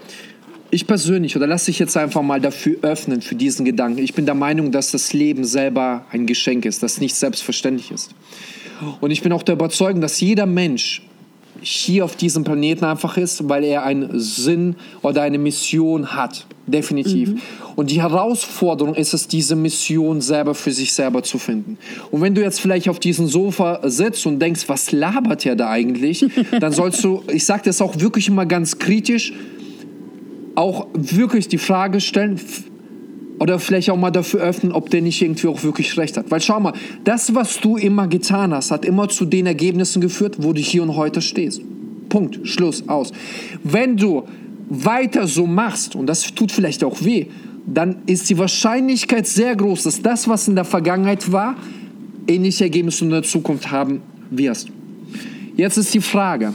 Ich 0.70 0.88
persönlich, 0.88 1.36
oder 1.36 1.48
lass 1.48 1.66
dich 1.66 1.80
jetzt 1.80 1.98
einfach 1.98 2.22
mal 2.22 2.40
dafür 2.40 2.78
öffnen, 2.84 3.22
für 3.22 3.36
diesen 3.36 3.66
Gedanken. 3.66 3.98
Ich 4.00 4.14
bin 4.14 4.26
der 4.26 4.36
Meinung, 4.36 4.72
dass 4.72 4.92
das 4.92 5.12
Leben 5.12 5.44
selber 5.44 6.06
ein 6.12 6.26
Geschenk 6.28 6.64
ist, 6.64 6.82
das 6.84 7.02
nicht 7.02 7.16
selbstverständlich 7.16 7.92
ist. 7.92 8.12
Und 9.02 9.12
ich 9.12 9.22
bin 9.22 9.34
auch 9.34 9.44
der 9.44 9.56
Überzeugung, 9.56 10.00
dass 10.00 10.22
jeder 10.22 10.46
Mensch 10.46 11.02
hier 11.62 12.06
auf 12.06 12.16
diesem 12.16 12.44
Planeten 12.44 12.86
einfach 12.86 13.18
ist, 13.18 13.48
weil 13.48 13.64
er 13.64 13.84
einen 13.84 14.20
Sinn 14.20 14.76
oder 15.02 15.22
eine 15.22 15.38
Mission 15.38 16.16
hat. 16.16 16.46
Definitiv. 16.68 17.42
Und 17.76 17.92
die 17.92 18.02
Herausforderung 18.02 18.96
ist 18.96 19.14
es, 19.14 19.28
diese 19.28 19.56
Mission 19.56 20.22
selber 20.22 20.56
für 20.56 20.72
sich 20.72 20.94
selber 20.94 21.24
zu 21.24 21.38
finden. 21.38 21.78
Und 22.12 22.22
wenn 22.22 22.36
du 22.36 22.42
jetzt 22.42 22.60
vielleicht 22.60 22.90
auf 22.90 23.00
diesem 23.00 23.28
Sofa 23.28 23.80
sitzt 23.84 24.26
und 24.26 24.40
denkst, 24.40 24.68
was 24.68 24.92
labert 24.92 25.46
er 25.46 25.56
da 25.56 25.70
eigentlich, 25.70 26.26
dann 26.60 26.72
sollst 26.72 27.04
du, 27.04 27.24
ich 27.32 27.46
sage 27.46 27.64
das 27.66 27.82
auch 27.82 28.00
wirklich 28.00 28.28
immer 28.28 28.46
ganz 28.46 28.80
kritisch, 28.80 29.34
auch 30.56 30.88
wirklich 30.94 31.48
die 31.48 31.58
Frage 31.58 32.02
stellen, 32.02 32.40
oder 33.42 33.58
vielleicht 33.58 33.90
auch 33.90 33.98
mal 33.98 34.12
dafür 34.12 34.42
öffnen, 34.42 34.72
ob 34.72 34.92
der 34.92 35.02
nicht 35.02 35.20
irgendwie 35.20 35.48
auch 35.48 35.64
wirklich 35.64 35.98
recht 35.98 36.16
hat. 36.16 36.30
Weil 36.30 36.42
schau 36.42 36.60
mal, 36.60 36.74
das, 37.06 37.34
was 37.34 37.60
du 37.60 37.76
immer 37.76 38.08
getan 38.08 38.54
hast, 38.54 38.70
hat 38.70 38.86
immer 38.86 39.10
zu 39.10 39.26
den 39.26 39.48
Ergebnissen 39.48 40.00
geführt, 40.00 40.36
wo 40.38 40.54
du 40.54 40.62
hier 40.62 40.84
und 40.84 40.96
heute 40.96 41.24
stehst. 41.24 41.60
Punkt, 42.08 42.42
Schluss, 42.44 42.88
aus. 42.88 43.12
Wenn 43.64 43.98
du 43.98 44.28
weiter 44.70 45.26
so 45.26 45.48
machst, 45.48 45.96
und 45.96 46.06
das 46.06 46.22
tut 46.36 46.52
vielleicht 46.52 46.84
auch 46.84 47.04
weh, 47.04 47.26
dann 47.66 48.04
ist 48.06 48.30
die 48.30 48.38
Wahrscheinlichkeit 48.38 49.26
sehr 49.26 49.56
groß, 49.56 49.84
dass 49.84 50.04
das, 50.04 50.28
was 50.28 50.48
in 50.48 50.54
der 50.54 50.66
Vergangenheit 50.66 51.32
war, 51.32 51.56
ähnliche 52.28 52.66
Ergebnisse 52.66 53.06
in 53.06 53.10
der 53.10 53.24
Zukunft 53.24 53.72
haben 53.72 54.02
wirst. 54.30 54.70
Jetzt 55.58 55.78
ist 55.78 55.92
die 55.96 56.02
Frage, 56.02 56.54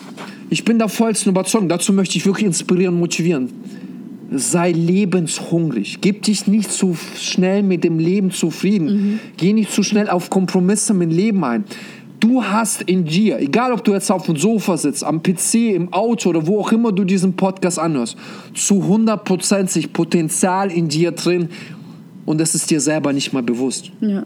ich 0.50 0.64
bin 0.64 0.78
der 0.78 0.88
vollsten 0.88 1.30
Überzeugung, 1.30 1.68
dazu 1.68 1.92
möchte 1.92 2.16
ich 2.16 2.24
wirklich 2.24 2.46
inspirieren 2.46 2.94
und 2.94 3.00
motivieren. 3.00 3.50
Sei 4.32 4.72
lebenshungrig. 4.72 5.98
Gib 6.00 6.22
dich 6.22 6.46
nicht 6.46 6.72
zu 6.72 6.96
schnell 7.16 7.62
mit 7.62 7.84
dem 7.84 7.98
Leben 7.98 8.30
zufrieden. 8.30 9.20
Geh 9.36 9.52
nicht 9.52 9.70
zu 9.70 9.82
schnell 9.82 10.08
auf 10.08 10.30
Kompromisse 10.30 10.94
mit 10.94 11.10
dem 11.10 11.16
Leben 11.16 11.44
ein. 11.44 11.64
Du 12.18 12.42
hast 12.42 12.82
in 12.82 13.04
dir, 13.04 13.38
egal 13.38 13.72
ob 13.72 13.84
du 13.84 13.92
jetzt 13.92 14.10
auf 14.10 14.26
dem 14.26 14.36
Sofa 14.36 14.76
sitzt, 14.76 15.04
am 15.04 15.22
PC, 15.22 15.74
im 15.74 15.92
Auto 15.92 16.30
oder 16.30 16.46
wo 16.46 16.60
auch 16.60 16.72
immer 16.72 16.90
du 16.90 17.04
diesen 17.04 17.34
Podcast 17.36 17.78
anhörst, 17.78 18.16
zu 18.54 18.82
100% 18.82 19.88
Potenzial 19.92 20.70
in 20.70 20.88
dir 20.88 21.12
drin 21.12 21.50
und 22.24 22.40
das 22.40 22.54
ist 22.54 22.70
dir 22.70 22.80
selber 22.80 23.12
nicht 23.12 23.32
mal 23.32 23.42
bewusst. 23.42 23.90
Ja. 24.00 24.24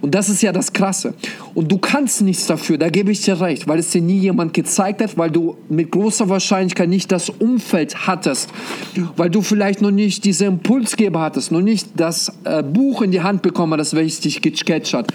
Und 0.00 0.14
das 0.14 0.28
ist 0.28 0.42
ja 0.42 0.52
das 0.52 0.72
Krasse. 0.72 1.14
Und 1.54 1.70
du 1.70 1.78
kannst 1.78 2.22
nichts 2.22 2.46
dafür, 2.46 2.78
da 2.78 2.88
gebe 2.88 3.10
ich 3.12 3.22
dir 3.22 3.40
recht, 3.40 3.68
weil 3.68 3.78
es 3.78 3.90
dir 3.90 4.00
nie 4.00 4.18
jemand 4.18 4.54
gezeigt 4.54 5.02
hat, 5.02 5.16
weil 5.18 5.30
du 5.30 5.56
mit 5.68 5.90
großer 5.90 6.28
Wahrscheinlichkeit 6.28 6.88
nicht 6.88 7.12
das 7.12 7.30
Umfeld 7.30 8.06
hattest, 8.06 8.50
weil 9.16 9.30
du 9.30 9.42
vielleicht 9.42 9.82
noch 9.82 9.90
nicht 9.90 10.24
diese 10.24 10.46
Impulsgeber 10.46 11.20
hattest, 11.20 11.52
noch 11.52 11.60
nicht 11.60 11.88
das 11.96 12.32
äh, 12.44 12.62
Buch 12.62 13.02
in 13.02 13.10
die 13.10 13.22
Hand 13.22 13.42
bekommen 13.42 13.78
hast, 13.78 13.94
welches 13.94 14.20
dich 14.20 14.42
gecatcht 14.42 14.94
hat. 14.94 15.12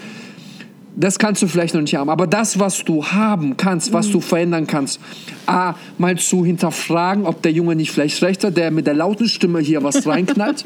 Das 0.94 1.18
kannst 1.18 1.42
du 1.42 1.46
vielleicht 1.46 1.74
noch 1.74 1.80
nicht 1.80 1.94
haben. 1.94 2.10
Aber 2.10 2.26
das, 2.26 2.58
was 2.58 2.84
du 2.84 3.04
haben 3.04 3.56
kannst, 3.56 3.92
was 3.92 4.10
du 4.10 4.20
verändern 4.20 4.66
kannst, 4.66 5.00
A, 5.46 5.74
mal 5.98 6.18
zu 6.18 6.44
hinterfragen, 6.44 7.26
ob 7.26 7.42
der 7.42 7.52
Junge 7.52 7.76
nicht 7.76 7.90
vielleicht 7.90 8.22
recht 8.22 8.44
hat, 8.44 8.56
der 8.56 8.70
mit 8.70 8.86
der 8.86 8.94
lauten 8.94 9.28
Stimme 9.28 9.60
hier 9.60 9.82
was 9.82 10.06
reinknallt. 10.06 10.64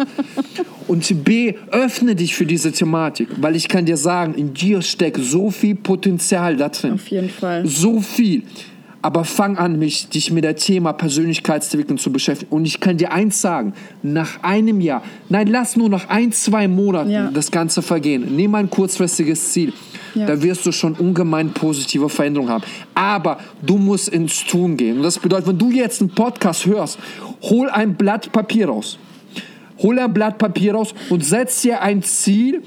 Und 0.89 1.25
B, 1.25 1.55
öffne 1.71 2.15
dich 2.15 2.35
für 2.35 2.47
diese 2.47 2.73
Thematik. 2.73 3.29
Weil 3.41 3.57
ich 3.57 3.69
kann 3.69 3.87
dir 3.87 3.97
sagen, 3.97 4.35
in 4.35 4.53
dir 4.53 4.83
steckt 4.83 5.19
so 5.21 5.51
viel 5.51 5.75
Potenzial 5.77 6.57
da 6.57 6.69
drin. 6.69 6.95
Auf 6.95 7.09
jeden 7.09 7.31
Fall. 7.31 7.67
So 7.67 8.01
viel. 8.01 8.43
Aber 9.07 9.23
fang 9.23 9.57
an, 9.57 9.79
mich, 9.79 10.09
dich 10.09 10.33
mit 10.33 10.43
dem 10.43 10.57
Thema 10.57 10.93
Persönlichkeitsentwicklung 10.93 11.97
zu 11.97 12.11
beschäftigen. 12.11 12.51
Und 12.53 12.65
ich 12.65 12.81
kann 12.81 12.97
dir 12.97 13.13
eins 13.13 13.41
sagen, 13.41 13.73
nach 14.03 14.43
einem 14.43 14.81
Jahr, 14.81 15.01
nein, 15.29 15.47
lass 15.47 15.77
nur 15.77 15.89
nach 15.89 16.09
ein, 16.09 16.33
zwei 16.33 16.67
Monaten 16.67 17.11
Ja. 17.11 17.31
das 17.33 17.53
Ganze 17.53 17.83
vergehen. 17.83 18.35
Nimm 18.35 18.57
ein 18.57 18.69
kurzfristiges 18.69 19.53
Ziel. 19.53 19.73
Ja. 20.17 20.27
Da 20.27 20.43
wirst 20.43 20.67
du 20.67 20.73
schon 20.73 20.95
ungemein 20.95 21.51
positive 21.51 22.09
Veränderungen 22.09 22.51
haben. 22.51 22.65
Aber 22.97 23.39
du 23.65 23.79
musst 23.79 24.09
ins 24.09 24.45
Tun 24.45 24.77
gehen. 24.77 24.97
Und 24.97 25.05
das 25.05 25.21
bedeutet, 25.21 25.47
wenn 25.47 25.59
du 25.59 25.71
jetzt 25.71 26.01
einen 26.01 26.11
Podcast 26.11 26.67
hörst, 26.67 26.99
hol 27.43 27.71
ein 27.71 27.95
Blatt 27.95 28.33
Papier 28.33 28.67
raus. 28.67 28.99
Hol 29.79 29.99
ein 29.99 30.13
Blatt 30.15 30.39
Papier 30.39 30.75
raus 30.75 30.95
und 31.11 31.25
setz 31.25 31.63
dir 31.63 31.83
ein 31.83 32.03
Ziel, 32.03 32.63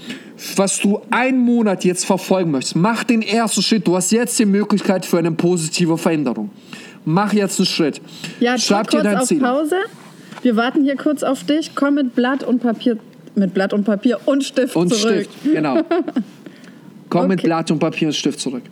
was 0.55 0.79
du 0.79 1.01
einen 1.09 1.39
Monat 1.39 1.83
jetzt 1.83 2.05
verfolgen 2.05 2.51
möchtest. 2.51 2.75
Mach 2.75 3.03
den 3.03 3.21
ersten 3.21 3.61
Schritt. 3.61 3.87
Du 3.87 3.95
hast 3.95 4.11
jetzt 4.11 4.37
die 4.39 4.45
Möglichkeit 4.45 5.05
für 5.05 5.17
eine 5.17 5.31
positive 5.31 5.97
Veränderung. 5.97 6.49
Mach 7.05 7.33
jetzt 7.33 7.59
einen 7.59 7.65
Schritt. 7.65 8.01
Ja, 8.39 8.57
Schreib 8.57 8.89
dir 8.89 9.01
dein 9.01 9.17
auf 9.17 9.27
Ziel. 9.27 9.39
Pause. 9.39 9.75
Wir 10.41 10.55
warten 10.55 10.83
hier 10.83 10.95
kurz 10.95 11.23
auf 11.23 11.43
dich. 11.43 11.71
Komm 11.75 11.95
mit 11.95 12.15
Blatt 12.15 12.43
und 12.43 12.59
Papier, 12.61 12.97
mit 13.35 13.53
Blatt 13.53 13.73
und 13.73 13.83
Papier 13.83 14.19
und 14.25 14.43
Stift 14.43 14.75
Und 14.75 14.93
zurück. 14.93 15.27
Stift, 15.41 15.53
genau. 15.53 15.81
Komm 17.09 17.27
mit 17.27 17.39
Okay. 17.39 17.47
Blatt 17.47 17.71
und 17.71 17.79
Papier 17.79 18.09
und 18.09 18.13
Stift 18.13 18.39
zurück. 18.39 18.63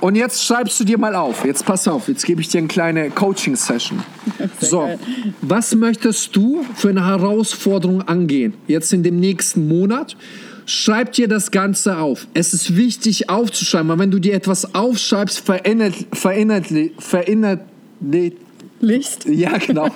Und 0.00 0.14
jetzt 0.14 0.44
schreibst 0.44 0.78
du 0.80 0.84
dir 0.84 0.98
mal 0.98 1.14
auf. 1.14 1.44
Jetzt 1.44 1.64
pass 1.64 1.88
auf, 1.88 2.08
jetzt 2.08 2.24
gebe 2.24 2.40
ich 2.40 2.48
dir 2.48 2.58
eine 2.58 2.68
kleine 2.68 3.10
Coaching-Session. 3.10 4.02
So, 4.60 4.88
was 5.40 5.74
möchtest 5.74 6.34
du 6.36 6.64
für 6.74 6.90
eine 6.90 7.06
Herausforderung 7.06 8.02
angehen? 8.02 8.54
Jetzt 8.66 8.92
in 8.92 9.02
dem 9.02 9.18
nächsten 9.18 9.66
Monat? 9.66 10.16
Schreib 10.66 11.12
dir 11.12 11.28
das 11.28 11.50
Ganze 11.50 11.98
auf. 11.98 12.26
Es 12.34 12.52
ist 12.52 12.76
wichtig 12.76 13.30
aufzuschreiben, 13.30 13.88
weil 13.88 13.98
wenn 13.98 14.10
du 14.10 14.18
dir 14.18 14.34
etwas 14.34 14.74
aufschreibst, 14.74 15.40
verinnert, 15.40 15.94
verinnert, 16.12 16.66
verinnert, 16.98 17.60
Licht. 18.80 19.26
ja, 19.26 19.58
genau. 19.58 19.86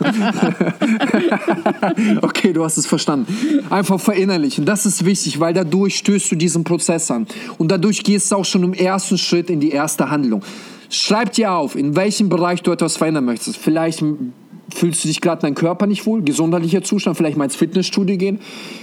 okay, 2.22 2.52
du 2.52 2.64
hast 2.64 2.78
es 2.78 2.86
verstanden. 2.86 3.64
Einfach 3.70 4.00
verinnerlichen. 4.00 4.64
Das 4.64 4.86
ist 4.86 5.04
wichtig, 5.04 5.38
weil 5.40 5.54
dadurch 5.54 5.96
stößt 5.98 6.32
du 6.32 6.36
diesen 6.36 6.64
Prozess 6.64 7.10
an. 7.10 7.26
Und 7.58 7.70
dadurch 7.70 8.02
gehst 8.02 8.32
du 8.32 8.36
auch 8.36 8.44
schon 8.44 8.64
im 8.64 8.72
ersten 8.72 9.18
Schritt 9.18 9.50
in 9.50 9.60
die 9.60 9.70
erste 9.70 10.10
Handlung. 10.10 10.42
Schreib 10.90 11.32
dir 11.32 11.52
auf, 11.52 11.76
in 11.76 11.96
welchem 11.96 12.28
Bereich 12.28 12.62
du 12.62 12.70
etwas 12.72 12.96
verändern 12.96 13.24
möchtest. 13.24 13.56
Vielleicht 13.56 14.04
fühlst 14.74 15.04
du 15.04 15.08
dich 15.08 15.20
gerade 15.20 15.42
dein 15.42 15.54
Körper 15.54 15.86
nicht 15.86 16.06
wohl, 16.06 16.22
gesundheitlicher 16.22 16.82
Zustand, 16.82 17.16
vielleicht 17.16 17.36
mal 17.36 17.44
ins 17.44 17.56
Fitnessstudio 17.56 18.16
gehen. 18.16 18.40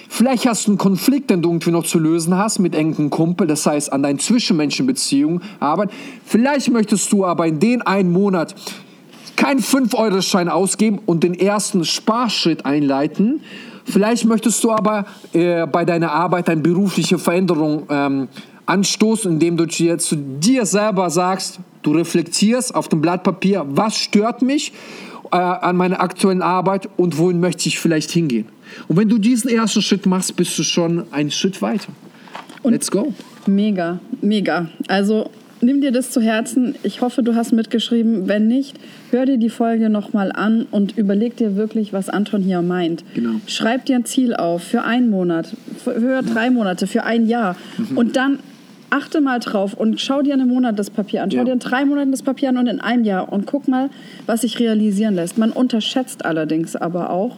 Vielleicht 0.08 0.46
hast 0.48 0.68
du 0.68 0.72
einen 0.72 0.78
Konflikt, 0.78 1.30
den 1.30 1.42
du 1.42 1.50
irgendwie 1.50 1.72
noch 1.72 1.86
zu 1.86 2.00
lösen 2.00 2.38
hast 2.38 2.60
mit 2.60 2.76
engen 2.76 3.10
Kumpel, 3.10 3.48
das 3.48 3.66
heißt 3.66 3.92
an 3.92 4.04
deinen 4.04 4.20
Zwischenmenschenbeziehungen 4.20 5.42
arbeiten. 5.60 5.92
Vielleicht 6.26 6.72
möchtest 6.72 7.12
du 7.12 7.26
aber 7.26 7.48
in 7.48 7.60
den 7.60 7.82
einen 7.82 8.12
Monat 8.12 8.56
keinen 9.40 9.62
5-Euro-Schein 9.62 10.50
ausgeben 10.50 11.00
und 11.06 11.24
den 11.24 11.34
ersten 11.34 11.86
Sparschritt 11.86 12.66
einleiten. 12.66 13.40
Vielleicht 13.86 14.26
möchtest 14.26 14.62
du 14.66 14.72
aber 14.72 15.06
äh, 15.32 15.66
bei 15.66 15.86
deiner 15.86 16.12
Arbeit 16.12 16.50
eine 16.50 16.60
berufliche 16.60 17.18
Veränderung 17.18 17.84
ähm, 17.90 18.28
anstoßen, 18.66 19.32
indem 19.32 19.56
du 19.56 19.66
dir 19.66 19.98
zu 19.98 20.18
dir 20.18 20.66
selber 20.66 21.10
sagst, 21.10 21.60
du 21.84 21.94
reflektierst 21.94 22.76
auf 22.76 22.90
dem 22.90 23.00
Blatt 23.00 23.24
Papier, 23.24 23.66
was 23.70 23.98
stört 23.98 24.42
mich 24.42 24.74
äh, 25.32 25.38
an 25.38 25.78
meiner 25.78 26.02
aktuellen 26.02 26.42
Arbeit 26.42 26.90
und 26.98 27.18
wohin 27.18 27.40
möchte 27.40 27.70
ich 27.70 27.80
vielleicht 27.80 28.12
hingehen. 28.12 28.50
Und 28.90 28.98
wenn 28.98 29.08
du 29.08 29.18
diesen 29.18 29.50
ersten 29.50 29.82
Schritt 29.82 30.06
machst, 30.06 30.36
bist 30.36 30.60
du 30.60 30.64
schon 30.64 31.06
einen 31.14 31.32
Schritt 31.32 31.62
weiter. 31.62 31.94
Let's 32.64 32.92
go. 32.92 33.14
Mega, 33.48 34.00
mega. 34.22 34.68
Also 34.90 35.32
nimm 35.62 35.82
dir 35.82 35.92
das 35.92 36.12
zu 36.12 36.22
Herzen. 36.22 36.76
Ich 36.84 37.02
hoffe, 37.02 37.24
du 37.24 37.36
hast 37.36 37.52
mitgeschrieben. 37.52 38.28
Wenn 38.28 38.48
nicht, 38.48 38.78
hör 39.12 39.26
dir 39.26 39.38
die 39.38 39.50
Folge 39.50 39.90
nochmal 39.90 40.32
an 40.32 40.66
und 40.72 40.98
überleg 40.98 41.38
dir 41.38 41.56
wirklich, 41.56 41.94
was 41.94 42.10
Anton 42.10 42.42
hier 42.42 42.62
meint. 42.62 43.04
Genau. 43.14 43.40
Schreib 43.48 43.86
dir 43.86 43.96
ein 43.96 44.06
Ziel 44.06 44.34
auf 44.36 44.64
für 44.64 44.84
einen 44.84 45.10
Monat, 45.10 45.54
für, 45.84 46.22
drei 46.22 46.50
Monate, 46.50 46.88
für 46.88 47.04
ein 47.04 47.28
Jahr. 47.28 47.56
Mhm. 47.78 47.98
Und 47.98 48.16
dann 48.16 48.40
achte 48.92 49.22
mal 49.22 49.40
drauf 49.40 49.74
und 49.76 50.02
schau 50.02 50.22
dir 50.22 50.34
einen 50.34 50.48
Monat 50.48 50.80
das 50.80 50.90
Papier 50.90 51.22
an. 51.24 51.30
Schau 51.32 51.38
Ja. 51.38 51.44
dir 51.44 51.54
in 51.54 51.60
drei 51.60 51.86
Monaten 51.86 52.12
das 52.12 52.24
Papier 52.24 52.50
an 52.50 52.58
und 52.58 52.68
in 52.68 52.80
einem 52.80 53.04
Jahr 53.04 53.32
und 53.32 53.46
guck 53.46 53.68
mal, 53.68 53.90
was 54.26 54.42
sich 54.42 54.60
realisieren 54.60 55.14
lässt. 55.16 55.38
Man 55.38 55.52
unterschätzt 55.52 56.26
allerdings 56.26 56.76
aber 56.76 57.12
auch, 57.12 57.38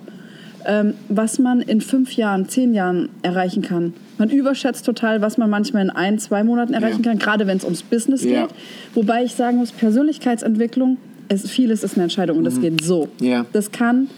ähm, 0.65 0.93
was 1.09 1.39
man 1.39 1.59
in 1.61 1.81
fünf 1.81 2.13
Jahren, 2.13 2.47
zehn 2.47 2.73
Jahren 2.73 3.09
erreichen 3.21 3.63
kann. 3.63 3.93
Man 4.21 4.29
überschätzt 4.29 4.85
total, 4.85 5.23
was 5.23 5.39
man 5.39 5.49
manchmal 5.49 5.81
in 5.81 5.89
ein, 5.89 6.19
zwei 6.19 6.43
Monaten 6.43 6.75
erreichen 6.75 7.01
Ja. 7.03 7.09
kann, 7.09 7.17
gerade 7.17 7.47
wenn 7.47 7.57
es 7.57 7.63
ums 7.63 7.81
Business 7.81 8.23
Ja. 8.23 8.41
geht. 8.45 8.55
Wobei 8.93 9.23
ich 9.23 9.33
sagen 9.33 9.57
muss, 9.57 9.71
Persönlichkeitsentwicklung, 9.71 10.97
es, 11.27 11.49
vieles 11.49 11.83
ist 11.83 11.95
eine 11.95 12.03
Entscheidung 12.03 12.37
und 12.37 12.43
das 12.43 12.61
geht 12.61 12.83
so. 12.83 13.07
Ja. 13.19 13.47
Das 13.51 13.71
kann, 13.71 14.09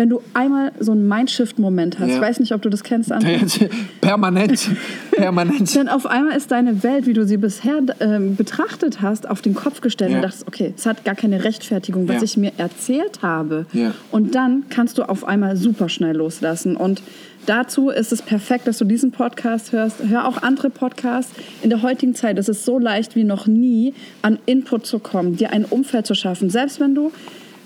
wenn 0.00 0.08
du 0.08 0.22
einmal 0.32 0.72
so 0.80 0.92
einen 0.92 1.06
Mindshift-Moment 1.06 1.98
hast, 1.98 2.08
Ja. 2.08 2.14
ich 2.14 2.20
weiß 2.22 2.40
nicht, 2.40 2.52
ob 2.54 2.62
du 2.62 2.70
das 2.70 2.82
kennst, 2.84 3.12
André, 3.12 3.68
Permanent. 4.00 4.70
Permanent. 5.12 5.76
dann 5.76 5.88
auf 5.90 6.06
einmal 6.06 6.34
ist 6.38 6.50
deine 6.50 6.82
Welt, 6.82 7.04
wie 7.06 7.12
du 7.12 7.26
sie 7.26 7.36
bisher 7.36 7.80
ähm, 8.00 8.34
betrachtet 8.34 9.02
hast, 9.02 9.28
auf 9.28 9.42
den 9.42 9.54
Kopf 9.54 9.82
gestellt 9.82 10.12
Ja. 10.12 10.16
und 10.16 10.22
dachtest, 10.22 10.48
okay, 10.48 10.72
es 10.74 10.86
hat 10.86 11.04
gar 11.04 11.14
keine 11.14 11.44
Rechtfertigung, 11.44 12.08
was 12.08 12.16
Ja. 12.16 12.22
ich 12.22 12.36
mir 12.38 12.52
erzählt 12.56 13.20
habe. 13.20 13.66
Und 14.10 14.34
dann 14.34 14.64
kannst 14.70 14.96
du 14.96 15.02
auf 15.02 15.24
einmal 15.24 15.56
super 15.58 15.90
schnell 15.90 16.16
loslassen. 16.16 16.76
Und 16.76 17.02
dazu 17.44 17.90
ist 17.90 18.10
es 18.10 18.22
perfekt, 18.22 18.66
dass 18.68 18.78
du 18.78 18.86
diesen 18.86 19.10
Podcast 19.10 19.72
hörst. 19.72 19.96
Hör 20.08 20.26
auch 20.26 20.42
andere 20.42 20.70
Podcasts. 20.70 21.32
In 21.62 21.68
der 21.68 21.82
heutigen 21.82 22.14
Zeit 22.14 22.38
ist 22.38 22.48
es 22.48 22.64
so 22.64 22.78
leicht 22.78 23.16
wie 23.16 23.24
noch 23.24 23.46
nie, 23.46 23.92
an 24.22 24.38
Input 24.46 24.86
zu 24.86 24.98
kommen, 24.98 25.36
dir 25.36 25.52
ein 25.52 25.66
Umfeld 25.66 26.06
zu 26.06 26.14
schaffen. 26.14 26.48
Selbst 26.48 26.80
wenn 26.80 26.94
du 26.94 27.12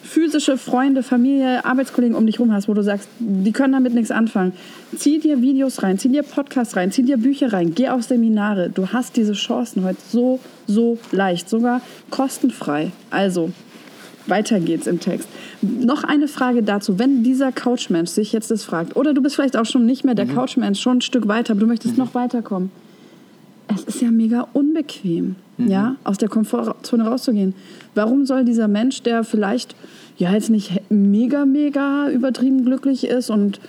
physische 0.05 0.59
Freunde, 0.59 1.03
Familie, 1.03 1.65
Arbeitskollegen 1.65 2.17
um 2.17 2.27
dich 2.27 2.39
rum 2.39 2.53
hast, 2.53 2.69
wo 2.69 2.75
du 2.75 2.83
sagst, 2.83 3.09
die 3.19 3.53
können 3.53 3.73
damit 3.73 3.95
nichts 3.95 4.11
anfangen. 4.11 4.53
Zieh 4.97 5.19
dir 5.19 5.41
Videos 5.41 5.83
rein, 5.83 5.99
zieh 5.99 6.11
dir 6.11 6.23
Podcasts 6.23 6.77
rein, 6.77 6.93
zieh 6.93 7.03
dir 7.03 7.17
Bücher 7.17 7.53
rein, 7.53 7.75
geh 7.75 7.89
auf 7.89 8.03
Seminare. 8.03 8.71
Du 8.71 8.89
hast 8.89 9.17
diese 9.17 9.33
Chancen 9.33 9.85
heute 9.85 9.99
so, 10.11 10.41
so 10.67 10.99
leicht, 11.11 11.49
sogar 11.49 11.81
kostenfrei. 12.11 12.93
Also, 13.11 13.51
weiter 14.27 14.61
geht's 14.61 14.87
im 14.87 15.01
Text. 15.01 15.29
Noch 15.63 16.05
eine 16.05 16.29
Frage 16.29 16.63
dazu. 16.63 16.99
Wenn 16.99 17.23
dieser 17.23 17.51
Couchmensch 17.51 18.11
sich 18.11 18.33
jetzt 18.33 18.51
das 18.51 18.63
fragt, 18.63 18.97
oder 18.97 19.15
du 19.15 19.23
bist 19.23 19.35
vielleicht 19.35 19.57
auch 19.57 19.67
schon 19.67 19.87
nicht 19.87 20.05
mehr 20.05 20.15
der 20.15 20.27
Couchmensch, 20.27 20.81
schon 20.81 20.99
ein 20.99 21.03
Stück 21.03 21.29
weiter, 21.29 21.53
aber 21.53 21.61
du 21.61 21.67
möchtest 21.67 21.99
noch 21.99 22.15
weiterkommen. 22.15 22.71
Es 23.69 23.85
ist 23.85 24.01
ja 24.03 24.11
mega 24.11 24.47
unbequem, 24.53 25.37
ja, 25.59 25.97
aus 26.05 26.19
der 26.19 26.29
Komfortzone 26.29 27.05
rauszugehen. 27.05 27.55
Warum 27.95 28.27
soll 28.27 28.45
dieser 28.45 28.69
Mensch, 28.69 29.03
der 29.03 29.25
vielleicht 29.25 29.75
ja 30.19 30.33
jetzt 30.33 30.51
nicht 30.51 30.81
mega, 30.91 31.45
mega 31.45 32.09
übertrieben 32.11 32.65
glücklich 32.65 33.05
ist 33.05 33.31
und 33.31 33.61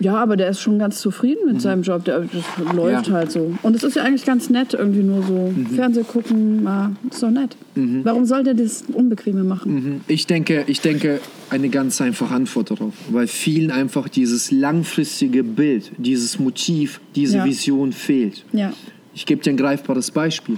ja, 0.00 0.16
aber 0.16 0.36
der 0.36 0.48
ist 0.48 0.60
schon 0.60 0.78
ganz 0.78 1.00
zufrieden 1.00 1.46
mit 1.46 1.62
seinem 1.62 1.82
Job, 1.82 2.04
der, 2.04 2.20
das 2.22 2.74
läuft 2.74 3.06
Ja. 3.08 3.14
halt 3.14 3.30
so. 3.30 3.54
Und 3.62 3.76
es 3.76 3.84
ist 3.84 3.94
ja 3.94 4.02
eigentlich 4.02 4.24
ganz 4.26 4.50
nett, 4.50 4.74
irgendwie 4.74 5.02
nur 5.04 5.22
so 5.22 5.54
Fernseh 5.74 6.02
gucken, 6.02 6.64
mal, 6.64 6.90
ist 7.10 7.22
doch 7.22 7.30
nett. 7.30 7.56
Warum 7.76 8.24
soll 8.24 8.42
der 8.42 8.54
das 8.54 8.82
Unbequeme 8.92 9.44
machen? 9.44 10.00
Ich 10.08 10.26
denke, 10.26 10.64
ich 10.66 10.80
denke, 10.80 11.20
eine 11.48 11.68
ganz 11.68 12.00
einfache 12.00 12.34
Antwort 12.34 12.72
darauf. 12.72 12.92
Weil 13.10 13.28
vielen 13.28 13.70
einfach 13.70 14.08
dieses 14.08 14.50
langfristige 14.50 15.44
Bild, 15.44 15.92
dieses 15.96 16.38
Motiv, 16.40 17.00
diese 17.14 17.38
Ja. 17.38 17.44
Vision 17.44 17.92
fehlt. 17.92 18.44
Ja. 18.52 18.72
Ich 19.14 19.26
gebe 19.26 19.42
dir 19.42 19.50
ein 19.50 19.56
greifbares 19.56 20.10
Beispiel. 20.10 20.56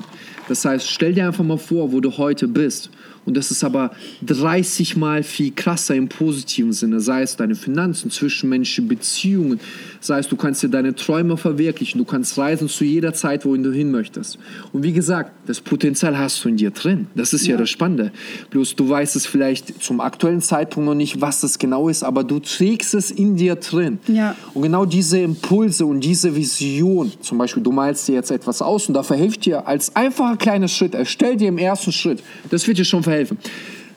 Das 0.48 0.64
heißt, 0.64 0.88
stell 0.88 1.12
dir 1.12 1.26
einfach 1.26 1.44
mal 1.44 1.58
vor, 1.58 1.92
wo 1.92 2.00
du 2.00 2.16
heute 2.16 2.48
bist. 2.48 2.90
Und 3.26 3.36
das 3.36 3.50
ist 3.50 3.64
aber 3.64 3.90
30 4.24 4.96
Mal 4.96 5.22
viel 5.22 5.50
krasser 5.52 5.94
im 5.94 6.08
positiven 6.08 6.72
Sinne. 6.72 7.00
Sei 7.00 7.22
es 7.22 7.36
deine 7.36 7.56
Finanzen, 7.56 8.10
zwischenmenschliche 8.10 8.82
Beziehungen. 8.82 9.60
Sei 10.00 10.18
es, 10.20 10.28
du 10.28 10.36
kannst 10.36 10.62
dir 10.62 10.68
deine 10.68 10.94
Träume 10.94 11.36
verwirklichen. 11.36 11.98
Du 11.98 12.04
kannst 12.04 12.38
reisen 12.38 12.68
zu 12.68 12.84
jeder 12.84 13.12
Zeit, 13.14 13.44
wohin 13.44 13.62
du 13.64 13.72
hin 13.72 13.90
möchtest. 13.90 14.38
Und 14.72 14.84
wie 14.84 14.92
gesagt, 14.92 15.32
das 15.46 15.60
Potenzial 15.60 16.16
hast 16.16 16.44
du 16.44 16.48
in 16.48 16.56
dir 16.56 16.70
drin. 16.70 17.08
Das 17.16 17.32
ist 17.32 17.46
ja, 17.46 17.54
Ja. 17.54 17.58
das 17.58 17.70
Spannende. 17.70 18.12
Bloß 18.50 18.76
du 18.76 18.88
weißt 18.88 19.16
es 19.16 19.26
vielleicht 19.26 19.82
zum 19.82 20.00
aktuellen 20.00 20.40
Zeitpunkt 20.40 20.86
noch 20.88 20.94
nicht, 20.94 21.20
was 21.20 21.40
das 21.40 21.58
genau 21.58 21.88
ist, 21.88 22.04
aber 22.04 22.22
du 22.22 22.38
trägst 22.38 22.94
es 22.94 23.10
in 23.10 23.34
dir 23.36 23.56
drin. 23.56 23.98
Ja. 24.06 24.36
Und 24.54 24.62
genau 24.62 24.84
diese 24.84 25.18
Impulse 25.18 25.84
und 25.84 26.00
diese 26.00 26.36
Vision, 26.36 27.12
zum 27.20 27.38
Beispiel, 27.38 27.62
du 27.62 27.72
malst 27.72 28.06
dir 28.06 28.14
jetzt 28.14 28.30
etwas 28.30 28.62
aus 28.62 28.86
und 28.86 28.94
dafür 28.94 29.16
hilft 29.16 29.46
dir 29.46 29.66
als 29.66 29.94
einfacher 29.96 30.36
kleiner 30.36 30.68
Schritt, 30.68 30.94
erstell 30.94 31.36
dir 31.36 31.48
im 31.48 31.58
ersten 31.58 31.90
Schritt, 31.90 32.22
das 32.50 32.66
wird 32.68 32.78
dir 32.78 32.84
schon 32.84 33.02
verhelfen. 33.02 33.15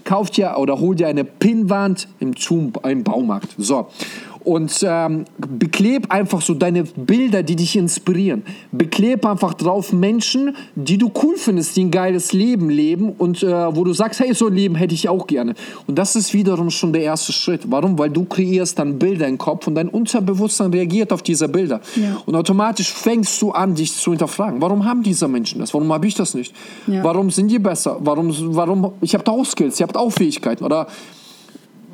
Kauf 0.04 0.32
dir 0.32 0.56
oder 0.58 0.80
hol 0.80 0.96
dir 0.96 1.08
eine 1.08 1.24
Pinnwand 1.24 2.08
im, 2.20 2.34
Zoom, 2.36 2.74
im 2.84 3.04
Baumarkt. 3.04 3.50
So. 3.58 3.90
Und 4.50 4.80
ähm, 4.82 5.26
bekleb 5.38 6.12
einfach 6.12 6.42
so 6.42 6.56
deine 6.56 6.84
Bilder, 6.84 7.44
die 7.44 7.56
dich 7.56 7.76
inspirieren. 7.76 8.42
Bekleb 8.72 9.24
einfach 9.24 9.54
drauf 9.54 9.94
Menschen, 9.94 10.56
die 10.74 10.98
du 10.98 11.12
cool 11.22 11.36
findest, 11.38 11.78
die 11.78 11.84
ein 11.84 11.92
geiles 11.92 12.34
Leben 12.34 12.72
leben 12.72 13.12
und 13.12 13.44
äh, 13.44 13.76
wo 13.76 13.84
du 13.84 13.94
sagst, 13.94 14.20
hey, 14.22 14.34
so 14.34 14.48
ein 14.48 14.56
Leben 14.56 14.74
hätte 14.74 14.96
ich 14.96 15.08
auch 15.08 15.28
gerne. 15.28 15.54
Und 15.86 16.00
das 16.00 16.16
ist 16.16 16.34
wiederum 16.34 16.72
schon 16.72 16.94
der 16.94 17.04
erste 17.04 17.32
Schritt. 17.32 17.62
Warum? 17.70 18.00
Weil 18.00 18.10
du 18.10 18.26
kreierst 18.26 18.80
dann 18.80 18.98
Bilder 18.98 19.28
im 19.28 19.38
Kopf 19.38 19.68
und 19.68 19.76
dein 19.76 19.88
Unterbewusstsein 19.88 20.72
reagiert 20.72 21.14
auf 21.14 21.22
diese 21.22 21.48
Bilder. 21.48 21.80
Ja. 21.96 22.20
Und 22.26 22.36
automatisch 22.36 22.92
fängst 22.92 23.40
du 23.44 23.52
an, 23.52 23.76
dich 23.76 23.94
zu 23.94 24.10
hinterfragen. 24.10 24.60
Warum 24.64 24.84
haben 24.84 25.04
diese 25.04 25.28
Menschen 25.28 25.60
das? 25.60 25.76
Warum 25.76 25.94
habe 25.94 26.08
ich 26.08 26.16
das 26.16 26.34
nicht? 26.34 26.56
Ja. 26.88 27.04
Warum 27.04 27.30
sind 27.30 27.50
die 27.50 27.60
besser? 27.60 27.98
Warum, 28.00 28.34
warum, 28.56 28.94
ich 29.02 29.14
habe 29.14 29.24
da 29.24 29.32
auch 29.32 29.46
Skills, 29.46 29.80
ihr 29.80 29.86
habt 29.86 29.96
auch 29.96 30.10
Fähigkeiten. 30.10 30.64
Oder 30.64 30.88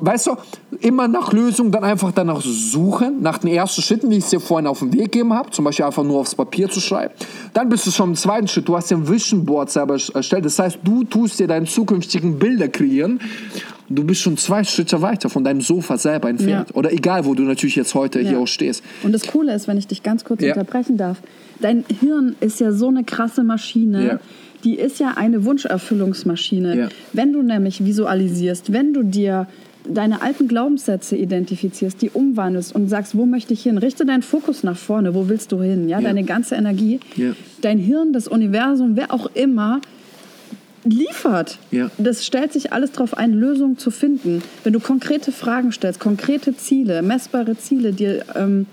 weißt 0.00 0.26
du, 0.26 0.36
immer 0.80 1.08
nach 1.08 1.32
Lösungen 1.32 1.72
dann 1.72 1.84
einfach 1.84 2.12
danach 2.12 2.40
suchen, 2.42 3.22
nach 3.22 3.38
den 3.38 3.50
ersten 3.50 3.82
Schritten, 3.82 4.10
wie 4.10 4.16
ich 4.18 4.24
es 4.24 4.30
dir 4.30 4.40
vorhin 4.40 4.66
auf 4.66 4.80
den 4.80 4.92
Weg 4.92 5.12
gegeben 5.12 5.32
habe, 5.32 5.50
zum 5.50 5.64
Beispiel 5.64 5.84
einfach 5.84 6.04
nur 6.04 6.18
aufs 6.20 6.34
Papier 6.34 6.68
zu 6.68 6.80
schreiben. 6.80 7.14
Dann 7.54 7.68
bist 7.68 7.86
du 7.86 7.90
schon 7.90 8.10
im 8.10 8.14
zweiten 8.16 8.48
Schritt, 8.48 8.68
du 8.68 8.76
hast 8.76 8.90
dir 8.90 8.96
ein 8.96 9.08
Vision 9.08 9.44
Board 9.44 9.70
selber 9.70 9.96
erstellt, 10.14 10.44
das 10.44 10.58
heißt, 10.58 10.78
du 10.84 11.04
tust 11.04 11.38
dir 11.38 11.46
deine 11.46 11.66
zukünftigen 11.66 12.38
Bilder 12.38 12.68
kreieren. 12.68 13.20
Du 13.88 14.02
bist 14.02 14.20
schon 14.20 14.36
zwei 14.36 14.64
Schritte 14.64 15.00
weiter 15.00 15.28
von 15.30 15.44
deinem 15.44 15.60
Sofa 15.60 15.96
selber 15.96 16.28
entfernt. 16.28 16.70
Ja. 16.70 16.74
Oder 16.76 16.92
egal, 16.92 17.24
wo 17.24 17.34
du 17.34 17.44
natürlich 17.44 17.76
jetzt 17.76 17.94
heute 17.94 18.18
hier 18.20 18.32
Ja. 18.32 18.38
auch 18.38 18.46
stehst. 18.48 18.82
Und 19.04 19.12
das 19.12 19.26
Coole 19.28 19.54
ist, 19.54 19.68
wenn 19.68 19.78
ich 19.78 19.86
dich 19.86 20.02
ganz 20.02 20.24
kurz 20.24 20.42
Ja. 20.42 20.54
unterbrechen 20.54 20.96
darf, 20.96 21.18
dein 21.60 21.84
Hirn 22.00 22.34
ist 22.40 22.58
ja 22.58 22.72
so 22.72 22.88
eine 22.88 23.04
krasse 23.04 23.44
Maschine. 23.44 24.18
Die 24.64 24.74
ist 24.74 24.98
ja 24.98 25.12
eine 25.16 25.44
Wunscherfüllungsmaschine. 25.44 26.76
Ja. 26.76 26.88
Wenn 27.12 27.32
du 27.32 27.42
nämlich 27.42 27.84
visualisierst, 27.84 28.72
wenn 28.72 28.92
du 28.92 29.04
dir 29.04 29.46
deine 29.92 30.22
alten 30.22 30.48
Glaubenssätze 30.48 31.16
identifizierst, 31.16 32.00
die 32.02 32.10
umwandelst 32.10 32.74
und 32.74 32.88
sagst, 32.88 33.16
wo 33.16 33.26
möchte 33.26 33.52
ich 33.52 33.62
hin? 33.62 33.78
Richte 33.78 34.04
deinen 34.06 34.22
Fokus 34.22 34.62
nach 34.62 34.76
vorne, 34.76 35.14
wo 35.14 35.28
willst 35.28 35.52
du 35.52 35.62
hin? 35.62 35.88
Ja, 35.88 35.98
Ja. 36.00 36.08
deine 36.08 36.24
ganze 36.24 36.54
Energie, 36.56 37.00
Ja. 37.16 37.32
dein 37.62 37.78
Hirn, 37.78 38.12
das 38.12 38.28
Universum, 38.28 38.96
wer 38.96 39.12
auch 39.12 39.30
immer, 39.34 39.80
liefert. 40.84 41.58
Ja. 41.70 41.90
Das 41.98 42.24
stellt 42.24 42.52
sich 42.52 42.72
alles 42.72 42.92
darauf 42.92 43.16
ein, 43.16 43.32
Lösungen 43.32 43.76
zu 43.78 43.90
finden. 43.90 44.42
Wenn 44.62 44.72
du 44.72 44.80
konkrete 44.80 45.32
Fragen 45.32 45.72
stellst, 45.72 45.98
konkrete 46.00 46.56
Ziele, 46.56 47.02
messbare 47.02 47.56
Ziele 47.58 47.92
dir 47.92 48.24
ähm, 48.36 48.66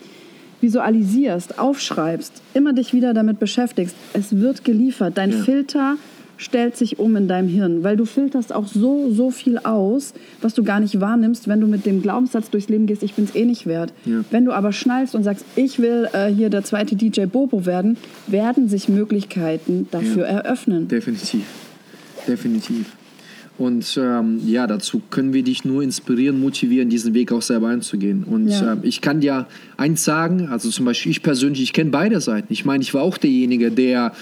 visualisierst, 0.62 1.60
aufschreibst, 1.60 2.42
immer 2.54 2.74
dich 2.74 2.94
wieder 2.94 3.14
damit 3.14 3.40
beschäftigst, 3.40 3.96
es 4.14 4.40
wird 4.40 4.64
geliefert. 4.64 5.18
Dein. 5.18 5.34
Filter 5.34 5.96
stellt 6.38 6.76
sich 6.76 7.00
um 7.00 7.16
in 7.16 7.28
deinem 7.28 7.48
Hirn, 7.48 7.84
weil 7.84 7.96
du 7.96 8.06
filterst 8.06 8.54
auch 8.54 8.68
so, 8.68 9.12
so 9.12 9.32
viel 9.32 9.58
aus, 9.60 10.14
was 10.42 10.54
du 10.54 10.64
gar 10.64 10.80
nicht 10.80 11.00
wahrnimmst, 11.00 11.48
wenn 11.48 11.62
du 11.62 11.68
mit 11.68 11.86
dem 11.86 12.02
Glaubenssatz 12.02 12.50
durchs 12.50 12.70
Leben 12.70 12.86
gehst, 12.88 13.04
ich 13.04 13.14
bin 13.14 13.26
es 13.26 13.36
eh 13.36 13.46
nicht 13.46 13.66
wert. 13.66 13.94
Ja. 14.06 14.24
Wenn 14.32 14.46
du 14.46 14.52
aber 14.52 14.72
schnallst 14.74 15.16
und 15.16 15.24
sagst, 15.24 15.46
ich 15.56 15.80
will 15.80 16.10
äh, 16.14 16.28
hier 16.30 16.50
der 16.50 16.64
zweite 16.64 16.96
DJ 16.96 17.26
Bobo 17.26 17.66
werden, 17.66 17.98
werden 18.28 18.68
sich 18.68 18.90
Möglichkeiten 18.90 19.88
dafür 19.92 20.24
Ja. 20.24 20.40
eröffnen. 20.40 20.88
Definitiv. 20.88 21.44
Definitiv. 22.28 22.86
Und 23.60 24.00
ähm, 24.02 24.40
ja, 24.48 24.66
dazu 24.66 25.02
können 25.12 25.32
wir 25.34 25.44
dich 25.44 25.64
nur 25.64 25.84
inspirieren, 25.84 26.40
motivieren, 26.40 26.90
diesen 26.90 27.14
Weg 27.14 27.32
auch 27.32 27.44
selber 27.44 27.68
einzugehen. 27.68 28.24
Und 28.24 28.48
Ja. 28.48 28.74
ähm, 28.74 28.80
ich 28.82 29.00
kann 29.02 29.20
dir 29.20 29.46
eins 29.78 30.04
sagen, 30.04 30.48
also 30.50 30.70
zum 30.70 30.86
Beispiel 30.86 31.12
ich 31.12 31.22
persönlich, 31.22 31.62
ich 31.62 31.74
kenne 31.74 31.92
beide 31.92 32.20
Seiten. 32.20 32.52
Ich 32.52 32.66
meine, 32.66 32.82
ich 32.82 32.94
war 32.96 33.04
auch 33.04 33.18
derjenige, 33.20 33.70
der 33.70 34.14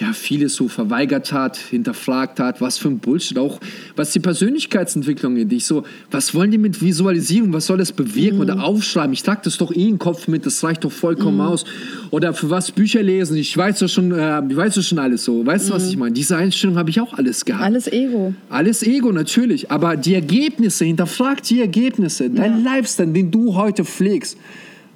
ja 0.00 0.12
vieles 0.12 0.54
so 0.54 0.68
verweigert 0.68 1.32
hat, 1.32 1.56
hinterfragt 1.56 2.40
hat, 2.40 2.60
was 2.60 2.78
für 2.78 2.88
ein 2.88 2.98
Bullshit, 2.98 3.38
auch 3.38 3.58
was 3.96 4.12
die 4.12 4.20
Persönlichkeitsentwicklung 4.20 5.34
geht. 5.34 5.52
Ich 5.52 5.66
so, 5.66 5.84
was 6.10 6.34
wollen 6.34 6.50
die 6.50 6.58
mit 6.58 6.80
Visualisierung, 6.80 7.52
was 7.52 7.66
soll 7.66 7.78
das 7.78 7.92
bewirken 7.92 8.40
oder 8.40 8.62
aufschreiben? 8.62 9.12
Ich 9.12 9.22
trage 9.22 9.40
das 9.44 9.58
doch 9.58 9.74
eh 9.74 9.88
im 9.88 9.98
Kopf 9.98 10.28
mit, 10.28 10.46
das 10.46 10.62
reicht 10.62 10.84
doch 10.84 10.92
vollkommen 10.92 11.40
aus. 11.40 11.64
Oder 12.10 12.32
für 12.34 12.50
was 12.50 12.70
Bücher 12.70 13.02
lesen, 13.02 13.36
ich 13.36 13.56
weiß 13.56 13.80
doch 13.80 13.88
schon, 13.88 14.12
äh, 14.12 14.42
ich 14.48 14.56
weiß 14.56 14.74
doch 14.74 14.82
schon 14.82 14.98
alles 14.98 15.24
so. 15.24 15.44
Weißt 15.44 15.68
du, 15.68 15.74
was 15.74 15.88
ich 15.88 15.96
meine? 15.96 16.12
Diese 16.12 16.36
Einstellung 16.36 16.76
habe 16.76 16.90
ich 16.90 17.00
auch 17.00 17.14
alles 17.14 17.44
gehabt. 17.44 17.64
Alles 17.64 17.88
Ego. 17.88 18.34
Alles 18.48 18.82
Ego, 18.82 19.12
natürlich. 19.12 19.70
Aber 19.70 19.96
die 19.96 20.14
Ergebnisse, 20.14 20.84
hinterfragt 20.84 21.48
die 21.50 21.60
Ergebnisse. 21.60 22.30
Dein 22.30 22.62
Lifestyle, 22.62 23.12
den 23.12 23.30
du 23.30 23.54
heute 23.54 23.84
pflegst, 23.84 24.38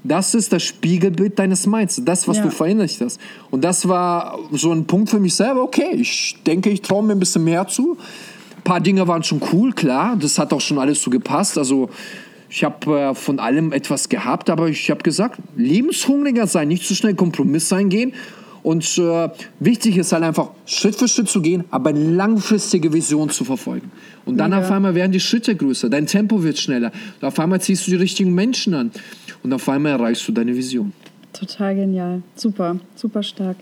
das 0.05 0.34
ist 0.34 0.53
das 0.53 0.62
Spiegelbild 0.62 1.38
deines 1.38 1.66
Minds. 1.66 2.00
Das, 2.05 2.26
was 2.26 2.38
Ja. 2.38 2.42
du 2.44 2.50
verinnerlicht 2.50 3.00
hast. 3.00 3.20
Und 3.50 3.62
das 3.62 3.86
war 3.88 4.38
so 4.50 4.72
ein 4.72 4.84
Punkt 4.86 5.11
für 5.11 5.20
mich 5.20 5.34
selber. 5.34 5.62
Okay, 5.62 5.90
ich 5.94 6.36
denke, 6.46 6.70
ich 6.70 6.82
traue 6.82 7.05
mir 7.05 7.12
ein 7.12 7.18
bisschen 7.20 7.44
mehr 7.44 7.66
zu. 7.68 7.96
Ein 8.57 8.62
paar 8.64 8.80
Dinge 8.80 9.07
waren 9.09 9.22
schon 9.22 9.40
cool, 9.53 9.72
klar. 9.72 10.16
Das 10.20 10.38
hat 10.38 10.53
auch 10.53 10.61
schon 10.61 10.78
alles 10.78 11.03
so 11.03 11.11
gepasst. 11.11 11.57
Also, 11.59 11.88
ich 12.48 12.64
habe 12.64 12.98
äh, 12.98 13.14
von 13.14 13.38
allem 13.38 13.72
etwas 13.72 14.09
gehabt, 14.09 14.50
aber 14.50 14.68
ich 14.68 14.90
habe 14.90 15.03
gesagt, 15.03 15.38
lebenshungriger 15.57 16.46
sein, 16.46 16.68
nicht 16.68 16.86
zu 16.86 16.94
schnell 16.94 17.14
Kompromiss 17.14 17.72
eingehen. 17.72 18.12
Und 18.62 18.96
äh, 18.98 19.28
wichtig 19.59 19.96
ist 19.96 20.12
halt 20.12 20.22
einfach, 20.22 20.50
Schritt 20.66 20.94
für 20.94 21.09
Schritt 21.09 21.28
zu 21.28 21.42
gehen, 21.42 21.64
aber 21.72 21.90
eine 21.90 22.09
langfristige 22.11 22.92
Vision 22.92 23.28
zu 23.28 23.44
verfolgen. 23.44 23.90
Und 24.24 24.36
dann 24.36 24.50
Mega. 24.50 24.62
auf 24.62 24.70
einmal 24.70 24.94
werden 24.94 25.11
die 25.11 25.18
Schritte 25.18 25.57
größer, 25.57 25.88
dein 25.88 26.07
Tempo 26.07 26.44
wird 26.44 26.59
schneller. 26.59 26.92
Auf 27.20 27.40
einmal 27.40 27.61
ziehst 27.61 27.86
du 27.88 27.90
die 27.90 27.96
richtigen 27.96 28.32
Menschen 28.34 28.74
an. 28.74 28.92
Und 29.43 29.53
auf 29.53 29.68
einmal 29.68 29.93
erreichst 29.93 30.26
du 30.28 30.32
deine 30.32 30.57
Vision. 30.57 30.93
Total 31.32 31.74
genial. 31.74 32.22
Super, 32.36 32.78
super 32.95 33.22
stark. 33.22 33.57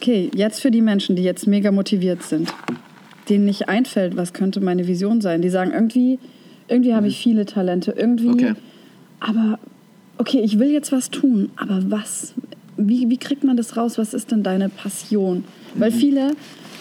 Okay, 0.00 0.30
jetzt 0.34 0.60
für 0.60 0.70
die 0.70 0.82
Menschen, 0.82 1.16
die 1.16 1.22
jetzt 1.22 1.46
mega 1.46 1.70
motiviert 1.70 2.22
sind, 2.22 2.52
denen 3.28 3.44
nicht 3.44 3.68
einfällt, 3.68 4.16
was 4.16 4.32
könnte 4.32 4.60
meine 4.60 4.86
Vision 4.86 5.20
sein. 5.20 5.42
Die 5.42 5.50
sagen 5.50 5.72
irgendwie, 5.72 6.18
irgendwie 6.68 6.94
habe 6.94 7.08
ich 7.08 7.18
viele 7.18 7.46
Talente, 7.46 7.92
irgendwie. 7.96 8.30
Okay. 8.30 8.54
Aber 9.20 9.58
okay, 10.18 10.40
ich 10.40 10.58
will 10.58 10.70
jetzt 10.70 10.92
was 10.92 11.10
tun, 11.10 11.50
aber 11.56 11.82
was? 11.90 12.34
Wie, 12.76 13.10
wie 13.10 13.18
kriegt 13.18 13.44
man 13.44 13.56
das 13.56 13.76
raus? 13.76 13.98
Was 13.98 14.14
ist 14.14 14.30
denn 14.30 14.42
deine 14.42 14.68
Passion? 14.68 15.44
Weil 15.74 15.92
viele 15.92 16.32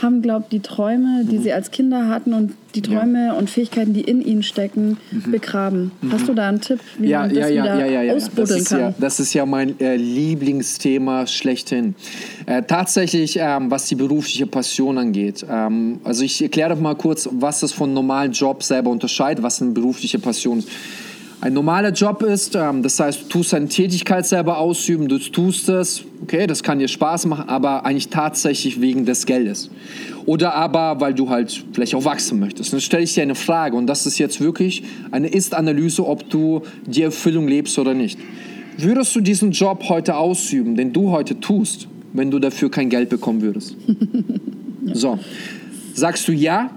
haben, 0.01 0.21
glaube 0.21 0.45
ich, 0.45 0.49
die 0.49 0.59
Träume, 0.61 1.25
die 1.25 1.37
sie 1.39 1.51
als 1.51 1.71
Kinder 1.71 2.07
hatten 2.07 2.33
und 2.33 2.53
die 2.75 2.81
Träume 2.81 3.35
und 3.35 3.49
Fähigkeiten, 3.49 3.93
die 3.93 4.01
in 4.01 4.21
ihnen 4.21 4.43
stecken, 4.43 4.97
begraben. 5.11 5.91
Hast 6.11 6.27
du 6.27 6.33
da 6.33 6.49
einen 6.49 6.61
Tipp, 6.61 6.79
wie 6.97 7.09
Ja, 7.09 7.21
man 7.21 7.29
das 7.29 7.37
ja, 7.37 7.47
ja, 7.47 7.63
wieder 7.63 7.79
ja, 7.79 7.85
ja, 7.85 8.01
ja. 8.03 8.13
Das 8.13 8.23
ausbuddeln 8.25 8.63
kann? 8.65 8.79
ja, 8.79 8.93
das 8.97 9.19
ist 9.19 9.33
ja 9.33 9.45
mein 9.45 9.79
äh, 9.79 9.95
Lieblingsthema 9.95 11.25
schlechthin. 11.27 11.95
Äh, 12.45 12.63
tatsächlich, 12.63 13.37
ähm, 13.39 13.71
was 13.71 13.85
die 13.85 13.95
berufliche 13.95 14.45
Passion 14.47 14.97
angeht. 14.97 15.45
Ähm, 15.49 15.99
also 16.03 16.23
ich 16.23 16.41
erkläre 16.41 16.75
mal 16.75 16.95
kurz, 16.95 17.27
was 17.31 17.61
das 17.61 17.71
von 17.71 17.89
einem 17.89 17.95
normalen 17.95 18.31
Job 18.31 18.63
selber 18.63 18.91
unterscheidet, 18.91 19.43
was 19.43 19.61
eine 19.61 19.71
berufliche 19.71 20.19
Passion 20.19 20.59
ist. 20.59 20.69
Ein 21.41 21.53
normaler 21.53 21.91
Job 21.91 22.21
ist, 22.21 22.55
ähm, 22.55 22.83
das 22.83 22.99
heißt, 22.99 23.23
du 23.23 23.27
tust 23.29 23.53
deine 23.53 23.69
Tätigkeit 23.69 24.25
selber 24.25 24.57
ausüben, 24.57 25.07
du 25.07 25.17
tust 25.19 25.69
es, 25.69 26.03
okay, 26.21 26.47
das 26.47 26.63
kann 26.63 26.79
dir 26.79 26.89
Spaß 26.89 27.27
machen, 27.27 27.47
aber 27.47 27.85
eigentlich 27.85 28.09
tatsächlich 28.09 28.81
wegen 28.81 29.05
des 29.05 29.25
Geldes. 29.25 29.69
Oder 30.25 30.53
aber, 30.53 30.99
weil 30.99 31.13
du 31.13 31.29
halt 31.29 31.63
vielleicht 31.71 31.95
auch 31.95 32.03
wachsen 32.03 32.41
möchtest. 32.41 32.73
Dann 32.73 32.81
stelle 32.81 33.03
ich 33.03 33.13
dir 33.13 33.23
eine 33.23 33.35
Frage 33.35 33.77
und 33.77 33.87
das 33.87 34.05
ist 34.05 34.17
jetzt 34.17 34.41
wirklich 34.41 34.83
eine 35.11 35.29
Ist-Analyse, 35.29 36.05
ob 36.05 36.29
du 36.29 36.63
die 36.85 37.03
Erfüllung 37.03 37.47
lebst 37.47 37.79
oder 37.79 37.93
nicht. 37.93 38.19
Würdest 38.77 39.15
du 39.15 39.21
diesen 39.21 39.51
Job 39.51 39.85
heute 39.87 40.17
ausüben, 40.17 40.75
den 40.75 40.91
du 40.91 41.11
heute 41.11 41.39
tust, 41.39 41.87
wenn 42.11 42.31
du 42.31 42.39
dafür 42.39 42.69
kein 42.69 42.89
Geld 42.89 43.09
bekommen 43.09 43.41
würdest? 43.41 43.75
So, 44.91 45.19
sagst 45.93 46.27
du 46.27 46.31
ja, 46.31 46.71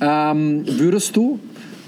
ähm, 0.00 0.64
würdest 0.66 1.14
du, 1.16 1.38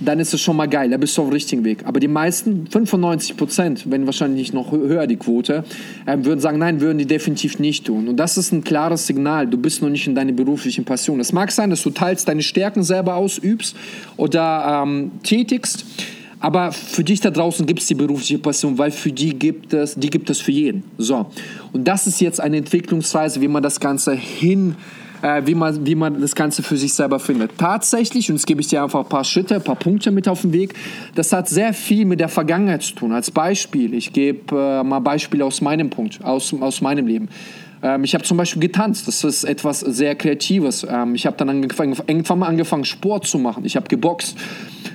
dann 0.01 0.21
ist 0.21 0.33
es 0.33 0.41
schon 0.41 0.57
mal 0.57 0.67
geil, 0.67 0.91
da 0.91 0.97
bist 0.97 1.17
du 1.17 1.23
auf 1.23 1.29
dem 1.29 1.33
richtigen 1.33 1.65
Weg. 1.65 1.85
Aber 1.85 2.01
die 2.01 2.09
meisten, 2.09 2.67
95 2.71 3.37
Prozent, 3.37 3.91
wenn 3.91 4.07
wahrscheinlich 4.07 4.53
noch 4.53 4.73
hö- 4.73 4.89
höher 4.89 5.07
die 5.07 5.17
Quote, 5.17 5.65
ähm, 6.07 6.25
würden 6.25 6.41
sagen, 6.41 6.59
nein, 6.59 6.81
würden 6.81 6.99
die 6.99 7.07
definitiv 7.07 7.59
nicht 7.59 7.87
tun. 7.87 8.09
Und 8.09 8.17
das 8.17 8.37
ist 8.37 8.53
ein 8.53 8.65
klares 8.65 9.07
Signal, 9.07 9.47
du 9.47 9.59
bist 9.59 9.83
noch 9.83 9.89
nicht 9.89 10.07
in 10.07 10.15
deiner 10.15 10.33
beruflichen 10.33 10.85
Passion. 10.85 11.21
Es 11.21 11.33
mag 11.33 11.51
sein, 11.51 11.71
dass 11.71 11.83
du 11.83 11.91
teils 11.91 12.25
deine 12.25 12.43
Stärken 12.43 12.83
selber 12.83 13.17
ausübst 13.17 13.77
oder 14.17 14.83
ähm, 14.85 15.11
tätigst, 15.23 15.85
aber 16.41 16.71
für 16.71 17.03
dich 17.03 17.21
da 17.21 17.31
draußen 17.31 17.67
gibt 17.67 17.81
es 17.81 17.87
die 17.89 17.95
berufliche 17.95 18.39
Passion, 18.39 18.79
weil 18.79 18.93
für 18.93 19.11
die 19.11 19.37
gibt 19.37 19.73
es, 19.75 19.97
die 19.97 20.09
gibt 20.09 20.31
es 20.31 20.41
für 20.41 20.53
jeden. 20.53 20.85
So. 20.97 21.27
Und 21.73 21.89
das 21.89 22.07
ist 22.07 22.21
jetzt 22.21 22.41
eine 22.41 22.59
Entwicklungsweise, 22.59 23.41
wie 23.41 23.49
man 23.49 23.63
das 23.63 23.81
Ganze 23.81 24.15
hin, 24.15 24.77
äh, 25.23 25.43
wie, 25.45 25.55
man, 25.55 25.87
wie 25.87 25.95
man 25.95 26.21
das 26.21 26.35
Ganze 26.35 26.63
für 26.63 26.77
sich 26.77 26.95
selber 26.95 27.19
findet. 27.19 27.59
Tatsächlich, 27.59 28.31
und 28.31 28.37
jetzt 28.37 28.47
gebe 28.47 28.61
ich 28.61 28.69
dir 28.69 28.83
einfach 28.83 29.01
ein 29.01 29.09
paar 29.09 29.25
Schritte, 29.25 29.57
ein 29.57 29.65
paar 29.65 29.77
Punkte 29.77 30.11
mit 30.11 30.29
auf 30.29 30.43
den 30.43 30.53
Weg, 30.53 30.75
das 31.15 31.33
hat 31.33 31.49
sehr 31.49 31.73
viel 31.73 32.05
mit 32.05 32.21
der 32.21 32.29
Vergangenheit 32.29 32.83
zu 32.83 32.95
tun. 32.95 33.13
Als 33.13 33.31
Beispiel, 33.31 33.95
ich 33.95 34.13
gebe 34.13 34.57
äh, 34.57 34.83
mal 34.83 35.01
Beispiele 35.01 35.45
aus 35.45 35.61
meinem 35.61 35.91
Punkt, 35.91 36.25
aus, 36.25 36.55
aus 36.61 36.81
meinem 36.81 37.07
Leben. 37.07 37.29
Ähm, 37.83 38.05
ich 38.05 38.15
habe 38.15 38.25
zum 38.25 38.37
Beispiel 38.37 38.61
getanzt, 38.61 39.09
das 39.09 39.25
ist 39.25 39.45
etwas 39.45 39.81
sehr 39.81 40.15
Kreatives. 40.15 40.87
Ähm, 40.89 41.15
ich 41.15 41.27
habe 41.27 41.37
dann 41.37 41.49
angefangen, 41.49 41.97
irgendwann 42.07 42.39
mal 42.41 42.47
angefangen, 42.47 42.85
Sport 42.85 43.27
zu 43.27 43.39
machen. 43.39 43.65
Ich 43.65 43.77
habe 43.77 43.89
geboxt. 43.89 44.37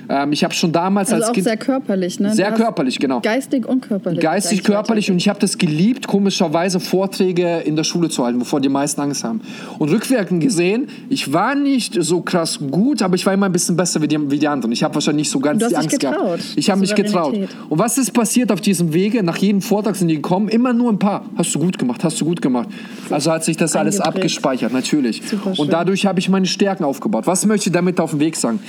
Ähm, 0.08 0.32
ich 0.32 0.44
habe 0.44 0.54
schon 0.54 0.72
damals 0.72 1.10
Also 1.10 1.22
als 1.22 1.30
auch 1.30 1.34
Kind... 1.34 1.44
sehr 1.44 1.56
körperlich, 1.56 2.20
ne? 2.20 2.34
Sehr 2.34 2.52
körperlich, 2.52 2.98
genau. 2.98 3.20
Geistig 3.20 3.66
und 3.66 3.80
körperlich. 3.80 4.20
Geistig, 4.20 4.62
körperlich 4.62 5.10
und 5.10 5.16
ich 5.16 5.28
habe 5.28 5.38
das 5.38 5.58
geliebt, 5.58 6.06
komischerweise 6.06 6.80
Vorträge 6.80 7.60
in 7.60 7.76
der 7.76 7.84
Schule 7.84 8.08
zu 8.08 8.24
halten, 8.24 8.38
bevor 8.38 8.60
die 8.60 8.68
meisten 8.68 9.00
Angst 9.00 9.24
haben. 9.24 9.40
Und 9.78 9.90
rückwirkend 9.90 10.42
gesehen, 10.42 10.88
ich 11.08 11.32
war 11.32 11.54
nicht 11.54 11.96
so 12.00 12.20
krass 12.20 12.58
gut, 12.70 13.02
aber 13.02 13.14
ich 13.14 13.24
war 13.24 13.32
immer 13.32 13.46
ein 13.46 13.52
bisschen 13.52 13.76
besser 13.76 14.02
wie 14.02 14.08
die, 14.08 14.30
wie 14.30 14.38
die 14.38 14.48
anderen. 14.48 14.72
Ich 14.72 14.82
habe 14.82 14.94
wahrscheinlich 14.94 15.24
nicht 15.24 15.30
so 15.30 15.38
ganz 15.38 15.66
die 15.66 15.76
Angst 15.76 15.90
getraut. 15.90 16.14
gehabt. 16.14 16.44
Ich 16.56 16.70
habe 16.70 16.80
mich 16.80 16.94
getraut. 16.94 17.36
Und 17.68 17.78
was 17.78 17.98
ist 17.98 18.12
passiert 18.12 18.52
auf 18.52 18.60
diesem 18.60 18.92
Wege? 18.92 19.22
Nach 19.22 19.36
jedem 19.36 19.62
Vortrag 19.62 19.96
sind 19.96 20.08
die 20.08 20.16
gekommen, 20.16 20.48
immer 20.48 20.72
nur 20.72 20.92
ein 20.92 20.98
paar. 20.98 21.24
Hast 21.36 21.54
du 21.54 21.58
gut 21.58 21.78
gemacht, 21.78 22.04
hast 22.04 22.20
du 22.20 22.24
gut 22.24 22.42
gemacht. 22.42 22.68
Also 23.10 23.30
hat 23.30 23.44
sich 23.44 23.56
das 23.56 23.76
alles 23.76 24.00
abgespeichert, 24.00 24.72
natürlich. 24.72 25.20
Und 25.58 25.72
dadurch 25.72 26.06
habe 26.06 26.20
ich 26.20 26.28
meine 26.30 26.46
Stärken 26.46 26.84
aufgebaut. 26.84 27.26
Was 27.26 27.44
möchte 27.44 27.68
ich 27.68 27.72
damit 27.72 28.00
auf 28.00 28.12
den 28.12 28.20
Weg 28.20 28.34
sagen? 28.36 28.60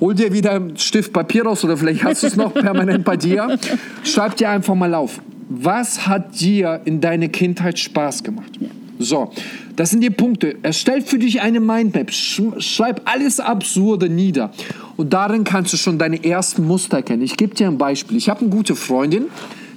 Hol 0.00 0.14
dir 0.14 0.32
wieder 0.32 0.50
einen 0.52 0.76
Stift 0.76 1.12
Papier 1.12 1.44
raus 1.44 1.64
oder 1.64 1.76
vielleicht 1.76 2.02
hast 2.02 2.24
du 2.24 2.26
es 2.26 2.36
noch 2.36 2.52
permanent 2.54 3.04
bei 3.04 3.16
dir. 3.16 3.56
Schreib 4.02 4.36
dir 4.36 4.50
einfach 4.50 4.74
mal 4.74 4.92
auf. 4.94 5.20
Was 5.48 6.06
hat 6.08 6.40
dir 6.40 6.80
in 6.84 7.00
deiner 7.00 7.28
Kindheit 7.28 7.78
Spaß 7.78 8.24
gemacht? 8.24 8.58
So, 8.98 9.30
das 9.76 9.90
sind 9.90 10.00
die 10.02 10.10
Punkte. 10.10 10.56
Erstell 10.62 11.00
für 11.02 11.18
dich 11.18 11.40
eine 11.42 11.60
Mindmap. 11.60 12.10
Sch- 12.10 12.60
Schreib 12.60 13.02
alles 13.04 13.38
Absurde 13.40 14.08
nieder. 14.08 14.50
Und 14.96 15.12
darin 15.12 15.44
kannst 15.44 15.72
du 15.72 15.76
schon 15.76 15.98
deine 15.98 16.24
ersten 16.24 16.64
Muster 16.66 16.98
erkennen. 16.98 17.22
Ich 17.22 17.36
gebe 17.36 17.54
dir 17.54 17.68
ein 17.68 17.78
Beispiel. 17.78 18.16
Ich 18.16 18.28
habe 18.28 18.40
eine 18.40 18.50
gute 18.50 18.74
Freundin. 18.76 19.26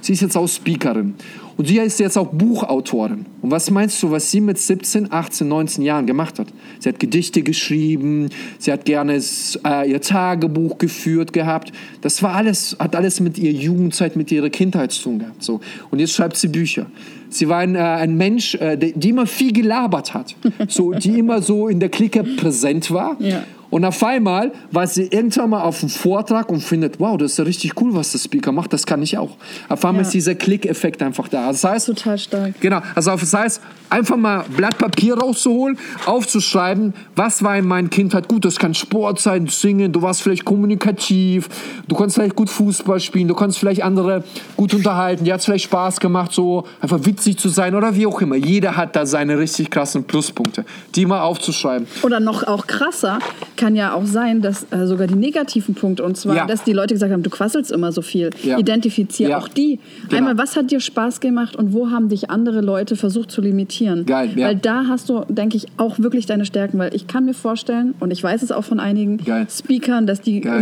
Sie 0.08 0.14
ist 0.14 0.22
jetzt 0.22 0.38
auch 0.38 0.48
Speakerin. 0.48 1.16
Und 1.58 1.68
sie 1.68 1.76
ist 1.76 2.00
jetzt 2.00 2.16
auch 2.16 2.28
Buchautorin. 2.28 3.26
Und 3.42 3.50
was 3.50 3.70
meinst 3.70 4.02
du, 4.02 4.10
was 4.10 4.30
sie 4.30 4.40
mit 4.40 4.58
17, 4.58 5.12
18, 5.12 5.46
19 5.46 5.84
Jahren 5.84 6.06
gemacht 6.06 6.38
hat? 6.38 6.46
Sie 6.78 6.88
hat 6.88 6.98
Gedichte 6.98 7.42
geschrieben, 7.42 8.30
sie 8.58 8.72
hat 8.72 8.86
gerne 8.86 9.20
äh, 9.66 9.90
ihr 9.90 10.00
Tagebuch 10.00 10.78
geführt 10.78 11.34
gehabt. 11.34 11.72
Das 12.00 12.22
war 12.22 12.34
alles, 12.34 12.74
hat 12.78 12.96
alles 12.96 13.20
mit 13.20 13.36
ihrer 13.36 13.52
Jugendzeit, 13.52 14.16
mit 14.16 14.32
ihrer 14.32 14.48
Kindheit 14.48 14.92
zu 14.92 15.02
tun 15.02 15.18
gehabt. 15.18 15.42
So. 15.42 15.60
Und 15.90 15.98
jetzt 15.98 16.14
schreibt 16.14 16.38
sie 16.38 16.48
Bücher. 16.48 16.86
Sie 17.28 17.46
war 17.50 17.58
ein, 17.58 17.74
äh, 17.74 17.80
ein 17.80 18.16
Mensch, 18.16 18.54
äh, 18.54 18.78
der, 18.78 18.92
die 18.92 19.10
immer 19.10 19.26
viel 19.26 19.52
gelabert 19.52 20.14
hat. 20.14 20.36
So, 20.68 20.92
die 20.92 21.18
immer 21.18 21.42
so 21.42 21.68
in 21.68 21.80
der 21.80 21.90
Clique 21.90 22.22
präsent 22.24 22.90
war. 22.90 23.20
Ja. 23.20 23.44
Und 23.70 23.84
auf 23.84 24.02
einmal 24.02 24.52
war 24.70 24.86
sie 24.86 25.08
irgendwann 25.08 25.50
mal 25.50 25.62
auf 25.62 25.82
einem 25.82 25.90
Vortrag 25.90 26.48
und 26.50 26.60
findet, 26.62 26.98
wow, 27.00 27.18
das 27.18 27.32
ist 27.32 27.38
ja 27.38 27.44
richtig 27.44 27.80
cool, 27.80 27.94
was 27.94 28.12
der 28.12 28.18
Speaker 28.18 28.52
macht, 28.52 28.72
das 28.72 28.86
kann 28.86 29.02
ich 29.02 29.18
auch. 29.18 29.36
Auf 29.68 29.84
einmal 29.84 30.02
Ja. 30.02 30.06
ist 30.06 30.14
dieser 30.14 30.34
Klick-Effekt 30.34 31.02
einfach 31.02 31.28
da. 31.28 31.48
Das 31.48 31.64
heißt, 31.64 31.86
Total 31.86 32.18
stark. 32.18 32.60
Genau, 32.60 32.80
also 32.94 33.10
das 33.10 33.34
heißt, 33.34 33.60
einfach 33.90 34.16
mal 34.16 34.44
Blatt 34.56 34.78
Papier 34.78 35.18
rauszuholen, 35.18 35.78
aufzuschreiben, 36.06 36.94
was 37.16 37.42
war 37.42 37.56
in 37.56 37.66
meiner 37.66 37.88
Kindheit 37.88 38.28
gut. 38.28 38.44
Das 38.44 38.58
kann 38.58 38.74
Sport 38.74 39.20
sein, 39.20 39.46
singen, 39.48 39.92
du 39.92 40.02
warst 40.02 40.22
vielleicht 40.22 40.44
kommunikativ, 40.44 41.48
du 41.86 41.94
konntest 41.94 42.16
vielleicht 42.16 42.36
gut 42.36 42.50
Fußball 42.50 43.00
spielen, 43.00 43.28
du 43.28 43.34
konntest 43.34 43.58
vielleicht 43.58 43.82
andere 43.82 44.24
gut 44.56 44.74
unterhalten, 44.74 45.24
dir 45.24 45.34
hat 45.34 45.40
es 45.40 45.46
vielleicht 45.46 45.64
Spaß 45.64 46.00
gemacht, 46.00 46.32
so 46.32 46.64
einfach 46.80 47.04
witzig 47.04 47.38
zu 47.38 47.48
sein 47.48 47.74
oder 47.74 47.94
wie 47.96 48.06
auch 48.06 48.20
immer. 48.20 48.36
Jeder 48.36 48.76
hat 48.76 48.96
da 48.96 49.06
seine 49.06 49.38
richtig 49.38 49.70
krassen 49.70 50.04
Pluspunkte, 50.04 50.64
die 50.94 51.06
mal 51.06 51.20
aufzuschreiben. 51.20 51.86
Oder 52.02 52.20
noch 52.20 52.44
auch 52.44 52.66
krasser 52.66 53.18
kann 53.58 53.76
ja 53.76 53.92
auch 53.92 54.06
sein, 54.06 54.40
dass 54.40 54.66
äh, 54.70 54.86
sogar 54.86 55.06
die 55.06 55.16
negativen 55.16 55.74
Punkte, 55.74 56.02
und 56.04 56.16
zwar, 56.16 56.34
Ja. 56.36 56.46
dass 56.46 56.64
die 56.64 56.72
Leute 56.72 56.94
gesagt 56.94 57.12
haben, 57.12 57.22
du 57.22 57.28
quasselst 57.28 57.70
immer 57.70 57.92
so 57.92 58.00
viel. 58.00 58.30
Ja. 58.42 58.56
Identifizier 58.58 59.28
Ja. 59.30 59.38
auch 59.38 59.48
die. 59.48 59.78
Genau. 60.08 60.16
Einmal, 60.16 60.38
was 60.38 60.56
hat 60.56 60.70
dir 60.70 60.80
Spaß 60.80 61.20
gemacht 61.20 61.56
und 61.56 61.74
wo 61.74 61.90
haben 61.90 62.08
dich 62.08 62.30
andere 62.30 62.62
Leute 62.62 62.96
versucht 62.96 63.30
zu 63.30 63.42
limitieren? 63.42 64.06
Geil, 64.06 64.30
ja. 64.34 64.46
Weil 64.46 64.56
da 64.56 64.86
hast 64.88 65.10
du, 65.10 65.24
denke 65.28 65.58
ich, 65.58 65.66
auch 65.76 65.98
wirklich 65.98 66.24
deine 66.24 66.46
Stärken. 66.46 66.78
Weil 66.78 66.94
ich 66.94 67.06
kann 67.06 67.26
mir 67.26 67.34
vorstellen, 67.34 67.94
und 68.00 68.12
ich 68.12 68.22
weiß 68.22 68.42
es 68.42 68.52
auch 68.52 68.64
von 68.64 68.80
einigen 68.80 69.18
Geil. 69.18 69.46
Speakern, 69.50 70.06
dass 70.06 70.22
die 70.22 70.40
Geil. 70.40 70.60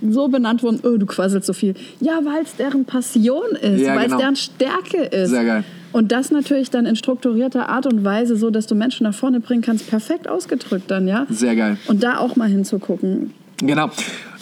immer 0.00 0.10
so 0.12 0.26
benannt 0.28 0.62
wurden, 0.64 0.80
oh, 0.82 0.96
du 0.96 1.06
quasselst 1.06 1.46
so 1.46 1.52
viel. 1.52 1.74
Ja, 2.00 2.20
weil 2.24 2.42
es 2.42 2.56
deren 2.56 2.84
Passion 2.86 3.50
ist, 3.52 3.86
weil 3.86 3.98
es 3.98 4.04
genau. 4.06 4.18
deren 4.18 4.36
Stärke 4.36 5.02
ist. 5.04 5.30
Sehr 5.30 5.44
geil. 5.44 5.64
Und 5.94 6.10
das 6.10 6.32
natürlich 6.32 6.70
dann 6.70 6.86
in 6.86 6.96
strukturierter 6.96 7.68
Art 7.68 7.86
und 7.86 8.02
Weise, 8.02 8.34
so 8.34 8.50
dass 8.50 8.66
du 8.66 8.74
Menschen 8.74 9.04
nach 9.04 9.14
vorne 9.14 9.38
bringen 9.38 9.62
kannst, 9.62 9.88
perfekt 9.88 10.26
ausgedrückt 10.26 10.90
dann, 10.90 11.06
ja? 11.06 11.24
Sehr 11.30 11.54
geil. 11.54 11.78
Und 11.86 12.02
da 12.02 12.18
auch 12.18 12.34
mal 12.34 12.48
hinzugucken. 12.48 13.32
Genau. 13.58 13.90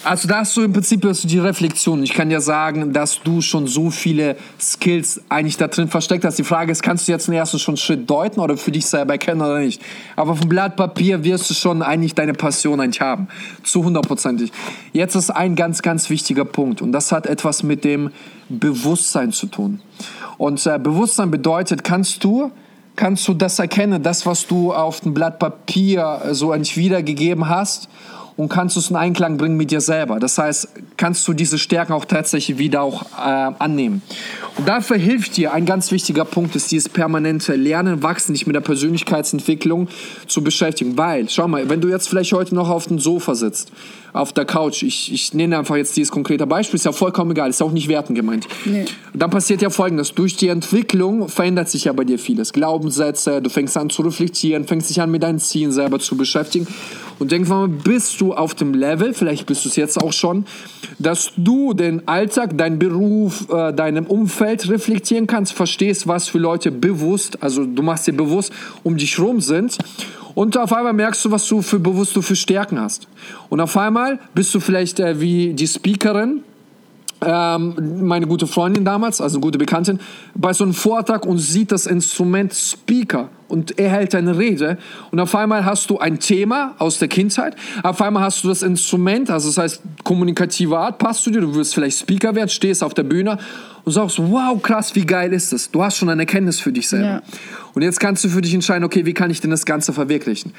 Also 0.04 0.26
da 0.26 0.38
hast 0.38 0.56
du 0.56 0.62
im 0.62 0.72
Prinzip 0.72 1.04
hast 1.04 1.22
du 1.22 1.28
die 1.28 1.38
Reflexion. 1.38 2.02
Ich 2.02 2.12
kann 2.12 2.28
ja 2.28 2.40
sagen, 2.40 2.92
dass 2.92 3.20
du 3.22 3.40
schon 3.40 3.68
so 3.68 3.90
viele 3.90 4.36
Skills 4.60 5.20
eigentlich 5.28 5.58
da 5.58 5.68
drin 5.68 5.86
versteckt 5.86 6.24
hast. 6.24 6.38
Die 6.38 6.44
Frage 6.44 6.72
ist, 6.72 6.82
kannst 6.82 7.06
du 7.06 7.12
jetzt 7.12 7.28
den 7.28 7.34
ersten 7.34 7.60
schon 7.60 7.76
Schritt 7.76 8.10
deuten 8.10 8.40
oder 8.40 8.56
für 8.56 8.72
dich 8.72 8.86
selber 8.86 9.12
erkennen 9.12 9.42
oder 9.42 9.60
nicht? 9.60 9.80
Aber 10.16 10.34
vom 10.34 10.48
Blatt 10.48 10.74
Papier 10.74 11.22
wirst 11.22 11.48
du 11.50 11.54
schon 11.54 11.82
eigentlich 11.82 12.16
deine 12.16 12.32
Passion 12.32 12.80
eigentlich 12.80 13.00
haben. 13.00 13.28
Zu 13.62 13.84
hundertprozentig. 13.84 14.50
Jetzt 14.92 15.14
ist 15.14 15.30
ein 15.30 15.54
ganz, 15.54 15.82
ganz 15.82 16.10
wichtiger 16.10 16.44
Punkt 16.44 16.82
und 16.82 16.90
das 16.90 17.12
hat 17.12 17.26
etwas 17.26 17.62
mit 17.62 17.84
dem 17.84 18.10
Bewusstsein 18.48 19.30
zu 19.30 19.46
tun. 19.46 19.80
Und 20.36 20.66
äh, 20.66 20.80
Bewusstsein 20.80 21.30
bedeutet, 21.30 21.84
kannst 21.84 22.24
du 22.24 22.50
kannst 22.96 23.26
du 23.26 23.32
das 23.32 23.58
erkennen, 23.58 24.02
das, 24.02 24.26
was 24.26 24.46
du 24.46 24.72
auf 24.72 25.00
dem 25.00 25.14
Blatt 25.14 25.38
Papier 25.38 26.20
äh, 26.24 26.34
so 26.34 26.52
eigentlich 26.52 26.76
wiedergegeben 26.76 27.48
hast 27.48 27.88
und 28.36 28.48
kannst 28.48 28.76
du 28.76 28.80
es 28.80 28.90
in 28.90 28.96
Einklang 28.96 29.36
bringen 29.36 29.56
mit 29.56 29.70
dir 29.70 29.80
selber. 29.80 30.18
Das 30.18 30.38
heißt, 30.38 30.68
kannst 31.02 31.26
du 31.26 31.32
diese 31.32 31.58
Stärken 31.58 31.94
auch 31.94 32.04
tatsächlich 32.04 32.58
wieder 32.58 32.82
auch 32.82 33.02
äh, 33.02 33.50
annehmen. 33.58 34.02
Und 34.56 34.68
dafür 34.68 34.96
hilft 34.96 35.36
dir 35.36 35.52
ein 35.52 35.66
ganz 35.66 35.90
wichtiger 35.90 36.24
Punkt, 36.24 36.54
ist 36.54 36.70
dieses 36.70 36.88
permanente 36.88 37.56
Lernen, 37.56 38.04
Wachsen, 38.04 38.34
dich 38.34 38.46
mit 38.46 38.54
der 38.54 38.60
Persönlichkeitsentwicklung 38.60 39.88
zu 40.28 40.44
beschäftigen. 40.44 40.96
Weil, 40.96 41.28
schau 41.28 41.48
mal, 41.48 41.68
wenn 41.68 41.80
du 41.80 41.88
jetzt 41.88 42.08
vielleicht 42.08 42.32
heute 42.32 42.54
noch 42.54 42.70
auf 42.70 42.86
dem 42.86 43.00
Sofa 43.00 43.34
sitzt, 43.34 43.72
auf 44.12 44.32
der 44.32 44.44
Couch. 44.44 44.82
Ich, 44.82 45.12
ich 45.12 45.32
nenne 45.34 45.58
einfach 45.58 45.76
jetzt 45.76 45.96
dieses 45.96 46.12
konkrete 46.12 46.46
Beispiel, 46.46 46.76
ist 46.76 46.84
ja 46.84 46.92
vollkommen 46.92 47.30
egal, 47.30 47.50
ist 47.50 47.62
auch 47.62 47.72
nicht 47.72 47.88
werten 47.88 48.14
gemeint. 48.14 48.46
Nee. 48.64 48.84
Dann 49.14 49.30
passiert 49.30 49.62
ja 49.62 49.70
folgendes: 49.70 50.14
Durch 50.14 50.36
die 50.36 50.48
Entwicklung 50.48 51.28
verändert 51.28 51.68
sich 51.68 51.84
ja 51.84 51.92
bei 51.92 52.04
dir 52.04 52.18
vieles. 52.18 52.52
Glaubenssätze, 52.52 53.40
du 53.40 53.50
fängst 53.50 53.76
an 53.76 53.90
zu 53.90 54.02
reflektieren, 54.02 54.66
fängst 54.66 54.90
dich 54.90 55.00
an 55.00 55.10
mit 55.10 55.22
deinen 55.22 55.38
Zielen 55.38 55.72
selber 55.72 55.98
zu 55.98 56.16
beschäftigen. 56.16 56.66
Und 57.18 57.32
irgendwann 57.32 57.58
mal 57.58 57.68
bist 57.68 58.20
du 58.20 58.34
auf 58.34 58.54
dem 58.54 58.74
Level, 58.74 59.14
vielleicht 59.14 59.46
bist 59.46 59.64
du 59.64 59.68
es 59.68 59.76
jetzt 59.76 60.02
auch 60.02 60.12
schon, 60.12 60.44
dass 60.98 61.32
du 61.36 61.74
den 61.74 62.06
Alltag, 62.08 62.56
deinen 62.56 62.78
Beruf, 62.78 63.48
äh, 63.50 63.72
deinem 63.72 64.06
Umfeld 64.06 64.68
reflektieren 64.68 65.26
kannst, 65.26 65.52
verstehst, 65.52 66.06
was 66.06 66.28
für 66.28 66.38
Leute 66.38 66.70
bewusst, 66.70 67.42
also 67.42 67.64
du 67.64 67.82
machst 67.82 68.06
dir 68.06 68.12
bewusst, 68.12 68.52
um 68.82 68.96
dich 68.96 69.18
rum 69.18 69.40
sind. 69.40 69.78
Und 70.34 70.56
auf 70.56 70.72
einmal 70.72 70.94
merkst 70.94 71.24
du, 71.24 71.30
was 71.30 71.46
du 71.46 71.60
für 71.60 71.78
bewusst 71.78 72.16
du 72.16 72.22
für 72.22 72.36
Stärken 72.36 72.80
hast. 72.80 73.06
Und 73.50 73.60
auf 73.60 73.76
einmal 73.76 74.18
bist 74.34 74.54
du 74.54 74.60
vielleicht 74.60 74.98
äh, 74.98 75.20
wie 75.20 75.52
die 75.52 75.66
Speakerin, 75.66 76.42
ähm, 77.24 78.06
meine 78.06 78.26
gute 78.26 78.46
Freundin 78.46 78.84
damals, 78.84 79.20
also 79.20 79.36
eine 79.36 79.42
gute 79.42 79.58
Bekanntin, 79.58 80.00
bei 80.34 80.52
so 80.52 80.64
einem 80.64 80.74
Vortrag 80.74 81.24
und 81.24 81.38
sieht 81.38 81.72
das 81.72 81.86
Instrument 81.86 82.52
Speaker 82.54 83.28
und 83.48 83.78
er 83.78 83.90
hält 83.90 84.14
eine 84.14 84.38
Rede 84.38 84.78
und 85.10 85.20
auf 85.20 85.34
einmal 85.34 85.64
hast 85.64 85.90
du 85.90 85.98
ein 85.98 86.18
Thema 86.18 86.74
aus 86.78 86.98
der 86.98 87.08
Kindheit, 87.08 87.54
auf 87.82 88.00
einmal 88.00 88.22
hast 88.22 88.42
du 88.44 88.48
das 88.48 88.62
Instrument, 88.62 89.30
also 89.30 89.48
das 89.48 89.58
heißt 89.58 89.82
kommunikative 90.04 90.78
Art, 90.78 90.98
passt 90.98 91.26
du 91.26 91.30
dir, 91.30 91.40
du 91.40 91.54
wirst 91.54 91.74
vielleicht 91.74 91.98
Speaker 91.98 92.34
werden, 92.34 92.48
stehst 92.48 92.82
auf 92.82 92.94
der 92.94 93.04
Bühne 93.04 93.38
und 93.84 93.92
sagst, 93.92 94.18
wow, 94.18 94.60
krass, 94.60 94.94
wie 94.94 95.04
geil 95.04 95.32
ist 95.32 95.52
das? 95.52 95.70
Du 95.70 95.82
hast 95.82 95.96
schon 95.96 96.08
eine 96.08 96.22
Erkenntnis 96.22 96.60
für 96.60 96.72
dich 96.72 96.88
selber. 96.88 97.06
Ja. 97.06 97.22
Und 97.74 97.82
jetzt 97.82 98.00
kannst 98.00 98.22
du 98.24 98.28
für 98.28 98.40
dich 98.40 98.54
entscheiden, 98.54 98.84
okay, 98.84 99.06
wie 99.06 99.14
kann 99.14 99.30
ich 99.30 99.40
denn 99.40 99.50
das 99.50 99.64
Ganze 99.64 99.92
verwirklichen? 99.92 100.52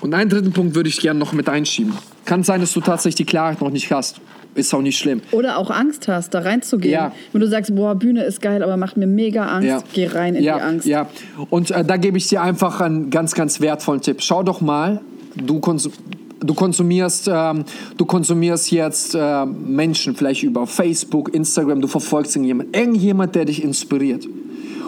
Und 0.00 0.14
einen 0.14 0.30
dritten 0.30 0.52
Punkt 0.52 0.74
würde 0.74 0.88
ich 0.88 1.00
gerne 1.00 1.18
noch 1.18 1.32
mit 1.32 1.48
einschieben. 1.48 1.94
Kann 2.24 2.42
sein, 2.42 2.60
dass 2.60 2.72
du 2.72 2.80
tatsächlich 2.80 3.16
die 3.16 3.24
Klarheit 3.26 3.60
noch 3.60 3.70
nicht 3.70 3.90
hast. 3.92 4.20
Ist 4.54 4.72
auch 4.72 4.82
nicht 4.82 4.98
schlimm. 4.98 5.20
Oder 5.32 5.58
auch 5.58 5.70
Angst 5.70 6.08
hast, 6.08 6.34
da 6.34 6.40
reinzugehen. 6.40 6.92
Ja. 6.92 7.12
Wenn 7.32 7.40
du 7.40 7.48
sagst, 7.48 7.74
boah, 7.74 7.94
Bühne 7.94 8.24
ist 8.24 8.40
geil, 8.40 8.62
aber 8.62 8.76
macht 8.76 8.96
mir 8.96 9.06
mega 9.06 9.46
Angst, 9.46 9.68
ja. 9.68 9.82
geh 9.92 10.06
rein 10.06 10.34
in 10.34 10.44
ja. 10.44 10.56
die 10.56 10.62
Angst. 10.62 10.86
Ja, 10.86 11.08
und 11.50 11.70
äh, 11.70 11.84
da 11.84 11.96
gebe 11.96 12.18
ich 12.18 12.28
dir 12.28 12.42
einfach 12.42 12.80
einen 12.80 13.10
ganz, 13.10 13.34
ganz 13.34 13.60
wertvollen 13.60 14.00
Tipp. 14.00 14.22
Schau 14.22 14.42
doch 14.42 14.60
mal, 14.60 15.00
du 15.34 15.60
konsumierst 15.60 16.00
du 16.44 16.54
konsumierst, 16.54 17.30
ähm, 17.32 17.64
du 17.96 18.04
konsumierst 18.04 18.70
jetzt 18.70 19.14
äh, 19.14 19.46
Menschen 19.46 20.14
vielleicht 20.14 20.42
über 20.42 20.66
Facebook, 20.66 21.34
Instagram, 21.34 21.80
du 21.80 21.88
verfolgst 21.88 22.36
irgendjemand, 22.36 22.76
irgendjemand, 22.76 23.34
der 23.34 23.46
dich 23.46 23.62
inspiriert. 23.62 24.26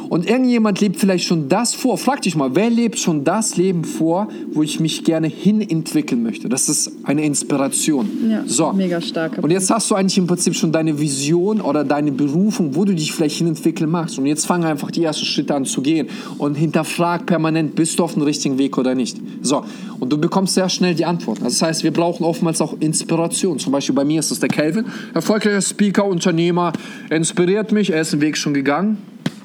Und 0.09 0.29
irgendjemand 0.29 0.81
lebt 0.81 0.97
vielleicht 0.97 1.27
schon 1.27 1.49
das 1.49 1.75
vor. 1.75 1.99
Frag 1.99 2.23
dich 2.23 2.37
mal, 2.37 2.55
wer 2.55 2.71
lebt 2.71 2.99
schon 2.99 3.25
das 3.25 3.57
Leben 3.57 3.85
vor, 3.85 4.29
wo 4.53 4.63
ich 4.63 4.81
mich 4.81 5.05
gerne 5.05 5.27
hin 5.27 5.61
entwickeln 5.61 6.23
möchte? 6.23 6.49
Das 6.49 6.69
ist 6.69 6.93
eine 7.05 7.25
Inspiration. 7.25 8.09
Ja, 8.31 8.43
so. 8.47 8.73
mega 8.73 9.01
stark. 9.01 9.39
Und 9.43 9.51
jetzt 9.51 9.71
hast 9.71 9.91
du 9.91 9.95
eigentlich 9.95 10.19
im 10.19 10.27
Prinzip 10.27 10.55
schon 10.55 10.73
deine 10.73 10.99
Vision 10.99 11.61
oder 11.61 11.85
deine 11.85 12.13
Berufung, 12.13 12.75
wo 12.75 12.85
du 12.85 12.95
dich 12.95 13.13
vielleicht 13.13 13.39
hin 13.39 13.49
entwickeln 13.49 13.91
magst. 13.91 14.19
Und 14.19 14.27
jetzt 14.27 14.47
fang 14.47 14.65
einfach 14.65 14.91
die 14.91 15.03
ersten 15.03 15.25
Schritte 15.25 15.55
an 15.55 15.65
zu 15.65 15.83
gehen 15.83 16.09
und 16.39 16.55
hinterfrag 16.55 17.27
permanent, 17.27 17.75
bist 17.75 17.99
du 17.99 18.05
auf 18.05 18.15
dem 18.15 18.23
richtigen 18.23 18.59
Weg 18.59 18.79
oder 18.79 18.95
nicht. 18.95 19.19
So. 19.43 19.65
Und 19.99 20.13
du 20.13 20.19
bekommst 20.19 20.55
sehr 20.55 20.69
schnell 20.69 20.95
die 20.95 21.05
Antwort. 21.05 21.39
Also 21.39 21.49
das 21.49 21.63
heißt, 21.63 21.85
wir 21.85 21.93
brauchen 21.93 22.25
oftmals 22.25 22.61
auch 22.61 22.75
Inspiration. 22.81 23.59
Zum 23.59 23.73
Beispiel 23.73 23.95
bei 23.95 24.05
mir 24.05 24.21
ist 24.21 24.31
das 24.31 24.41
der 24.41 24.49
Kelvin, 24.49 24.87
erfolgreicher 25.15 25.63
Speaker, 25.63 26.05
Unternehmer, 26.05 26.73
inspiriert 27.11 27.73
mich, 27.73 27.91
er 27.91 28.03
ist 28.03 28.13
den 28.13 28.21
Weg 28.21 28.37
schon 28.37 28.55
gegangen 28.55 28.99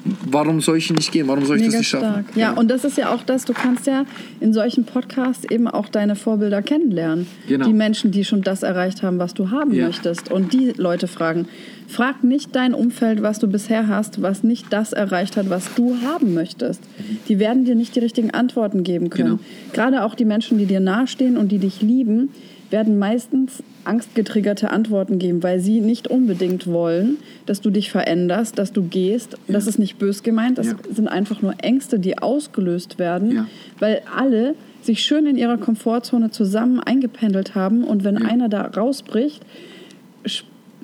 warum 0.04 0.60
soll 0.60 0.78
ich 0.78 0.90
nicht 0.90 1.12
gehen? 1.12 1.28
Warum 1.28 1.44
soll 1.44 1.56
ich 1.56 1.62
Mega 1.62 1.72
das 1.72 1.80
nicht 1.80 1.88
schaffen? 1.88 2.24
Stark. 2.24 2.36
Ja, 2.36 2.52
und 2.52 2.70
das 2.70 2.84
ist 2.84 2.96
ja 2.96 3.12
auch 3.12 3.22
das, 3.22 3.44
du 3.44 3.52
kannst 3.52 3.86
ja 3.86 4.04
in 4.40 4.52
solchen 4.52 4.84
Podcasts 4.84 5.44
eben 5.50 5.68
auch 5.68 5.88
deine 5.88 6.16
Vorbilder 6.16 6.62
kennenlernen. 6.62 7.26
Genau. 7.48 7.66
Die 7.66 7.72
Menschen, 7.72 8.10
die 8.10 8.24
schon 8.24 8.42
das 8.42 8.62
erreicht 8.62 9.02
haben, 9.02 9.18
was 9.18 9.34
du 9.34 9.50
haben 9.50 9.72
ja. 9.72 9.86
möchtest. 9.86 10.30
Und 10.30 10.52
die 10.52 10.72
Leute 10.76 11.06
fragen. 11.06 11.46
Frag 11.88 12.24
nicht 12.24 12.56
dein 12.56 12.72
Umfeld, 12.72 13.22
was 13.22 13.38
du 13.38 13.48
bisher 13.48 13.86
hast, 13.86 14.22
was 14.22 14.42
nicht 14.42 14.72
das 14.72 14.94
erreicht 14.94 15.36
hat, 15.36 15.50
was 15.50 15.74
du 15.74 15.98
haben 16.02 16.32
möchtest. 16.32 16.80
Die 17.28 17.38
werden 17.38 17.64
dir 17.64 17.74
nicht 17.74 17.94
die 17.94 18.00
richtigen 18.00 18.30
Antworten 18.30 18.82
geben 18.82 19.10
können. 19.10 19.38
Genau. 19.38 19.40
Gerade 19.74 20.04
auch 20.04 20.14
die 20.14 20.24
Menschen, 20.24 20.56
die 20.56 20.64
dir 20.64 20.80
nahestehen 20.80 21.36
und 21.36 21.52
die 21.52 21.58
dich 21.58 21.82
lieben, 21.82 22.30
werden 22.72 22.98
meistens 22.98 23.62
angstgetriggerte 23.84 24.70
Antworten 24.70 25.18
geben, 25.18 25.42
weil 25.42 25.60
sie 25.60 25.80
nicht 25.80 26.08
unbedingt 26.08 26.66
wollen, 26.66 27.18
dass 27.46 27.60
du 27.60 27.70
dich 27.70 27.90
veränderst, 27.90 28.58
dass 28.58 28.72
du 28.72 28.82
gehst. 28.82 29.34
Ja. 29.46 29.54
Das 29.54 29.66
ist 29.66 29.78
nicht 29.78 29.98
bös 29.98 30.22
gemeint, 30.22 30.58
das 30.58 30.68
ja. 30.68 30.74
sind 30.90 31.08
einfach 31.08 31.42
nur 31.42 31.54
Ängste, 31.58 31.98
die 31.98 32.18
ausgelöst 32.18 32.98
werden, 32.98 33.32
ja. 33.32 33.46
weil 33.78 34.02
alle 34.16 34.54
sich 34.80 35.02
schön 35.04 35.26
in 35.26 35.36
ihrer 35.36 35.58
Komfortzone 35.58 36.30
zusammen 36.30 36.80
eingependelt 36.80 37.54
haben 37.54 37.84
und 37.84 38.04
wenn 38.04 38.18
einer 38.18 38.48
da 38.48 38.62
rausbricht, 38.62 39.42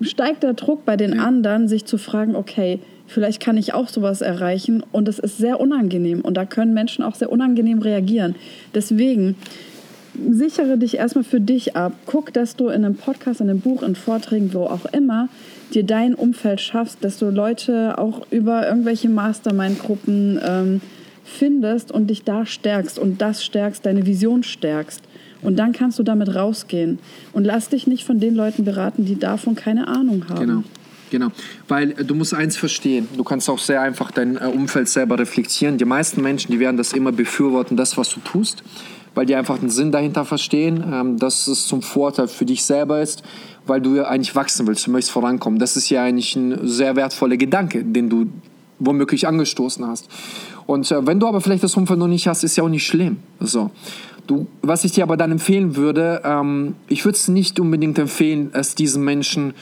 steigt 0.00 0.42
der 0.44 0.54
Druck 0.54 0.84
bei 0.84 0.96
den 0.96 1.18
anderen, 1.18 1.66
sich 1.66 1.84
zu 1.84 1.98
fragen, 1.98 2.36
okay, 2.36 2.78
vielleicht 3.08 3.40
kann 3.40 3.56
ich 3.56 3.74
auch 3.74 3.88
sowas 3.88 4.20
erreichen 4.20 4.84
und 4.92 5.08
das 5.08 5.18
ist 5.18 5.38
sehr 5.38 5.58
unangenehm 5.58 6.20
und 6.20 6.36
da 6.36 6.44
können 6.44 6.74
Menschen 6.74 7.02
auch 7.02 7.14
sehr 7.14 7.32
unangenehm 7.32 7.80
reagieren. 7.80 8.36
Deswegen 8.74 9.34
sichere 10.30 10.78
dich 10.78 10.96
erstmal 10.96 11.24
für 11.24 11.40
dich 11.40 11.76
ab. 11.76 11.92
Guck, 12.06 12.32
dass 12.32 12.56
du 12.56 12.68
in 12.68 12.84
einem 12.84 12.96
Podcast, 12.96 13.40
in 13.40 13.50
einem 13.50 13.60
Buch, 13.60 13.82
in 13.82 13.94
Vorträgen, 13.94 14.52
wo 14.52 14.64
auch 14.64 14.86
immer, 14.86 15.28
dir 15.74 15.84
dein 15.84 16.14
Umfeld 16.14 16.60
schaffst, 16.60 16.98
dass 17.02 17.18
du 17.18 17.30
Leute 17.30 17.98
auch 17.98 18.26
über 18.30 18.68
irgendwelche 18.68 19.08
Mastermind-Gruppen 19.08 20.40
ähm, 20.42 20.80
findest 21.24 21.92
und 21.92 22.08
dich 22.08 22.24
da 22.24 22.46
stärkst 22.46 22.98
und 22.98 23.20
das 23.20 23.44
stärkst, 23.44 23.84
deine 23.84 24.06
Vision 24.06 24.42
stärkst. 24.42 25.02
Und 25.40 25.56
dann 25.58 25.72
kannst 25.72 25.98
du 25.98 26.02
damit 26.02 26.34
rausgehen. 26.34 26.98
Und 27.32 27.44
lass 27.44 27.68
dich 27.68 27.86
nicht 27.86 28.04
von 28.04 28.18
den 28.18 28.34
Leuten 28.34 28.64
beraten, 28.64 29.04
die 29.04 29.18
davon 29.18 29.54
keine 29.54 29.86
Ahnung 29.86 30.24
haben. 30.28 30.40
Genau. 30.40 30.62
Genau, 31.10 31.28
weil 31.68 31.92
äh, 31.92 32.04
du 32.04 32.14
musst 32.14 32.34
eins 32.34 32.58
verstehen, 32.58 33.08
du 33.16 33.24
kannst 33.24 33.48
auch 33.48 33.58
sehr 33.58 33.80
einfach 33.80 34.10
dein 34.10 34.36
äh, 34.36 34.40
Umfeld 34.40 34.90
selber 34.90 35.18
reflektieren. 35.18 35.78
Die 35.78 35.86
meisten 35.86 36.20
Menschen, 36.20 36.52
die 36.52 36.60
werden 36.60 36.76
das 36.76 36.92
immer 36.92 37.12
befürworten, 37.12 37.78
das, 37.78 37.96
was 37.96 38.10
du 38.10 38.20
tust 38.20 38.62
weil 39.18 39.26
die 39.26 39.34
einfach 39.34 39.58
den 39.58 39.68
Sinn 39.68 39.90
dahinter 39.90 40.24
verstehen, 40.24 40.84
ähm, 40.92 41.18
dass 41.18 41.48
es 41.48 41.66
zum 41.66 41.82
Vorteil 41.82 42.28
für 42.28 42.44
dich 42.44 42.62
selber 42.62 43.02
ist, 43.02 43.24
weil 43.66 43.80
du 43.80 43.96
ja 43.96 44.04
eigentlich 44.04 44.36
wachsen 44.36 44.64
willst, 44.68 44.86
du 44.86 44.92
möchtest 44.92 45.10
vorankommen. 45.10 45.58
Das 45.58 45.76
ist 45.76 45.90
ja 45.90 46.04
eigentlich 46.04 46.36
ein 46.36 46.68
sehr 46.68 46.94
wertvoller 46.94 47.36
Gedanke, 47.36 47.82
den 47.82 48.08
du 48.08 48.26
womöglich 48.78 49.26
angestoßen 49.26 49.84
hast. 49.84 50.08
Und 50.66 50.88
äh, 50.92 51.04
wenn 51.04 51.18
du 51.18 51.26
aber 51.26 51.40
vielleicht 51.40 51.64
das 51.64 51.76
Umfeld 51.76 51.98
noch 51.98 52.06
nicht 52.06 52.28
hast, 52.28 52.44
ist 52.44 52.54
ja 52.54 52.62
auch 52.62 52.68
nicht 52.68 52.86
schlimm. 52.86 53.16
So. 53.40 53.72
Du, 54.28 54.46
was 54.62 54.84
ich 54.84 54.92
dir 54.92 55.02
aber 55.02 55.16
dann 55.16 55.32
empfehlen 55.32 55.74
würde, 55.74 56.22
ähm, 56.24 56.76
ich 56.86 57.04
würde 57.04 57.16
es 57.16 57.26
nicht 57.26 57.58
unbedingt 57.58 57.98
empfehlen, 57.98 58.50
es 58.52 58.76
diesen 58.76 59.02
Menschen 59.02 59.52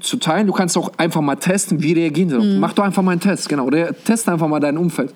zu 0.00 0.16
teilen. 0.16 0.46
Du 0.46 0.54
kannst 0.54 0.78
auch 0.78 0.90
einfach 0.96 1.20
mal 1.20 1.36
testen, 1.36 1.82
wie 1.82 1.92
reagieren 1.92 2.28
die 2.28 2.34
darauf. 2.36 2.48
Mhm. 2.48 2.60
Mach 2.60 2.72
doch 2.72 2.84
einfach 2.84 3.02
mal 3.02 3.10
einen 3.10 3.20
Test, 3.20 3.50
genau. 3.50 3.66
Oder 3.66 3.92
test 3.92 4.26
einfach 4.30 4.48
mal 4.48 4.60
dein 4.60 4.78
Umfeld. 4.78 5.12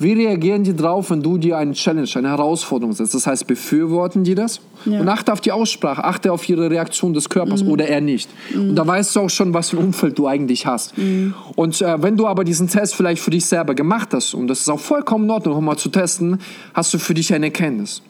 Wie 0.00 0.12
reagieren 0.12 0.62
die 0.62 0.76
drauf, 0.76 1.10
wenn 1.10 1.22
du 1.22 1.38
dir 1.38 1.58
eine 1.58 1.72
Challenge, 1.72 2.08
eine 2.14 2.28
Herausforderung 2.28 2.92
setzt? 2.92 3.14
Das 3.14 3.26
heißt, 3.26 3.48
befürworten 3.48 4.22
die 4.22 4.36
das? 4.36 4.60
Ja. 4.84 5.00
Und 5.00 5.08
achte 5.08 5.32
auf 5.32 5.40
die 5.40 5.50
Aussprache, 5.50 6.04
achte 6.04 6.32
auf 6.32 6.48
ihre 6.48 6.70
Reaktion 6.70 7.14
des 7.14 7.28
Körpers 7.28 7.64
mhm. 7.64 7.70
oder 7.70 7.88
er 7.88 8.00
nicht. 8.00 8.30
Mhm. 8.54 8.70
Und 8.70 8.76
da 8.76 8.86
weißt 8.86 9.16
du 9.16 9.20
auch 9.20 9.30
schon, 9.30 9.52
was 9.54 9.70
für 9.70 9.78
ein 9.78 9.86
Umfeld 9.86 10.16
du 10.16 10.28
eigentlich 10.28 10.66
hast. 10.66 10.96
Mhm. 10.96 11.34
Und 11.56 11.82
äh, 11.82 12.00
wenn 12.00 12.16
du 12.16 12.28
aber 12.28 12.44
diesen 12.44 12.68
Test 12.68 12.94
vielleicht 12.94 13.20
für 13.20 13.32
dich 13.32 13.46
selber 13.46 13.74
gemacht 13.74 14.10
hast, 14.12 14.34
und 14.34 14.46
das 14.46 14.60
ist 14.60 14.68
auch 14.68 14.78
vollkommen 14.78 15.24
in 15.24 15.30
Ordnung, 15.30 15.56
um 15.56 15.64
mal 15.64 15.76
zu 15.76 15.88
testen, 15.88 16.38
hast 16.74 16.94
du 16.94 16.98
für 16.98 17.14
dich 17.14 17.34
eine 17.34 17.46
Erkenntnis. 17.46 18.02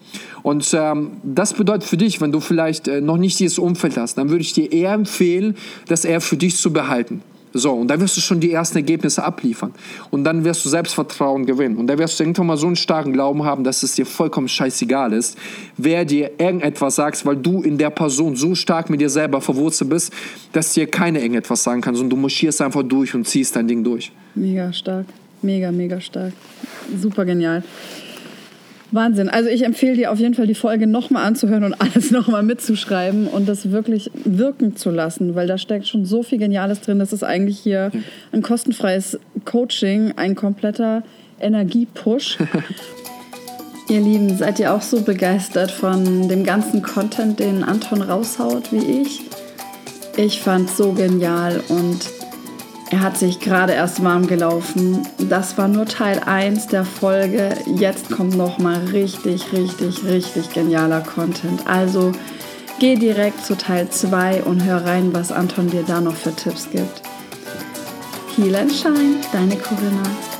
Und 0.43 0.71
ähm, 0.73 1.11
das 1.23 1.53
bedeutet 1.53 1.89
für 1.89 1.97
dich, 1.97 2.21
wenn 2.21 2.31
du 2.31 2.39
vielleicht 2.39 2.87
äh, 2.87 3.01
noch 3.01 3.17
nicht 3.17 3.39
dieses 3.39 3.57
Umfeld 3.57 3.97
hast, 3.97 4.17
dann 4.19 4.29
würde 4.29 4.41
ich 4.41 4.53
dir 4.53 4.71
eher 4.71 4.93
empfehlen, 4.93 5.55
das 5.87 6.05
eher 6.05 6.21
für 6.21 6.37
dich 6.37 6.57
zu 6.57 6.71
behalten. 6.71 7.23
So, 7.53 7.71
und 7.71 7.87
da 7.87 7.99
wirst 7.99 8.15
du 8.15 8.21
schon 8.21 8.39
die 8.39 8.51
ersten 8.51 8.77
Ergebnisse 8.77 9.23
abliefern. 9.23 9.73
Und 10.11 10.23
dann 10.23 10.43
wirst 10.43 10.63
du 10.65 10.69
Selbstvertrauen 10.69 11.45
gewinnen. 11.45 11.77
Und 11.77 11.87
da 11.87 11.97
wirst 11.97 12.19
du 12.19 12.23
irgendwann 12.23 12.47
mal 12.47 12.57
so 12.57 12.67
einen 12.67 12.75
starken 12.75 13.11
Glauben 13.11 13.43
haben, 13.43 13.63
dass 13.63 13.81
es 13.81 13.95
dir 13.95 14.05
vollkommen 14.05 14.47
scheißegal 14.47 15.13
ist, 15.13 15.37
wer 15.77 16.05
dir 16.05 16.31
irgendetwas 16.37 16.95
sagt, 16.95 17.25
weil 17.25 17.37
du 17.37 17.63
in 17.63 17.77
der 17.77 17.89
Person 17.89 18.35
so 18.35 18.53
stark 18.53 18.89
mit 18.89 19.01
dir 19.01 19.09
selber 19.09 19.41
verwurzelt 19.41 19.89
bist, 19.89 20.13
dass 20.53 20.73
dir 20.73 20.87
keine 20.87 21.21
irgendetwas 21.21 21.63
sagen 21.63 21.81
kann, 21.81 21.95
sondern 21.95 22.11
du 22.11 22.21
marschierst 22.21 22.61
einfach 22.61 22.83
durch 22.83 23.15
und 23.15 23.27
ziehst 23.27 23.55
dein 23.55 23.67
Ding 23.67 23.83
durch. 23.83 24.11
Mega 24.35 24.71
stark. 24.71 25.05
Mega, 25.41 25.71
mega 25.71 26.01
stark. 26.01 26.33
Super 27.01 27.25
genial. 27.25 27.63
Wahnsinn. 28.91 29.29
Also 29.29 29.49
ich 29.49 29.63
empfehle 29.63 29.95
dir 29.95 30.11
auf 30.11 30.19
jeden 30.19 30.33
Fall 30.33 30.47
die 30.47 30.55
Folge 30.55 30.87
nochmal 30.87 31.25
anzuhören 31.25 31.63
und 31.63 31.73
alles 31.73 32.11
nochmal 32.11 32.43
mitzuschreiben 32.43 33.27
und 33.27 33.47
das 33.47 33.71
wirklich 33.71 34.11
wirken 34.25 34.75
zu 34.75 34.89
lassen, 34.89 35.35
weil 35.35 35.47
da 35.47 35.57
steckt 35.57 35.87
schon 35.87 36.05
so 36.05 36.23
viel 36.23 36.37
Geniales 36.37 36.81
drin. 36.81 36.99
Das 36.99 37.13
ist 37.13 37.23
eigentlich 37.23 37.59
hier 37.59 37.91
ein 38.31 38.41
kostenfreies 38.41 39.19
Coaching, 39.45 40.13
ein 40.15 40.35
kompletter 40.35 41.03
Energiepush. 41.39 42.37
ihr 43.89 44.01
Lieben, 44.01 44.37
seid 44.37 44.59
ihr 44.59 44.73
auch 44.73 44.81
so 44.81 45.01
begeistert 45.01 45.71
von 45.71 46.27
dem 46.27 46.43
ganzen 46.43 46.81
Content, 46.81 47.39
den 47.39 47.63
Anton 47.63 48.01
raushaut 48.01 48.71
wie 48.71 49.01
ich? 49.01 49.21
Ich 50.17 50.41
fand's 50.41 50.77
so 50.77 50.91
genial 50.93 51.61
und 51.69 52.18
er 52.91 53.01
hat 53.01 53.17
sich 53.17 53.39
gerade 53.39 53.73
erst 53.73 54.03
warm 54.03 54.27
gelaufen. 54.27 55.07
Das 55.17 55.57
war 55.57 55.67
nur 55.67 55.85
Teil 55.85 56.19
1 56.19 56.67
der 56.67 56.85
Folge. 56.85 57.55
Jetzt 57.65 58.09
kommt 58.09 58.35
noch 58.35 58.57
mal 58.57 58.77
richtig, 58.91 59.51
richtig, 59.53 60.03
richtig 60.03 60.51
genialer 60.53 61.01
Content. 61.01 61.67
Also 61.67 62.11
Geh 62.79 62.95
direkt 62.95 63.45
zu 63.45 63.57
Teil 63.57 63.89
2 63.89 64.43
und 64.43 64.63
hör 64.63 64.85
rein, 64.85 65.13
was 65.13 65.33
Anton 65.33 65.69
dir 65.69 65.83
da 65.83 65.99
noch 65.99 66.15
für 66.15 66.33
Tipps 66.33 66.69
gibt. 66.71 67.01
Heal 68.37 68.55
and 68.55 68.71
Shine, 68.71 69.17
deine 69.33 69.57
Corinna. 69.57 70.38